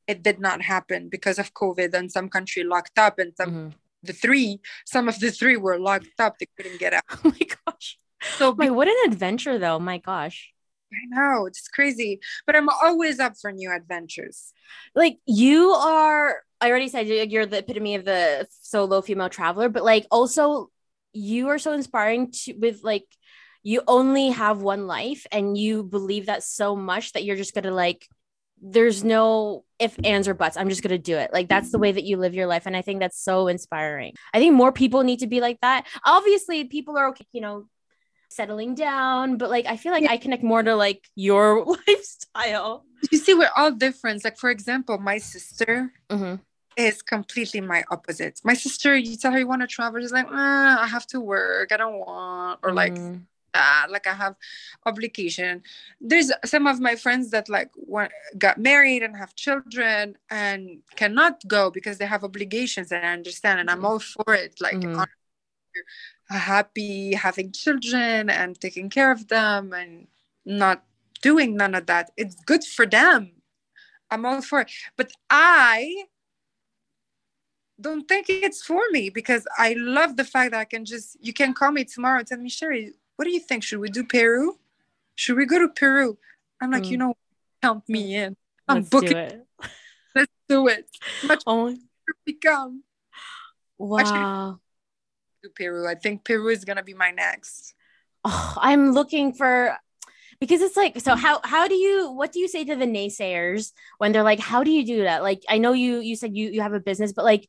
It 0.08 0.24
did 0.24 0.40
not 0.40 0.62
happen 0.62 1.10
because 1.10 1.40
of 1.40 1.54
COVID, 1.54 1.94
and 1.94 2.12
some 2.12 2.28
country 2.30 2.64
locked 2.64 2.98
up, 2.98 3.20
and 3.20 3.32
some 3.36 3.52
mhm. 3.52 3.74
the 4.04 4.14
three, 4.14 4.60
some 4.86 5.08
of 5.08 5.20
the 5.20 5.32
three 5.32 5.58
were 5.58 5.80
locked 5.80 6.20
up. 6.20 6.38
They 6.40 6.48
couldn't 6.58 6.80
get 6.80 6.94
out. 6.94 7.04
Oh 7.26 7.30
my 7.30 7.46
gosh. 7.66 7.98
So 8.38 8.52
Wait, 8.52 8.72
what 8.72 8.88
an 8.88 9.12
adventure 9.12 9.58
though. 9.60 9.80
My 9.80 9.98
gosh. 10.00 10.52
I 10.94 11.04
know 11.16 11.46
it's 11.46 11.68
crazy, 11.70 12.20
but 12.46 12.56
I'm 12.56 12.68
always 12.70 13.20
up 13.20 13.34
for 13.42 13.52
new 13.52 13.72
adventures. 13.72 14.54
like 14.96 15.18
you 15.26 15.72
are 15.72 16.44
i 16.60 16.70
already 16.70 16.90
said 16.90 17.08
you're 17.08 17.24
you're 17.34 17.46
the 17.48 17.60
epitome 17.64 17.96
of 17.96 18.04
the 18.06 18.46
solo 18.62 19.02
female 19.02 19.30
traveler 19.30 19.68
but 19.70 19.84
like 19.84 20.06
also 20.12 20.70
you 21.14 21.48
are 21.52 21.58
so 21.58 21.72
inspiring 21.74 22.30
to 22.32 22.54
with 22.64 22.84
like 22.84 23.08
you 23.64 23.82
only 23.88 24.30
have 24.30 24.62
one 24.62 24.88
life 24.88 25.26
and 25.32 25.58
you 25.58 25.84
believe 25.84 26.26
that 26.28 26.44
so 26.44 26.76
much 26.76 27.12
that 27.14 27.24
you're 27.24 27.36
just 27.36 27.54
gonna 27.54 27.72
like 27.72 28.08
there's 28.64 29.04
no 29.04 29.64
if 29.80 29.98
ands 30.04 30.28
or 30.28 30.34
buts 30.36 30.56
i'm 30.58 30.70
just 30.70 30.84
gonna 30.84 30.98
do 30.98 31.18
it 31.18 31.32
like 31.34 31.48
that's 31.48 31.72
the 31.72 31.80
way 31.80 31.92
that 31.92 32.04
you 32.04 32.18
live 32.18 32.34
your 32.36 32.46
life 32.48 32.66
and 32.68 32.76
i 32.78 32.82
think 32.82 33.00
that's 33.00 33.20
so 33.20 33.48
inspiring 33.48 34.14
i 34.34 34.40
think 34.40 34.54
more 34.54 34.72
people 34.72 35.02
need 35.04 35.20
to 35.20 35.28
be 35.28 35.42
like 35.42 35.60
that 35.62 35.86
obviously 36.06 36.64
people 36.66 36.96
are 36.98 37.08
okay 37.10 37.26
you 37.32 37.42
know 37.42 37.66
settling 38.30 38.76
down 38.76 39.38
but 39.38 39.50
like 39.50 39.66
i 39.66 39.76
feel 39.78 39.92
like 39.92 40.04
Yeah. 40.04 40.12
i 40.12 40.18
connect 40.18 40.44
more 40.44 40.62
to 40.64 40.76
like 40.76 41.10
your 41.16 41.66
lifestyle 41.88 42.86
You 43.12 43.18
see, 43.18 43.34
we're 43.34 43.50
all 43.58 43.72
different. 43.72 44.24
Like, 44.24 44.38
for 44.38 44.52
example, 44.52 45.00
my 45.00 45.18
sister 45.18 45.92
Mhm. 46.12 46.40
is 46.78 47.02
completely 47.02 47.60
my 47.60 47.84
opposite. 47.90 48.40
My 48.44 48.54
sister, 48.54 48.96
you 48.96 49.18
tell 49.18 49.32
her 49.34 49.40
you 49.40 49.48
want 49.48 49.64
to 49.66 49.68
travel, 49.68 50.00
she's 50.00 50.12
like, 50.14 50.28
"Ah, 50.30 50.84
I 50.84 50.86
have 50.86 51.08
to 51.08 51.20
work. 51.20 51.72
I 51.74 51.78
don't 51.78 51.98
want, 51.98 52.60
or 52.62 52.72
like, 52.74 52.94
Mhm. 52.94 53.26
Ah, 53.54 53.86
like 53.90 54.08
I 54.08 54.14
have 54.14 54.36
obligation. 54.86 55.64
There's 56.00 56.32
some 56.46 56.68
of 56.68 56.80
my 56.80 56.96
friends 56.96 57.32
that 57.32 57.50
like 57.50 57.72
want, 57.76 58.12
got 58.38 58.58
married 58.58 59.04
and 59.04 59.16
have 59.18 59.36
children 59.36 60.18
and 60.30 60.82
cannot 60.96 61.46
go 61.48 61.70
because 61.70 61.98
they 61.98 62.06
have 62.06 62.24
obligations. 62.24 62.92
And 62.92 63.06
I 63.06 63.12
understand, 63.12 63.60
and 63.60 63.70
I'm 63.70 63.86
all 63.86 64.00
for 64.00 64.34
it. 64.34 64.62
Like, 64.62 64.78
Mhm. 64.78 65.06
happy 66.30 67.14
having 67.14 67.52
children 67.52 68.30
and 68.30 68.60
taking 68.60 68.90
care 68.90 69.12
of 69.12 69.28
them 69.28 69.74
and 69.74 70.08
not 70.46 70.86
doing 71.22 71.56
none 71.56 71.76
of 71.76 71.86
that. 71.88 72.12
It's 72.16 72.36
good 72.36 72.64
for 72.64 72.86
them. 72.86 73.42
I'm 74.10 74.26
all 74.26 74.42
for 74.42 74.62
it. 74.62 74.72
But 74.96 75.12
I 75.30 76.06
don't 77.80 78.08
think 78.08 78.30
it's 78.30 78.64
for 78.64 78.82
me 78.92 79.10
because 79.10 79.48
I 79.58 79.74
love 79.74 80.16
the 80.16 80.24
fact 80.24 80.52
that 80.52 80.60
I 80.60 80.66
can 80.66 80.86
just, 80.86 81.18
you 81.20 81.34
can 81.34 81.54
call 81.54 81.72
me 81.72 81.84
tomorrow 81.84 82.20
and 82.20 82.28
tell 82.28 82.38
me, 82.38 82.50
Chery, 82.50 82.94
what 83.16 83.26
do 83.26 83.32
you 83.32 83.40
think? 83.40 83.64
Should 83.64 83.80
we 83.80 83.90
do 83.90 84.04
Peru? 84.04 84.58
Should 85.16 85.38
we 85.38 85.46
go 85.46 85.60
to 85.60 85.68
Peru? 85.68 86.18
I'm 86.62 86.72
like, 86.72 86.84
Mm. 86.84 86.90
you 86.92 86.98
know, 86.98 87.14
count 87.62 87.88
me 87.88 88.16
in. 88.16 88.36
I'm 88.68 88.78
Let's 88.78 88.90
booking. 88.90 89.10
do 89.12 89.18
it. 89.18 89.48
Let's 90.16 90.32
do 90.50 90.68
it. 90.68 90.90
Much 91.24 91.44
Oh, 91.48 91.76
become 92.26 92.84
wow. 93.78 94.60
to 95.44 95.50
Peru. 95.50 95.88
I 95.88 95.96
think 95.96 96.24
Peru 96.24 96.50
is 96.50 96.66
gonna 96.66 96.84
be 96.84 96.94
my 96.94 97.12
next. 97.12 97.74
Oh, 98.24 98.54
I'm 98.58 98.92
looking 98.92 99.34
for 99.34 99.78
because 100.40 100.62
it's 100.62 100.78
like 100.78 101.00
so 101.00 101.16
how 101.16 101.40
how 101.44 101.68
do 101.68 101.76
you 101.76 102.12
what 102.12 102.32
do 102.32 102.40
you 102.40 102.48
say 102.48 102.64
to 102.66 102.76
the 102.76 102.86
naysayers 102.86 103.72
when 104.00 104.12
they're 104.12 104.24
like 104.24 104.40
how 104.40 104.64
do 104.64 104.72
you 104.72 104.84
do 104.86 105.04
that 105.04 105.22
like 105.22 105.42
i 105.48 105.60
know 105.60 105.72
you 105.74 106.00
you 106.00 106.16
said 106.16 106.36
you 106.36 106.50
you 106.50 106.62
have 106.62 106.74
a 106.74 106.80
business 106.80 107.14
but 107.14 107.24
like 107.26 107.48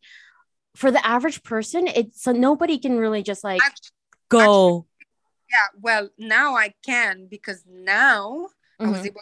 for 0.77 0.91
the 0.91 1.05
average 1.07 1.43
person 1.43 1.87
it's 1.87 2.23
so 2.23 2.33
nobody 2.33 2.79
can 2.79 2.99
really 2.99 3.23
just 3.23 3.43
like 3.45 3.63
Act- 3.65 3.93
go 4.29 4.87
Yeah, 5.53 5.69
well, 5.81 6.09
now 6.19 6.57
I 6.57 6.75
can 6.85 7.27
because 7.27 7.65
now 7.69 8.49
I 8.81 8.89
was 8.89 9.01
Mhm. 9.03 9.07
able 9.07 9.21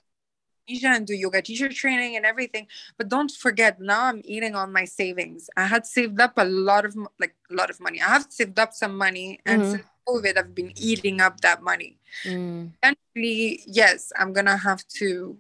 and 0.84 1.06
do 1.06 1.14
yoga 1.14 1.42
teacher 1.42 1.68
training 1.68 2.14
and 2.16 2.24
everything. 2.24 2.68
But 2.96 3.08
don't 3.08 3.30
forget, 3.30 3.80
now 3.80 4.04
I'm 4.04 4.22
eating 4.24 4.54
on 4.54 4.72
my 4.72 4.84
savings. 4.84 5.50
I 5.56 5.66
had 5.66 5.84
saved 5.84 6.20
up 6.20 6.34
a 6.36 6.44
lot 6.44 6.84
of 6.84 6.96
like 7.18 7.34
a 7.50 7.54
lot 7.54 7.70
of 7.70 7.80
money. 7.80 8.00
I 8.00 8.08
have 8.08 8.26
saved 8.30 8.58
up 8.58 8.72
some 8.72 8.96
money, 8.96 9.40
and 9.44 9.62
Mhm. 9.62 9.66
since 9.66 9.86
COVID, 10.06 10.38
I've 10.38 10.54
been 10.54 10.72
eating 10.76 11.20
up 11.20 11.40
that 11.40 11.62
money. 11.62 11.98
Mm. 12.24 12.70
Eventually, 12.82 13.62
yes, 13.66 14.12
I'm 14.18 14.32
gonna 14.32 14.56
have 14.58 14.86
to. 15.02 15.38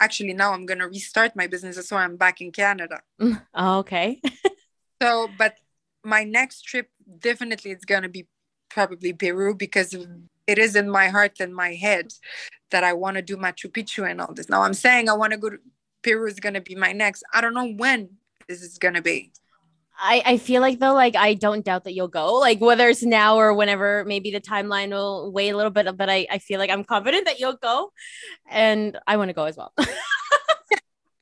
Actually, 0.00 0.32
now 0.32 0.52
I'm 0.52 0.66
gonna 0.66 0.88
restart 0.88 1.36
my 1.36 1.46
business. 1.46 1.76
That's 1.76 1.90
why 1.90 2.04
I'm 2.04 2.16
back 2.16 2.40
in 2.40 2.50
Canada. 2.52 3.02
Oh, 3.54 3.78
okay 3.80 4.20
So, 5.02 5.28
but 5.38 5.58
my 6.02 6.24
next 6.24 6.62
trip 6.62 6.90
definitely 7.20 7.70
it's 7.70 7.84
gonna 7.84 8.08
be 8.08 8.26
probably 8.74 9.12
Peru 9.12 9.54
because 9.54 9.94
it 10.46 10.58
is 10.58 10.74
in 10.76 10.90
my 10.90 11.08
heart 11.08 11.38
and 11.40 11.54
my 11.54 11.74
head 11.74 12.12
that 12.70 12.82
I 12.84 12.92
want 12.92 13.16
to 13.16 13.22
do 13.22 13.36
Machu 13.36 13.70
Picchu 13.70 14.08
and 14.10 14.20
all 14.20 14.34
this. 14.34 14.48
Now 14.48 14.62
I'm 14.62 14.74
saying 14.74 15.08
I 15.08 15.14
want 15.14 15.32
to 15.32 15.38
go 15.38 15.50
to 15.50 15.58
Peru 16.02 16.26
is 16.26 16.40
gonna 16.40 16.60
be 16.60 16.74
my 16.74 16.92
next. 16.92 17.22
I 17.32 17.40
don't 17.40 17.54
know 17.54 17.70
when 17.72 18.10
this 18.48 18.60
is 18.62 18.76
gonna 18.76 19.00
be. 19.00 19.32
I, 19.96 20.22
I 20.26 20.36
feel 20.38 20.60
like 20.60 20.80
though, 20.80 20.92
like 20.92 21.14
I 21.14 21.34
don't 21.34 21.64
doubt 21.64 21.84
that 21.84 21.94
you'll 21.94 22.08
go, 22.08 22.34
like 22.34 22.60
whether 22.60 22.88
it's 22.88 23.04
now 23.04 23.36
or 23.36 23.54
whenever, 23.54 24.04
maybe 24.04 24.32
the 24.32 24.40
timeline 24.40 24.90
will 24.90 25.30
wait 25.30 25.50
a 25.50 25.56
little 25.56 25.70
bit, 25.70 25.96
but 25.96 26.10
I, 26.10 26.26
I 26.28 26.38
feel 26.38 26.58
like 26.58 26.68
I'm 26.68 26.82
confident 26.82 27.26
that 27.26 27.38
you'll 27.38 27.56
go 27.56 27.92
and 28.50 28.98
I 29.06 29.16
want 29.16 29.28
to 29.28 29.34
go 29.34 29.44
as 29.44 29.56
well. 29.56 29.72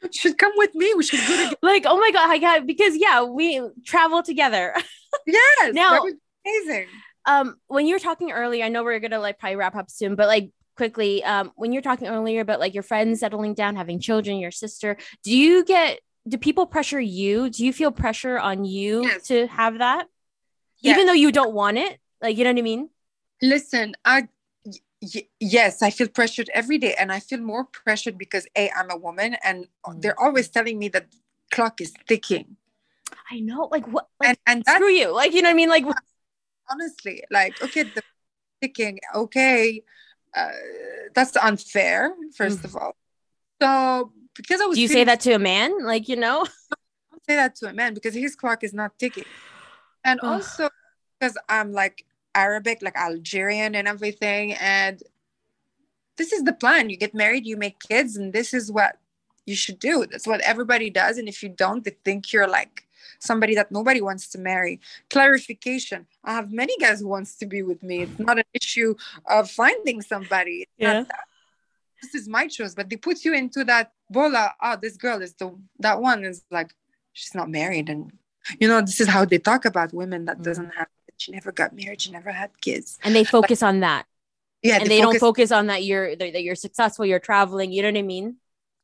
You 0.03 0.11
should 0.13 0.37
come 0.37 0.53
with 0.57 0.75
me. 0.75 0.93
We 0.95 1.05
should 1.05 1.21
go 1.21 1.37
together. 1.37 1.57
like, 1.63 1.85
oh 1.87 1.97
my 1.97 2.11
God, 2.11 2.29
I 2.29 2.39
got, 2.39 2.67
because 2.67 2.97
yeah, 2.97 3.23
we 3.23 3.63
travel 3.85 4.23
together. 4.23 4.75
Yes, 5.27 5.75
Now- 5.75 5.93
that 5.93 6.03
would 6.03 6.15
be 6.45 6.51
amazing. 6.67 6.89
Um 7.27 7.57
when 7.69 7.87
you 7.87 7.95
were 7.95 7.99
talking 8.01 8.31
earlier 8.33 8.65
i 8.65 8.69
know 8.69 8.83
we're 8.85 8.99
gonna 9.01 9.19
like 9.21 9.39
probably 9.39 9.57
wrap 9.57 9.75
up 9.77 9.91
soon 9.91 10.15
but 10.15 10.27
like 10.27 10.51
quickly 10.77 11.23
um 11.25 11.53
when 11.57 11.73
you're 11.73 11.83
talking 11.83 12.09
earlier 12.09 12.41
about 12.41 12.59
like 12.61 12.75
your 12.75 12.83
friends 12.83 13.21
settling 13.21 13.55
down 13.55 13.77
having 13.77 14.01
children 14.01 14.39
your 14.39 14.51
sister 14.51 14.97
do 15.23 15.37
you 15.37 15.65
get 15.65 16.01
do 16.29 16.39
people 16.39 16.67
pressure 16.67 17.01
you? 17.01 17.51
Do 17.51 17.67
you 17.67 17.73
feel 17.73 17.91
pressure 17.91 18.39
on 18.39 18.65
you 18.65 19.03
Yes. 19.09 19.27
to 19.27 19.49
have 19.49 19.79
that? 19.79 20.07
Yes. 20.79 20.93
even 20.95 21.07
though 21.07 21.13
you 21.25 21.33
don't 21.33 21.53
want 21.53 21.79
it? 21.79 21.99
Like 22.21 22.37
you 22.39 22.45
know 22.45 22.51
what 22.51 22.59
i 22.61 22.63
mean? 22.63 22.91
Listen, 23.43 23.97
I 24.05 24.29
y- 24.65 25.27
yes, 25.41 25.83
I 25.83 25.91
feel 25.91 26.07
pressured 26.07 26.49
every 26.55 26.79
day, 26.79 26.95
and 26.97 27.11
I 27.11 27.19
feel 27.19 27.41
more 27.41 27.65
pressured 27.65 28.17
because 28.17 28.47
a 28.57 28.71
I'm 28.71 28.89
a 28.91 28.97
woman, 28.97 29.35
and 29.43 29.67
Mm. 29.85 30.01
they're 30.01 30.21
always 30.21 30.49
telling 30.49 30.79
me 30.79 30.89
that 30.91 31.07
clock 31.51 31.81
is 31.81 31.93
ticking, 32.07 32.57
i 33.33 33.41
know 33.41 33.69
like 33.73 33.87
what 33.89 34.07
like, 34.21 34.39
and 34.47 34.65
and 34.65 34.65
screw 34.77 34.91
you. 34.91 35.11
Like 35.11 35.33
you 35.35 35.43
know 35.43 35.49
what 35.49 35.55
i 35.55 35.63
mean? 35.63 35.71
Like 35.71 35.85
honestly 36.73 37.23
like 37.31 37.61
okay 37.63 37.83
the 37.85 38.03
ticking 38.61 38.99
okay 39.15 39.83
uh, 40.37 40.49
that's 41.15 41.37
unfair 41.37 42.15
first 42.35 42.63
Mm. 42.63 42.65
of 42.65 42.77
all. 42.77 42.97
So 43.61 44.13
because 44.35 44.61
i 44.63 44.65
was 44.67 44.77
do 44.77 44.83
you 44.83 44.89
say 44.89 45.05
that 45.05 45.21
to 45.21 45.33
a 45.35 45.39
man? 45.39 45.85
Like 45.85 46.09
you 46.09 46.17
know? 46.17 46.39
Don't 47.11 47.25
say 47.29 47.37
that 47.37 47.55
to 47.57 47.67
a 47.69 47.73
man 47.73 47.93
because 47.95 48.15
his 48.15 48.35
clock 48.35 48.65
is 48.65 48.73
not 48.73 48.99
ticking. 48.99 49.25
And 50.05 50.21
Ugh. 50.23 50.33
also 50.33 50.69
because 51.21 51.37
i'm 51.49 51.73
like 51.73 52.05
arabic 52.35 52.79
like 52.83 52.97
algerian 52.97 53.75
and 53.75 53.87
everything 53.87 54.55
and 54.55 55.03
this 56.17 56.33
is 56.33 56.45
the 56.45 56.53
plan. 56.53 56.91
You 56.91 56.97
get 56.97 57.15
married 57.15 57.47
you 57.47 57.57
make 57.57 57.79
kids 57.81 58.17
and 58.17 58.33
this 58.33 58.53
is 58.55 58.71
what 58.71 58.99
you 59.47 59.57
should 59.57 59.79
do. 59.79 60.07
That's 60.11 60.27
what 60.27 60.41
everybody 60.43 60.89
does 60.91 61.19
and 61.19 61.29
if 61.29 61.43
you 61.43 61.49
don't 61.49 61.85
they 61.85 61.97
think 62.05 62.33
you're 62.33 62.49
like 62.49 62.87
somebody 63.23 63.55
that 63.55 63.71
nobody 63.71 64.01
wants 64.01 64.29
to 64.29 64.39
marry. 64.39 64.81
Clarification. 65.11 66.07
I 66.25 66.33
have 66.35 66.53
many 66.53 66.77
guys 66.79 67.01
who 67.01 67.09
wants 67.09 67.37
to 67.37 67.47
be 67.47 67.63
with 67.63 67.83
me. 67.83 68.03
It's 68.03 68.19
not 68.19 68.39
an 68.39 68.45
issue 68.53 68.95
of 69.27 69.51
finding 69.51 70.03
somebody. 70.03 70.55
It's 70.63 70.73
Yeah. 70.79 71.05
this 72.03 72.15
is 72.21 72.27
my 72.29 72.49
choice 72.49 72.75
but 72.75 72.91
they 72.91 72.97
put 72.97 73.25
you 73.25 73.33
into 73.43 73.61
that 73.73 73.93
bola 74.11 74.45
oh 74.61 74.77
this 74.85 74.97
girl 74.97 75.19
is 75.23 75.33
the 75.35 75.47
that 75.79 76.01
one. 76.01 76.25
Is 76.25 76.43
like 76.51 76.71
she's 77.13 77.35
not 77.35 77.49
married. 77.49 77.89
And 77.89 78.01
you 78.61 78.67
know 78.69 78.81
this 78.81 79.01
is 79.01 79.09
how 79.09 79.25
they 79.25 79.39
talk 79.39 79.65
about 79.65 79.93
women 79.95 80.25
that 80.29 80.39
Mhm. 80.39 80.45
doesn't 80.49 80.71
have 80.79 80.89
she 81.23 81.31
never 81.31 81.53
got 81.53 81.71
married 81.81 82.01
she 82.03 82.11
never 82.11 82.33
had 82.33 82.51
kids. 82.61 82.99
And 83.05 83.15
they 83.15 83.23
focus 83.25 83.63
on 83.63 83.81
that. 83.87 84.03
Yeah 84.63 84.79
and 84.81 84.91
they 84.91 85.01
don't 85.01 85.19
focus 85.29 85.51
on 85.59 85.65
that 85.71 85.85
you're 85.85 86.17
that 86.17 86.43
you're 86.43 86.61
successful 86.67 87.05
you're 87.07 87.27
traveling 87.31 87.71
you 87.75 87.83
know 87.83 87.89
what 87.95 87.99
i 87.99 88.03
mean 88.17 88.37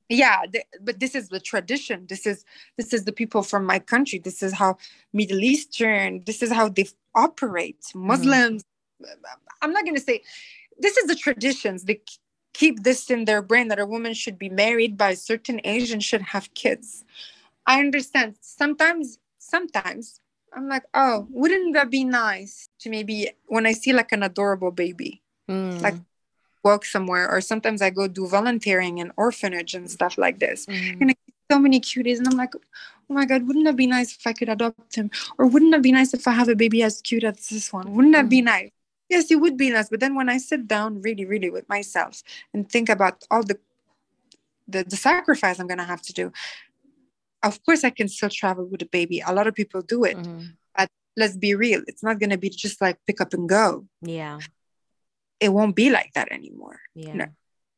yeah 0.08 0.42
but 0.80 1.00
this 1.00 1.14
is 1.14 1.28
the 1.28 1.40
tradition. 1.40 2.06
This 2.08 2.26
is 2.26 2.44
this 2.76 2.92
is 2.92 3.04
the 3.04 3.12
people 3.12 3.42
from 3.42 3.64
my 3.64 3.78
country. 3.78 4.18
This 4.18 4.42
is 4.42 4.52
how 4.52 4.78
middle 5.12 5.42
eastern 5.42 6.22
this 6.24 6.42
is 6.42 6.50
how 6.52 6.68
they 6.68 6.86
operate. 7.14 7.84
Muslims 7.94 8.64
i'm 9.62 9.72
not 9.72 9.84
going 9.84 9.94
to 9.94 10.00
say 10.00 10.22
this 10.78 10.96
is 10.96 11.06
the 11.06 11.14
traditions. 11.14 11.84
They 11.84 12.00
keep 12.54 12.82
this 12.82 13.10
in 13.10 13.24
their 13.24 13.42
brain 13.42 13.68
that 13.68 13.78
a 13.78 13.86
woman 13.86 14.14
should 14.14 14.38
be 14.38 14.48
married 14.48 14.96
by 14.96 15.10
a 15.10 15.16
certain 15.16 15.60
age 15.64 15.90
and 15.90 16.02
should 16.02 16.22
have 16.22 16.52
kids. 16.54 17.04
I 17.66 17.80
understand. 17.80 18.36
Sometimes 18.40 19.18
sometimes 19.38 20.20
i'm 20.54 20.68
like 20.68 20.84
oh 20.94 21.26
wouldn't 21.30 21.72
that 21.74 21.90
be 21.90 22.04
nice 22.04 22.68
to 22.80 22.90
maybe 22.90 23.30
when 23.46 23.64
i 23.66 23.72
see 23.72 23.92
like 23.92 24.12
an 24.12 24.22
adorable 24.22 24.70
baby 24.70 25.22
Mm. 25.48 25.80
Like- 25.80 25.94
walk 26.64 26.84
somewhere 26.84 27.30
or 27.30 27.40
sometimes 27.40 27.80
i 27.82 27.90
go 27.90 28.06
do 28.08 28.26
volunteering 28.26 28.98
in 28.98 29.12
orphanage 29.16 29.74
and 29.74 29.90
stuff 29.90 30.18
like 30.18 30.38
this. 30.38 30.66
Mm. 30.66 31.00
and 31.00 31.10
I 31.10 31.14
see 31.26 31.34
so 31.50 31.58
many 31.58 31.80
cuties 31.80 32.18
and 32.18 32.26
i'm 32.28 32.36
like 32.36 32.54
oh 32.54 33.14
my 33.14 33.24
god 33.24 33.46
wouldn't 33.46 33.66
it 33.66 33.76
be 33.76 33.86
nice 33.86 34.16
if 34.16 34.26
i 34.26 34.32
could 34.32 34.48
adopt 34.48 34.94
him? 34.96 35.10
Or 35.38 35.46
wouldn't 35.46 35.74
it 35.74 35.82
be 35.82 35.92
nice 35.92 36.12
if 36.14 36.26
i 36.28 36.32
have 36.32 36.48
a 36.48 36.56
baby 36.56 36.82
as 36.82 37.00
cute 37.00 37.24
as 37.24 37.48
this 37.48 37.72
one? 37.72 37.94
Wouldn't 37.94 38.14
that 38.14 38.28
be 38.28 38.42
nice? 38.42 38.70
Yes 39.08 39.30
it 39.30 39.36
would 39.42 39.56
be 39.56 39.70
nice 39.70 39.88
but 39.88 40.00
then 40.00 40.14
when 40.14 40.28
i 40.28 40.36
sit 40.38 40.68
down 40.68 41.00
really 41.00 41.24
really 41.24 41.50
with 41.50 41.66
myself 41.68 42.22
and 42.52 42.68
think 42.70 42.88
about 42.90 43.24
all 43.30 43.42
the 43.42 43.58
the, 44.72 44.84
the 44.84 44.96
sacrifice 44.96 45.58
i'm 45.58 45.66
going 45.66 45.78
to 45.78 45.84
have 45.94 46.02
to 46.02 46.12
do 46.12 46.30
of 47.42 47.62
course 47.64 47.84
i 47.84 47.90
can 47.90 48.08
still 48.08 48.28
travel 48.28 48.64
with 48.66 48.82
a 48.82 48.86
baby. 48.86 49.22
A 49.26 49.32
lot 49.32 49.46
of 49.46 49.54
people 49.54 49.80
do 49.82 50.04
it 50.04 50.16
Mhm. 50.18 50.48
let's 51.16 51.36
be 51.36 51.52
real 51.54 51.80
it's 51.90 52.02
not 52.08 52.18
going 52.20 52.30
to 52.30 52.38
be 52.38 52.48
just 52.50 52.80
like 52.80 52.96
pick 53.06 53.20
up 53.20 53.32
and 53.36 53.48
go. 53.48 53.86
Yeah 54.02 54.38
it 55.40 55.50
won't 55.52 55.76
be 55.76 55.88
like 55.90 56.12
that 56.14 56.30
anymore 56.32 56.80
yeah. 56.94 57.14
No. 57.14 57.26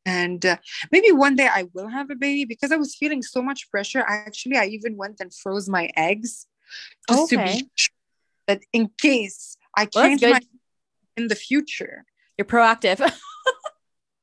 and 0.07 0.45
uh, 0.47 0.57
maybe 0.93 1.11
one 1.13 1.37
day 1.37 1.49
i 1.53 1.65
will 1.75 1.89
have 1.89 2.09
a 2.11 2.15
baby 2.15 2.45
because 2.45 2.71
i 2.73 2.77
was 2.77 2.95
feeling 2.95 3.23
so 3.23 3.43
much 3.43 3.71
pressure. 3.71 4.03
I 4.13 4.15
actually 4.29 4.57
i 4.57 4.67
even 4.67 4.97
went 4.97 5.17
and 5.21 5.33
froze 5.35 5.69
my 5.69 5.89
eggs 5.97 6.47
just 7.09 7.29
to 7.31 7.37
Okay. 7.37 7.53
be 7.53 7.71
sure 7.75 7.95
that 8.49 8.61
in 8.73 8.91
case 8.99 9.57
i 9.77 9.87
Well, 9.95 10.05
change 10.05 10.23
my 10.23 10.41
in 11.17 11.29
the 11.29 11.35
future. 11.49 12.05
You're 12.37 12.47
proactive. 12.47 12.99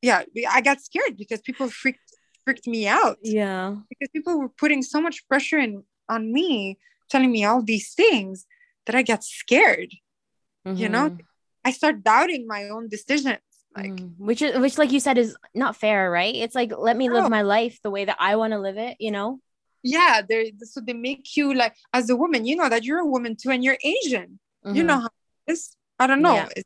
Yeah 0.01 0.21
i 0.49 0.61
got 0.61 0.79
scared 0.81 1.17
because 1.17 1.41
people 1.41 1.67
freaked 1.69 2.09
freaked 2.45 2.67
me 2.67 2.87
out. 2.87 3.17
Yeah. 3.21 3.75
Because 3.89 4.09
people 4.13 4.33
were 4.39 4.49
putting 4.63 4.81
so 4.83 5.01
much 5.01 5.17
pressure 5.27 5.57
in 5.59 5.83
on 6.07 6.31
me 6.31 6.77
telling 7.09 7.31
me 7.31 7.43
all 7.45 7.61
these 7.61 7.93
things 7.93 8.45
that 8.85 8.95
i 8.95 9.01
got 9.11 9.23
scared 9.23 9.91
You 10.83 10.89
know, 10.89 11.09
Mhm. 11.09 11.19
I 11.67 11.71
start 11.79 11.95
doubting 12.11 12.43
my 12.55 12.61
own 12.75 12.85
decisions 12.95 13.43
like 13.79 13.91
Mm. 13.91 14.13
which 14.27 14.41
is 14.45 14.51
which 14.63 14.77
like 14.81 14.91
you 14.95 15.01
said 15.07 15.17
is 15.23 15.31
not 15.63 15.73
fair 15.83 15.99
right? 16.19 16.35
It's 16.43 16.55
like 16.59 16.71
let 16.89 16.95
me 17.01 17.07
live 17.15 17.29
my 17.37 17.43
life 17.57 17.75
the 17.85 17.91
way 17.95 18.03
that 18.09 18.17
i 18.29 18.31
want 18.39 18.51
to 18.55 18.59
live 18.67 18.77
it 18.87 18.95
you 19.05 19.11
know? 19.15 19.29
Yeah 19.83 20.15
they 20.29 20.41
so 20.71 20.77
they 20.87 20.93
make 21.09 21.25
you 21.37 21.45
like 21.63 21.75
as 21.99 22.09
a 22.09 22.17
woman 22.23 22.41
you 22.49 22.55
know 22.59 22.69
that 22.73 22.83
you're 22.87 23.03
a 23.07 23.11
woman 23.15 23.35
too 23.41 23.51
and 23.53 23.61
you're 23.65 23.77
asian. 23.93 24.27
You 24.77 24.81
Mhm. 24.83 24.87
know 24.89 24.99
how 25.05 25.11
this 25.47 25.61
i 26.01 26.07
don't 26.09 26.23
know. 26.27 26.37
Yeah. 26.41 26.49
It 26.59 26.65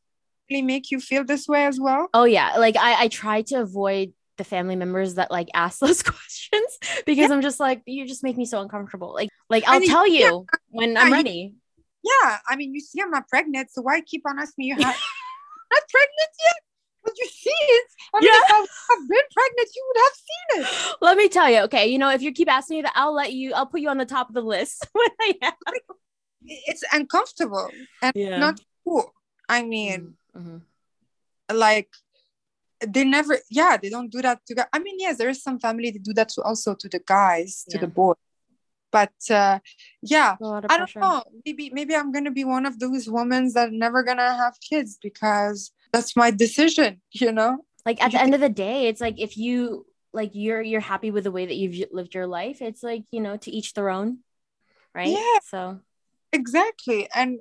really 0.49 0.61
make 0.73 0.85
you 0.91 0.99
feel 1.09 1.23
this 1.33 1.45
way 1.53 1.63
as 1.71 1.77
well. 1.85 2.03
Oh 2.19 2.27
yeah. 2.37 2.49
Like 2.65 2.77
i 2.87 2.91
i 3.03 3.07
try 3.21 3.37
to 3.51 3.55
avoid 3.67 4.07
the 4.39 4.45
family 4.53 4.77
members 4.83 5.09
that 5.19 5.29
like 5.37 5.49
ask 5.65 5.75
those 5.85 6.01
questions 6.13 6.71
because 7.09 7.29
i'm 7.33 7.43
just 7.49 7.59
like 7.67 7.79
you 7.85 8.01
just 8.13 8.23
make 8.27 8.37
me 8.41 8.45
so 8.53 8.57
uncomfortable. 8.65 9.11
Like 9.19 9.29
like 9.55 9.63
i'll 9.67 9.81
And 9.83 9.85
tell 9.95 10.07
you 10.17 10.45
when 10.79 10.95
i'm 10.97 11.07
you- 11.11 11.17
ready 11.19 11.39
yeah 12.03 12.37
i 12.49 12.55
mean 12.55 12.73
you 12.73 12.79
see 12.81 13.01
i'm 13.01 13.11
not 13.11 13.27
pregnant 13.27 13.69
so 13.71 13.81
why 13.81 14.01
keep 14.01 14.23
on 14.25 14.39
asking 14.39 14.63
me 14.63 14.65
you 14.67 14.75
have 14.75 14.83
not 15.71 15.83
pregnant 15.89 16.31
yet 16.39 16.63
but 17.03 17.13
you 17.17 17.27
see 17.27 17.49
it 17.61 17.87
i 18.13 18.19
mean 18.19 18.29
Yeah. 18.29 18.39
if 18.39 18.51
i 18.51 18.57
have 18.57 19.09
been 19.09 19.27
pregnant 19.33 19.69
you 19.75 19.83
would 19.87 20.01
have 20.05 20.15
seen 20.15 20.61
it 20.61 20.95
let 21.01 21.17
me 21.17 21.27
tell 21.29 21.49
you 21.49 21.59
okay 21.61 21.87
you 21.87 21.97
know 21.97 22.09
if 22.09 22.21
you 22.21 22.31
keep 22.31 22.49
asking 22.51 22.77
me 22.77 22.81
that 22.83 22.93
i'll 22.95 23.13
let 23.13 23.33
you 23.33 23.53
i'll 23.53 23.65
put 23.65 23.81
you 23.81 23.89
on 23.89 23.97
the 23.97 24.05
top 24.05 24.29
of 24.29 24.35
the 24.35 24.41
list 24.41 24.87
when 24.93 25.09
i 25.21 25.33
am 25.41 25.53
it's 26.43 26.83
uncomfortable 26.91 27.69
and 28.01 28.11
Yeah. 28.15 28.37
not 28.39 28.59
cool 28.83 29.13
i 29.49 29.61
mean 29.63 30.17
Mhm. 30.35 30.61
like 31.53 31.89
they 32.85 33.03
never 33.03 33.37
yeah 33.51 33.77
they 33.77 33.89
don't 33.89 34.11
do 34.11 34.21
that 34.23 34.43
to 34.47 34.55
guys 34.55 34.65
i 34.73 34.79
mean 34.79 34.95
yes 34.99 35.17
there 35.17 35.29
is 35.29 35.43
some 35.43 35.59
family 35.59 35.91
that 35.91 36.01
do 36.03 36.13
that 36.13 36.29
to 36.29 36.41
also 36.41 36.73
to 36.73 36.89
the 36.89 36.99
guys 37.05 37.63
to 37.69 37.77
Yeah. 37.77 37.81
the 37.81 37.87
boy 37.87 38.13
but 38.91 39.13
uh 39.29 39.59
yeah 40.01 40.35
A 40.39 40.43
lot 40.43 40.65
of 40.65 40.71
i 40.71 40.77
don't 40.77 40.95
know 40.95 41.23
maybe 41.45 41.69
maybe 41.73 41.95
i'm 41.95 42.11
gonna 42.11 42.31
be 42.31 42.43
one 42.43 42.65
of 42.65 42.79
those 42.79 43.09
women 43.09 43.51
that 43.53 43.71
never 43.71 44.03
gonna 44.03 44.35
have 44.35 44.55
kids 44.59 44.97
because 45.01 45.71
that's 45.93 46.15
my 46.15 46.31
decision 46.31 47.01
you 47.11 47.31
know 47.31 47.59
Like 47.85 48.01
at 48.03 48.11
the 48.11 48.21
end 48.21 48.35
of 48.35 48.41
the 48.41 48.49
day, 48.49 48.85
it's 48.87 49.01
like 49.01 49.17
if 49.17 49.37
you 49.37 49.87
like 50.13 50.31
you're 50.33 50.61
you're 50.61 50.81
happy 50.81 51.09
with 51.09 51.23
the 51.23 51.31
way 51.31 51.45
that 51.47 51.55
you've 51.55 51.89
lived 51.91 52.13
your 52.13 52.27
life, 52.27 52.61
it's 52.61 52.83
like, 52.83 53.05
you 53.09 53.21
know, 53.21 53.37
to 53.37 53.49
each 53.49 53.73
their 53.73 53.89
own. 53.89 54.19
Right? 54.93 55.07
Yeah. 55.07 55.39
So 55.41 55.79
exactly 56.31 57.09
and 57.13 57.39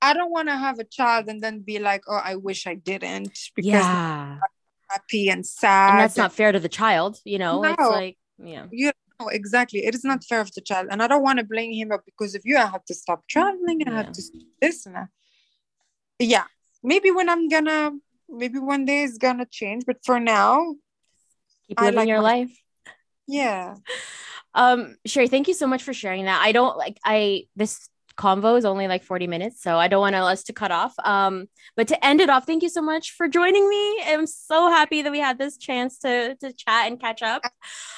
i 0.00 0.12
don't 0.12 0.32
want 0.32 0.48
to 0.48 0.56
have 0.56 0.78
a 0.80 0.84
child 0.84 1.28
and 1.28 1.40
then 1.40 1.60
be 1.60 1.78
like 1.78 2.02
oh 2.08 2.20
i 2.24 2.34
wish 2.34 2.66
i 2.66 2.74
didn't 2.74 3.38
because 3.54 3.78
yeah. 3.78 4.38
Happy 4.90 5.30
and 5.30 5.46
sad 5.46 5.90
And 5.90 6.00
that's 6.00 6.16
not 6.18 6.32
fair 6.34 6.52
to 6.52 6.60
the 6.60 6.68
child, 6.68 7.16
you 7.24 7.38
know. 7.38 7.64
It's 7.64 7.80
like, 7.80 8.18
yeah. 8.36 8.66
you 8.70 8.92
exactly 9.28 9.84
it 9.86 9.94
is 9.94 10.04
not 10.04 10.24
fair 10.24 10.40
of 10.40 10.52
the 10.54 10.60
child 10.60 10.88
and 10.90 11.02
i 11.02 11.06
don't 11.06 11.22
want 11.22 11.38
to 11.38 11.44
blame 11.44 11.72
him 11.72 11.88
but 11.88 12.04
because 12.04 12.34
of 12.34 12.42
you 12.44 12.56
i 12.56 12.66
have 12.66 12.84
to 12.84 12.94
stop 12.94 13.26
traveling 13.28 13.80
i 13.86 13.90
Yeah. 13.90 13.96
have 13.96 14.12
to 14.12 14.22
this 14.60 14.86
and 14.86 15.08
yeah 16.18 16.44
maybe 16.82 17.10
when 17.10 17.28
i'm 17.28 17.48
gonna 17.48 17.92
maybe 18.28 18.58
one 18.58 18.84
day 18.84 19.02
it's 19.04 19.18
gonna 19.18 19.46
change 19.46 19.84
but 19.86 19.98
for 20.04 20.18
now 20.20 20.74
Keep 21.68 21.80
living 21.80 21.94
like 21.96 22.08
your 22.08 22.18
my- 22.22 22.30
life. 22.32 22.52
yeah 23.26 23.74
Um, 24.54 24.96
Chery, 25.06 25.28
thank 25.28 25.48
you 25.48 25.54
so 25.54 25.66
much 25.66 25.82
for 25.82 25.94
sharing 25.94 26.26
that. 26.26 26.42
I 26.44 26.52
don't 26.52 26.76
like 26.76 26.98
I 27.02 27.44
this 27.56 27.88
convo 28.16 28.56
is 28.58 28.64
only 28.64 28.88
like 28.88 29.02
40 29.02 29.26
minutes, 29.26 29.62
so 29.62 29.76
I 29.78 29.88
don't 29.88 30.00
want 30.00 30.14
us 30.14 30.42
to 30.44 30.52
cut 30.52 30.70
off. 30.70 30.94
Um, 31.02 31.48
but 31.76 31.88
to 31.88 32.04
end 32.04 32.20
it 32.20 32.30
off, 32.30 32.46
thank 32.46 32.62
you 32.62 32.68
so 32.68 32.82
much 32.82 33.12
for 33.12 33.28
joining 33.28 33.68
me. 33.68 34.02
I'm 34.06 34.26
so 34.26 34.68
happy 34.70 35.02
that 35.02 35.12
we 35.12 35.20
had 35.20 35.38
this 35.38 35.56
chance 35.56 35.98
to 35.98 36.36
to 36.36 36.52
chat 36.52 36.86
and 36.88 37.00
catch 37.00 37.22
up. 37.22 37.42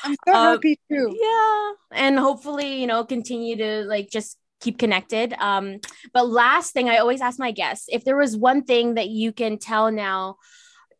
i'm 0.05 0.17
so 0.27 0.35
Um, 0.35 0.53
happy 0.55 0.79
too 0.91 1.17
Yeah. 1.21 1.73
And 1.93 2.19
hopefully, 2.19 2.81
you 2.81 2.87
know, 2.87 3.05
continue 3.05 3.57
to 3.57 3.85
like 3.85 4.11
just 4.11 4.39
keep 4.61 4.79
connected. 4.79 5.35
Um, 5.35 5.81
but 6.13 6.29
last 6.29 6.73
thing 6.73 6.89
I 6.89 6.99
always 6.99 7.21
ask 7.21 7.39
my 7.39 7.51
guests, 7.51 7.87
if 7.91 8.05
there 8.05 8.17
was 8.17 8.37
one 8.37 8.65
thing 8.65 8.95
that 8.95 9.09
you 9.09 9.33
can 9.33 9.59
tell 9.59 9.91
now 9.93 10.37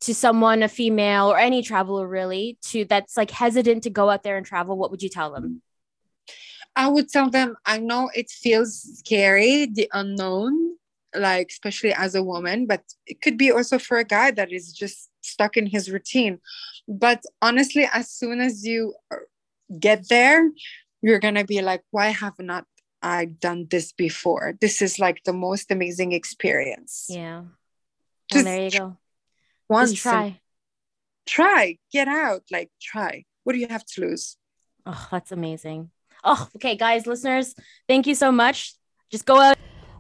to 0.03 0.15
someone, 0.15 0.63
a 0.63 0.69
female 0.69 1.33
or 1.33 1.39
any 1.39 1.63
traveler 1.63 2.07
really, 2.07 2.59
to 2.63 2.85
that's 2.85 3.17
like 3.17 3.31
hesitant 3.31 3.85
to 3.85 3.91
go 3.91 4.11
out 4.11 4.23
there 4.23 4.37
and 4.37 4.45
travel, 4.45 4.77
what 4.77 4.91
would 4.91 5.03
you 5.03 5.09
tell 5.09 5.33
them? 5.33 5.63
I 6.77 6.89
would 6.89 7.09
tell 7.09 7.31
them, 7.31 7.57
I 7.65 7.79
know 7.79 8.11
it 8.15 8.31
feels 8.31 8.83
scary, 8.99 9.67
the 9.67 9.89
unknown, 9.93 10.77
like 11.15 11.51
especially 11.51 11.93
as 11.93 12.15
a 12.15 12.23
woman, 12.23 12.67
but 12.67 12.83
it 13.07 13.23
could 13.23 13.39
be 13.39 13.51
also 13.53 13.79
for 13.79 13.99
a 13.99 14.05
guy 14.05 14.33
that 14.33 14.53
is 14.53 14.73
just 14.73 15.11
stuck 15.21 15.57
in 15.57 15.67
his 15.67 15.91
routine. 15.91 16.41
But 16.89 17.23
honestly, 17.41 17.89
as 17.93 18.11
soon 18.11 18.41
as 18.41 18.65
you 18.67 18.95
get 19.79 20.09
there, 20.09 20.51
you're 21.03 21.21
gonna 21.21 21.45
be 21.45 21.63
like, 21.63 21.83
why 21.91 22.09
have 22.09 22.39
not 22.39 22.67
I 23.03 23.27
done 23.27 23.67
this 23.71 23.93
before? 23.93 24.55
This 24.61 24.83
is 24.83 24.99
like 24.99 25.23
the 25.25 25.33
most 25.33 25.71
amazing 25.71 26.13
experience. 26.13 27.07
Yeah. 27.09 27.45
Just 28.31 28.45
Well, 28.47 28.55
there 28.57 28.65
you 28.65 28.71
go. 28.71 28.97
Once 29.69 29.95
try. 29.95 30.41
try, 31.27 31.79
get 31.93 32.09
out, 32.09 32.43
like 32.51 32.71
try. 32.81 33.25
What 33.45 33.53
do 33.53 33.59
you 33.59 33.69
have 33.69 33.85
to 33.85 34.01
lose? 34.01 34.37
Oh, 34.87 35.09
that's 35.11 35.33
amazing. 35.33 35.91
Oh, 36.25 36.49
okay, 36.57 36.75
guys, 36.75 37.07
listeners, 37.07 37.55
thank 37.87 38.07
you 38.07 38.15
so 38.15 38.33
much. 38.33 38.75
Just 39.11 39.27
go 39.27 39.41
out. 39.41 39.57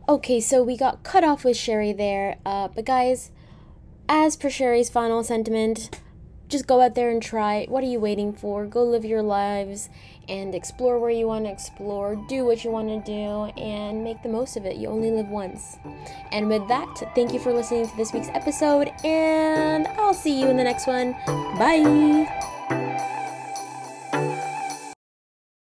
Okay, 0.09 0.41
so 0.41 0.63
we 0.63 0.77
got 0.77 1.03
cut 1.03 1.23
off 1.23 1.45
with 1.45 1.57
Chery 1.57 1.93
there. 1.93 2.39
Uh, 2.45 2.69
but 2.69 2.85
guys, 2.85 3.31
as 4.09 4.37
per 4.37 4.49
Chery's 4.49 4.91
final 4.91 5.23
sentiment, 5.23 6.01
just 6.49 6.67
go 6.67 6.81
out 6.81 6.95
there 6.95 7.11
and 7.11 7.23
try. 7.23 7.67
What 7.69 7.83
are 7.83 7.87
you 7.89 8.01
waiting 8.01 8.33
for? 8.33 8.67
Go 8.67 8.85
live 8.85 9.05
your 9.05 9.23
lives 9.23 9.89
and 10.29 10.55
explore 10.55 10.99
where 10.99 11.11
you 11.11 11.27
want 11.27 11.45
to 11.45 11.51
explore, 11.51 12.17
do 12.29 12.45
what 12.45 12.65
you 12.65 12.71
want 12.71 12.89
to 12.89 13.01
do, 13.11 13.61
and 13.61 14.05
make 14.05 14.23
the 14.23 14.29
most 14.29 14.57
of 14.57 14.65
it. 14.65 14.77
You 14.77 14.89
only 14.89 15.11
live 15.11 15.29
once. 15.29 15.77
And 16.33 16.49
with 16.49 16.67
that, 16.69 17.13
thank 17.15 17.33
you 17.33 17.39
for 17.39 17.53
listening 17.53 17.89
to 17.89 17.97
this 17.97 18.13
week's 18.13 18.29
episode, 18.29 18.91
and 19.05 19.87
I'll 19.89 20.15
see 20.15 20.41
you 20.41 20.49
in 20.49 20.57
the 20.57 20.65
next 20.65 20.87
one. 20.87 21.13
Bye. 21.59 23.14